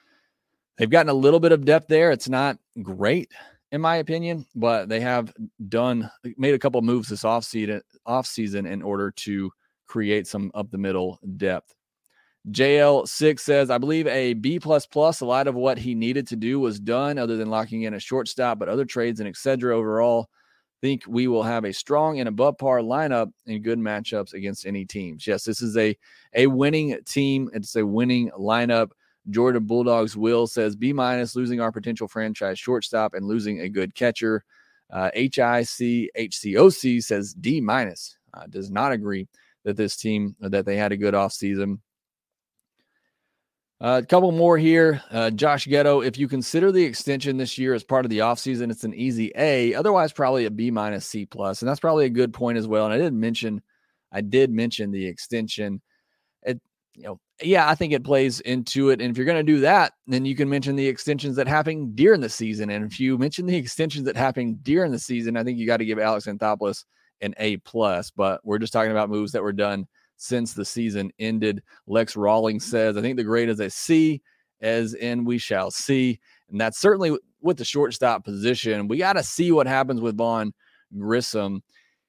they've 0.77 0.89
gotten 0.89 1.09
a 1.09 1.13
little 1.13 1.41
bit 1.41 1.51
of 1.51 1.65
depth 1.65 1.89
there. 1.89 2.11
It's 2.11 2.29
not 2.29 2.57
great, 2.81 3.29
in 3.73 3.81
my 3.81 3.97
opinion, 3.97 4.45
but 4.55 4.87
they 4.87 5.01
have 5.01 5.33
done, 5.67 6.09
made 6.37 6.53
a 6.53 6.59
couple 6.59 6.81
moves 6.81 7.09
this 7.09 7.23
offseason, 7.23 7.81
offseason 8.07 8.71
in 8.71 8.81
order 8.81 9.11
to 9.11 9.51
create 9.85 10.27
some 10.27 10.49
up 10.53 10.71
the 10.71 10.77
middle 10.77 11.19
depth. 11.35 11.75
JL6 12.51 13.39
says, 13.39 13.69
I 13.69 13.77
believe 13.77 14.07
a 14.07 14.33
B 14.33 14.59
plus 14.59 14.85
plus. 14.85 15.21
A 15.21 15.25
lot 15.25 15.47
of 15.47 15.55
what 15.55 15.77
he 15.77 15.95
needed 15.95 16.27
to 16.27 16.35
do 16.35 16.59
was 16.59 16.79
done, 16.79 17.17
other 17.17 17.35
than 17.35 17.49
locking 17.49 17.83
in 17.83 17.93
a 17.93 17.99
shortstop, 17.99 18.57
but 18.57 18.69
other 18.69 18.85
trades 18.85 19.19
and 19.19 19.27
etc. 19.27 19.75
Overall, 19.75 20.29
think 20.81 21.03
we 21.07 21.27
will 21.27 21.43
have 21.43 21.65
a 21.65 21.73
strong 21.73 22.19
and 22.19 22.29
above 22.29 22.57
par 22.57 22.79
lineup 22.79 23.31
and 23.47 23.63
good 23.63 23.79
matchups 23.79 24.33
against 24.33 24.65
any 24.65 24.85
teams. 24.85 25.25
Yes, 25.25 25.43
this 25.43 25.61
is 25.61 25.75
a 25.77 25.97
a 26.33 26.47
winning 26.47 26.97
team. 27.05 27.49
It's 27.53 27.75
a 27.75 27.85
winning 27.85 28.29
lineup. 28.37 28.91
Jordan 29.29 29.65
Bulldogs 29.65 30.15
Will 30.15 30.47
says 30.47 30.75
B 30.75 30.93
minus 30.93 31.35
losing 31.35 31.59
our 31.59 31.71
potential 31.71 32.07
franchise 32.07 32.59
shortstop 32.59 33.13
and 33.13 33.25
losing 33.25 33.61
a 33.61 33.69
good 33.69 33.93
catcher. 33.93 34.43
Uh, 34.89 35.09
HIC 35.13 35.33
HCOC 36.17 37.03
says 37.03 37.33
D 37.33 37.59
minus 37.59 38.17
uh, 38.33 38.45
does 38.47 38.71
not 38.71 38.93
agree 38.93 39.27
that 39.65 39.75
this 39.75 39.97
team 39.97 40.35
that 40.39 40.65
they 40.65 40.77
had 40.77 40.93
a 40.93 40.97
good 40.97 41.13
offseason. 41.13 41.79
Uh, 43.79 44.01
a 44.03 44.05
couple 44.05 44.31
more 44.31 44.57
here. 44.57 45.01
Uh, 45.11 45.29
Josh 45.29 45.67
Ghetto, 45.67 46.01
if 46.01 46.17
you 46.17 46.27
consider 46.27 46.71
the 46.71 46.83
extension 46.83 47.37
this 47.37 47.59
year 47.59 47.75
as 47.75 47.83
part 47.83 48.05
of 48.05 48.09
the 48.09 48.19
offseason, 48.19 48.71
it's 48.71 48.83
an 48.83 48.93
easy 48.95 49.31
A. 49.35 49.75
Otherwise, 49.75 50.11
probably 50.11 50.45
a 50.45 50.51
B 50.51 50.71
minus 50.71 51.05
C 51.05 51.27
plus, 51.27 51.61
and 51.61 51.69
that's 51.69 51.79
probably 51.79 52.05
a 52.05 52.09
good 52.09 52.33
point 52.33 52.57
as 52.57 52.67
well. 52.67 52.85
And 52.85 52.93
I 52.93 52.97
didn't 52.97 53.19
mention, 53.19 53.61
I 54.11 54.21
did 54.21 54.49
mention 54.49 54.89
the 54.89 55.05
extension. 55.05 55.79
It, 56.41 56.59
you 56.95 57.03
know, 57.03 57.19
yeah, 57.39 57.69
I 57.69 57.75
think 57.75 57.93
it 57.93 58.03
plays 58.03 58.39
into 58.39 58.89
it. 58.89 58.99
And 58.99 59.11
if 59.11 59.17
you're 59.17 59.27
going 59.27 59.45
to 59.45 59.53
do 59.53 59.59
that, 59.59 59.93
then 60.07 60.25
you 60.25 60.35
can 60.35 60.49
mention 60.49 60.75
the 60.75 60.87
extensions 60.87 61.35
that 61.35 61.47
happen 61.47 61.93
during 61.93 62.21
the 62.21 62.29
season. 62.29 62.71
And 62.71 62.83
if 62.83 62.99
you 62.99 63.15
mention 63.19 63.45
the 63.45 63.55
extensions 63.55 64.05
that 64.05 64.17
happen 64.17 64.57
during 64.63 64.91
the 64.91 64.97
season, 64.97 65.37
I 65.37 65.43
think 65.43 65.59
you 65.59 65.67
got 65.67 65.77
to 65.77 65.85
give 65.85 65.99
Alex 65.99 66.25
Anthopoulos 66.25 66.83
an 67.21 67.35
A 67.37 67.57
plus. 67.57 68.09
But 68.09 68.41
we're 68.43 68.57
just 68.57 68.73
talking 68.73 68.91
about 68.91 69.11
moves 69.11 69.33
that 69.33 69.43
were 69.43 69.53
done 69.53 69.87
since 70.17 70.53
the 70.53 70.65
season 70.65 71.11
ended. 71.19 71.63
Lex 71.87 72.15
Rawlings 72.15 72.63
mm-hmm. 72.65 72.71
says, 72.71 72.97
I 72.97 73.01
think 73.01 73.17
the 73.17 73.23
grade 73.23 73.49
is 73.49 73.59
a 73.59 73.69
C, 73.69 74.21
as 74.61 74.93
in 74.93 75.25
we 75.25 75.37
shall 75.37 75.71
see. 75.71 76.19
And 76.49 76.59
that's 76.59 76.79
certainly 76.79 77.17
with 77.41 77.57
the 77.57 77.65
shortstop 77.65 78.25
position. 78.25 78.87
We 78.87 78.97
got 78.97 79.13
to 79.13 79.23
see 79.23 79.51
what 79.51 79.67
happens 79.67 80.01
with 80.01 80.17
Vaughn 80.17 80.53
Grissom. 80.97 81.63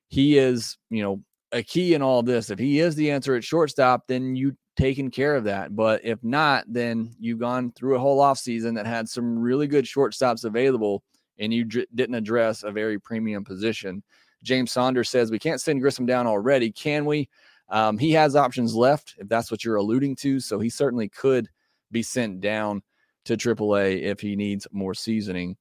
He 0.08 0.38
is, 0.38 0.78
you 0.90 1.02
know, 1.02 1.22
a 1.52 1.62
key 1.62 1.94
in 1.94 2.02
all 2.02 2.22
this. 2.22 2.50
If 2.50 2.58
he 2.58 2.80
is 2.80 2.94
the 2.94 3.10
answer 3.10 3.34
at 3.34 3.44
shortstop, 3.44 4.06
then 4.06 4.34
you 4.34 4.56
taken 4.76 5.10
care 5.10 5.34
of 5.34 5.44
that. 5.44 5.74
But 5.74 6.04
if 6.04 6.22
not, 6.22 6.64
then 6.68 7.10
you've 7.18 7.40
gone 7.40 7.72
through 7.72 7.96
a 7.96 7.98
whole 7.98 8.20
offseason 8.20 8.74
that 8.76 8.86
had 8.86 9.08
some 9.08 9.38
really 9.38 9.66
good 9.66 9.84
shortstops 9.84 10.44
available 10.44 11.02
and 11.38 11.52
you 11.52 11.64
d- 11.64 11.86
didn't 11.94 12.14
address 12.14 12.62
a 12.62 12.70
very 12.70 12.98
premium 12.98 13.44
position. 13.44 14.02
James 14.42 14.70
Saunders 14.70 15.10
says, 15.10 15.30
We 15.30 15.38
can't 15.38 15.60
send 15.60 15.80
Grissom 15.80 16.06
down 16.06 16.26
already, 16.26 16.70
can 16.70 17.04
we? 17.04 17.28
Um, 17.70 17.98
he 17.98 18.12
has 18.12 18.34
options 18.34 18.74
left, 18.74 19.14
if 19.18 19.28
that's 19.28 19.50
what 19.50 19.64
you're 19.64 19.76
alluding 19.76 20.16
to. 20.16 20.40
So 20.40 20.58
he 20.58 20.70
certainly 20.70 21.08
could 21.08 21.48
be 21.90 22.02
sent 22.02 22.40
down 22.40 22.82
to 23.26 23.36
AAA 23.36 24.02
if 24.02 24.20
he 24.20 24.36
needs 24.36 24.66
more 24.72 24.94
seasoning. 24.94 25.56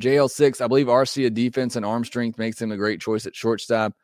JL6, 0.00 0.60
I 0.60 0.68
believe 0.68 0.86
Arcia 0.86 1.32
defense 1.32 1.76
and 1.76 1.84
arm 1.84 2.04
strength 2.04 2.38
makes 2.38 2.60
him 2.60 2.72
a 2.72 2.76
great 2.76 3.00
choice 3.00 3.26
at 3.26 3.36
shortstop. 3.36 3.94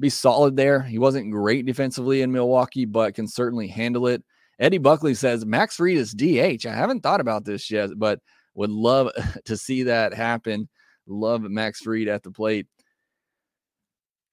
Be 0.00 0.10
solid 0.10 0.56
there. 0.56 0.80
He 0.80 0.98
wasn't 0.98 1.32
great 1.32 1.66
defensively 1.66 2.22
in 2.22 2.30
Milwaukee, 2.30 2.84
but 2.84 3.14
can 3.14 3.26
certainly 3.26 3.66
handle 3.66 4.06
it. 4.06 4.22
Eddie 4.58 4.78
Buckley 4.78 5.14
says 5.14 5.46
Max 5.46 5.76
Fried 5.76 5.96
is 5.96 6.12
DH. 6.12 6.66
I 6.66 6.74
haven't 6.74 7.02
thought 7.02 7.20
about 7.20 7.44
this 7.44 7.70
yet, 7.70 7.90
but 7.96 8.20
would 8.54 8.70
love 8.70 9.10
to 9.44 9.56
see 9.56 9.84
that 9.84 10.12
happen. 10.14 10.68
Love 11.06 11.42
Max 11.42 11.80
Fried 11.80 12.08
at 12.08 12.22
the 12.22 12.30
plate. 12.30 12.66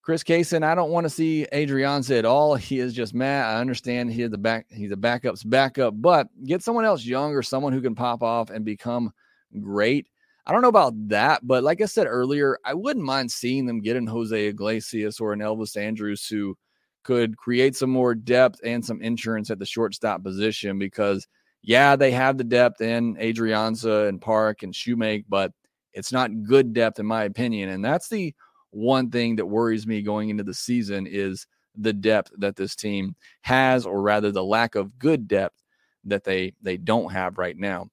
Chris 0.05 0.23
Kaysen, 0.23 0.63
I 0.63 0.75
don't 0.75 0.91
want 0.91 1.05
to 1.05 1.09
see 1.09 1.47
Adrianza 1.51 2.19
at 2.19 2.25
all. 2.25 2.53
He 2.53 2.77
is 2.77 2.93
just 2.93 3.15
mad. 3.15 3.43
I 3.55 3.59
understand 3.59 4.11
he's 4.11 4.29
the 4.29 4.37
back, 4.37 4.67
he's 4.69 4.91
a 4.91 4.95
backup's 4.95 5.43
backup, 5.43 5.99
but 5.99 6.27
get 6.45 6.61
someone 6.61 6.85
else 6.85 7.03
younger, 7.03 7.41
someone 7.41 7.73
who 7.73 7.81
can 7.81 7.95
pop 7.95 8.21
off 8.21 8.51
and 8.51 8.63
become 8.63 9.11
great. 9.59 10.07
I 10.45 10.51
don't 10.51 10.61
know 10.61 10.67
about 10.67 10.93
that, 11.09 11.39
but 11.47 11.63
like 11.63 11.81
I 11.81 11.85
said 11.85 12.05
earlier, 12.05 12.59
I 12.63 12.75
wouldn't 12.75 13.03
mind 13.03 13.31
seeing 13.31 13.65
them 13.65 13.81
get 13.81 13.95
in 13.95 14.05
Jose 14.05 14.47
Iglesias 14.47 15.19
or 15.19 15.33
an 15.33 15.39
Elvis 15.39 15.75
Andrus 15.75 16.27
who 16.27 16.55
could 17.03 17.35
create 17.35 17.75
some 17.75 17.89
more 17.89 18.13
depth 18.13 18.59
and 18.63 18.85
some 18.85 19.01
insurance 19.01 19.49
at 19.49 19.57
the 19.57 19.65
shortstop 19.65 20.21
position 20.21 20.77
because 20.77 21.27
yeah, 21.63 21.95
they 21.95 22.11
have 22.11 22.37
the 22.37 22.43
depth 22.43 22.79
in 22.79 23.15
Adrianza 23.15 24.07
and 24.07 24.21
Park 24.21 24.61
and 24.61 24.71
Shewmake, 24.71 25.25
but 25.27 25.51
it's 25.93 26.11
not 26.11 26.43
good 26.43 26.73
depth 26.73 26.99
in 26.99 27.07
my 27.07 27.23
opinion. 27.23 27.69
And 27.69 27.83
that's 27.83 28.07
the 28.07 28.35
one 28.75 29.09
thing 29.09 29.37
that 29.37 29.45
worries 29.45 29.87
me 29.87 30.01
going 30.01 30.29
into 30.29 30.43
the 30.43 30.53
season 30.53 31.07
is 31.07 31.47
the 31.77 31.93
depth 31.93 32.31
that 32.37 32.55
this 32.55 32.75
team 32.75 33.15
has, 33.41 33.85
or 33.85 34.01
rather 34.01 34.31
the 34.31 34.43
lack 34.43 34.75
of 34.75 34.99
good 34.99 35.27
depth 35.27 35.63
that 36.03 36.23
they 36.23 36.53
they 36.61 36.77
don't 36.77 37.11
have 37.11 37.37
right 37.37 37.57
now. 37.57 37.87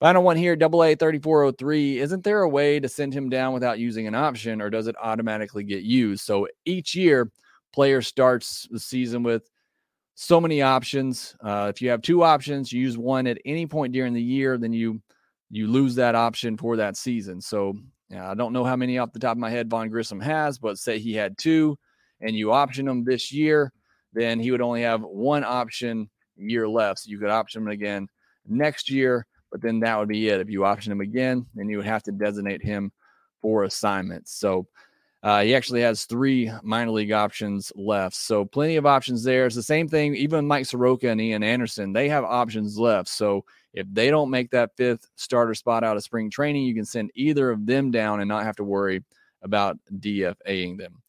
Final 0.00 0.22
one 0.22 0.36
here, 0.36 0.56
double 0.56 0.82
A 0.82 0.94
3403. 0.94 2.00
Isn't 2.00 2.24
there 2.24 2.42
a 2.42 2.48
way 2.48 2.80
to 2.80 2.88
send 2.88 3.14
him 3.14 3.30
down 3.30 3.54
without 3.54 3.78
using 3.78 4.06
an 4.06 4.14
option, 4.14 4.60
or 4.60 4.70
does 4.70 4.86
it 4.86 4.96
automatically 5.02 5.64
get 5.64 5.82
used? 5.82 6.24
So 6.24 6.48
each 6.64 6.94
year, 6.94 7.30
player 7.74 8.00
starts 8.00 8.66
the 8.70 8.80
season 8.80 9.22
with 9.22 9.50
so 10.14 10.40
many 10.40 10.62
options. 10.62 11.36
Uh, 11.42 11.70
if 11.74 11.82
you 11.82 11.90
have 11.90 12.00
two 12.00 12.24
options, 12.24 12.72
you 12.72 12.80
use 12.80 12.96
one 12.96 13.26
at 13.26 13.38
any 13.44 13.66
point 13.66 13.92
during 13.92 14.14
the 14.14 14.22
year, 14.22 14.56
then 14.56 14.72
you 14.72 15.00
you 15.50 15.66
lose 15.68 15.94
that 15.94 16.14
option 16.14 16.56
for 16.56 16.76
that 16.76 16.96
season. 16.96 17.40
So 17.40 17.74
yeah, 18.08 18.30
I 18.30 18.34
don't 18.34 18.52
know 18.52 18.64
how 18.64 18.76
many 18.76 18.98
off 18.98 19.12
the 19.12 19.18
top 19.18 19.32
of 19.32 19.38
my 19.38 19.50
head 19.50 19.68
Vaughn 19.68 19.88
Grissom 19.88 20.20
has, 20.20 20.58
but 20.58 20.78
say 20.78 20.98
he 20.98 21.14
had 21.14 21.36
two 21.38 21.78
and 22.20 22.36
you 22.36 22.52
option 22.52 22.86
him 22.86 23.04
this 23.04 23.32
year, 23.32 23.72
then 24.12 24.40
he 24.40 24.50
would 24.50 24.60
only 24.60 24.82
have 24.82 25.02
one 25.02 25.44
option 25.44 26.08
year 26.36 26.68
left. 26.68 27.00
So 27.00 27.10
you 27.10 27.18
could 27.18 27.30
option 27.30 27.62
him 27.62 27.68
again 27.68 28.08
next 28.46 28.90
year, 28.90 29.26
but 29.50 29.60
then 29.60 29.80
that 29.80 29.98
would 29.98 30.08
be 30.08 30.28
it. 30.28 30.40
If 30.40 30.48
you 30.48 30.64
option 30.64 30.92
him 30.92 31.00
again, 31.00 31.46
then 31.54 31.68
you 31.68 31.78
would 31.78 31.86
have 31.86 32.02
to 32.04 32.12
designate 32.12 32.62
him 32.62 32.92
for 33.42 33.64
assignments. 33.64 34.38
So 34.38 34.66
uh, 35.26 35.42
he 35.42 35.56
actually 35.56 35.80
has 35.80 36.04
three 36.04 36.48
minor 36.62 36.92
league 36.92 37.10
options 37.10 37.72
left. 37.74 38.14
So 38.14 38.44
plenty 38.44 38.76
of 38.76 38.86
options 38.86 39.24
there. 39.24 39.44
It's 39.44 39.56
the 39.56 39.62
same 39.62 39.88
thing. 39.88 40.14
Even 40.14 40.46
Mike 40.46 40.66
Soroka 40.66 41.08
and 41.08 41.20
Ian 41.20 41.42
Anderson, 41.42 41.92
they 41.92 42.08
have 42.08 42.22
options 42.22 42.78
left. 42.78 43.08
So 43.08 43.44
if 43.74 43.88
they 43.92 44.08
don't 44.08 44.30
make 44.30 44.52
that 44.52 44.76
fifth 44.76 45.08
starter 45.16 45.54
spot 45.54 45.82
out 45.82 45.96
of 45.96 46.04
spring 46.04 46.30
training, 46.30 46.62
you 46.62 46.76
can 46.76 46.84
send 46.84 47.10
either 47.16 47.50
of 47.50 47.66
them 47.66 47.90
down 47.90 48.20
and 48.20 48.28
not 48.28 48.44
have 48.44 48.54
to 48.54 48.62
worry 48.62 49.02
about 49.42 49.76
DFAing 49.98 50.78
them. 50.78 51.02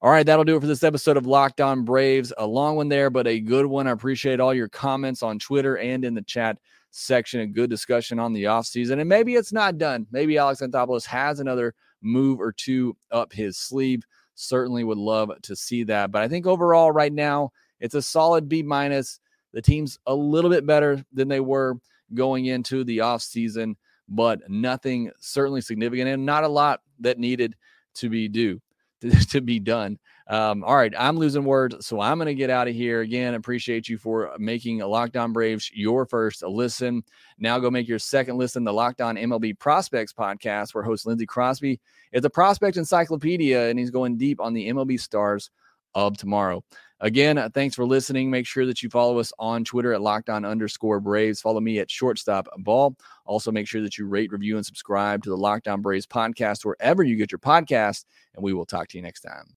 All 0.00 0.10
right, 0.10 0.24
that'll 0.24 0.44
do 0.44 0.56
it 0.56 0.60
for 0.60 0.66
this 0.66 0.82
episode 0.82 1.18
of 1.18 1.26
Locked 1.26 1.60
On 1.60 1.84
Braves. 1.84 2.32
A 2.38 2.46
long 2.46 2.76
one 2.76 2.88
there, 2.88 3.10
but 3.10 3.26
a 3.26 3.40
good 3.40 3.66
one. 3.66 3.86
I 3.86 3.90
appreciate 3.90 4.40
all 4.40 4.54
your 4.54 4.70
comments 4.70 5.22
on 5.22 5.38
Twitter 5.38 5.76
and 5.76 6.02
in 6.06 6.14
the 6.14 6.22
chat 6.22 6.56
section. 6.92 7.40
A 7.40 7.46
good 7.46 7.68
discussion 7.68 8.18
on 8.18 8.32
the 8.32 8.44
offseason. 8.44 9.00
And 9.00 9.08
maybe 9.10 9.34
it's 9.34 9.52
not 9.52 9.76
done. 9.76 10.06
Maybe 10.10 10.38
Alex 10.38 10.62
Anthopoulos 10.62 11.04
has 11.04 11.40
another 11.40 11.74
move 12.02 12.40
or 12.40 12.52
two 12.52 12.96
up 13.10 13.32
his 13.32 13.56
sleeve. 13.56 14.02
Certainly 14.34 14.84
would 14.84 14.98
love 14.98 15.30
to 15.42 15.56
see 15.56 15.84
that. 15.84 16.10
But 16.10 16.22
I 16.22 16.28
think 16.28 16.46
overall, 16.46 16.92
right 16.92 17.12
now, 17.12 17.52
it's 17.80 17.94
a 17.94 18.02
solid 18.02 18.48
B 18.48 18.62
minus. 18.62 19.20
The 19.52 19.62
team's 19.62 19.98
a 20.06 20.14
little 20.14 20.50
bit 20.50 20.66
better 20.66 21.04
than 21.12 21.28
they 21.28 21.40
were 21.40 21.76
going 22.14 22.46
into 22.46 22.84
the 22.84 22.98
offseason, 22.98 23.74
but 24.08 24.40
nothing 24.48 25.10
certainly 25.20 25.60
significant 25.60 26.08
and 26.08 26.26
not 26.26 26.44
a 26.44 26.48
lot 26.48 26.80
that 27.00 27.18
needed 27.18 27.56
to 27.94 28.08
be 28.08 28.28
due 28.28 28.60
to, 29.00 29.10
to 29.28 29.40
be 29.40 29.58
done. 29.58 29.98
Um, 30.30 30.62
all 30.62 30.76
right, 30.76 30.94
I'm 30.96 31.16
losing 31.16 31.42
words, 31.42 31.84
so 31.84 32.00
I'm 32.00 32.16
going 32.16 32.28
to 32.28 32.36
get 32.36 32.50
out 32.50 32.68
of 32.68 32.74
here. 32.74 33.00
Again, 33.00 33.34
appreciate 33.34 33.88
you 33.88 33.98
for 33.98 34.30
making 34.38 34.78
Locked 34.78 35.16
On 35.16 35.32
Braves 35.32 35.72
your 35.74 36.06
first 36.06 36.44
listen. 36.44 37.02
Now 37.38 37.58
go 37.58 37.68
make 37.68 37.88
your 37.88 37.98
second 37.98 38.38
listen, 38.38 38.62
the 38.62 38.72
Locked 38.72 39.00
On 39.00 39.16
MLB 39.16 39.58
Prospects 39.58 40.12
podcast, 40.12 40.72
where 40.72 40.84
host 40.84 41.04
Lindsey 41.04 41.26
Crosby 41.26 41.80
is 42.12 42.24
a 42.24 42.30
prospect 42.30 42.76
encyclopedia, 42.76 43.70
and 43.70 43.76
he's 43.76 43.90
going 43.90 44.16
deep 44.16 44.40
on 44.40 44.54
the 44.54 44.68
MLB 44.68 45.00
stars 45.00 45.50
of 45.96 46.16
tomorrow. 46.16 46.62
Again, 47.00 47.36
uh, 47.36 47.48
thanks 47.52 47.74
for 47.74 47.84
listening. 47.84 48.30
Make 48.30 48.46
sure 48.46 48.66
that 48.66 48.84
you 48.84 48.88
follow 48.88 49.18
us 49.18 49.32
on 49.40 49.64
Twitter 49.64 49.92
at 49.92 50.00
lockdown 50.00 50.48
underscore 50.48 51.00
Braves. 51.00 51.40
Follow 51.40 51.58
me 51.58 51.80
at 51.80 51.90
shortstop 51.90 52.46
ball. 52.58 52.94
Also, 53.24 53.50
make 53.50 53.66
sure 53.66 53.82
that 53.82 53.98
you 53.98 54.06
rate, 54.06 54.30
review, 54.30 54.58
and 54.58 54.64
subscribe 54.64 55.24
to 55.24 55.30
the 55.30 55.36
Locked 55.36 55.66
On 55.66 55.80
Braves 55.80 56.06
podcast 56.06 56.64
wherever 56.64 57.02
you 57.02 57.16
get 57.16 57.32
your 57.32 57.40
podcast. 57.40 58.04
And 58.36 58.44
we 58.44 58.52
will 58.52 58.66
talk 58.66 58.86
to 58.88 58.96
you 58.96 59.02
next 59.02 59.22
time. 59.22 59.56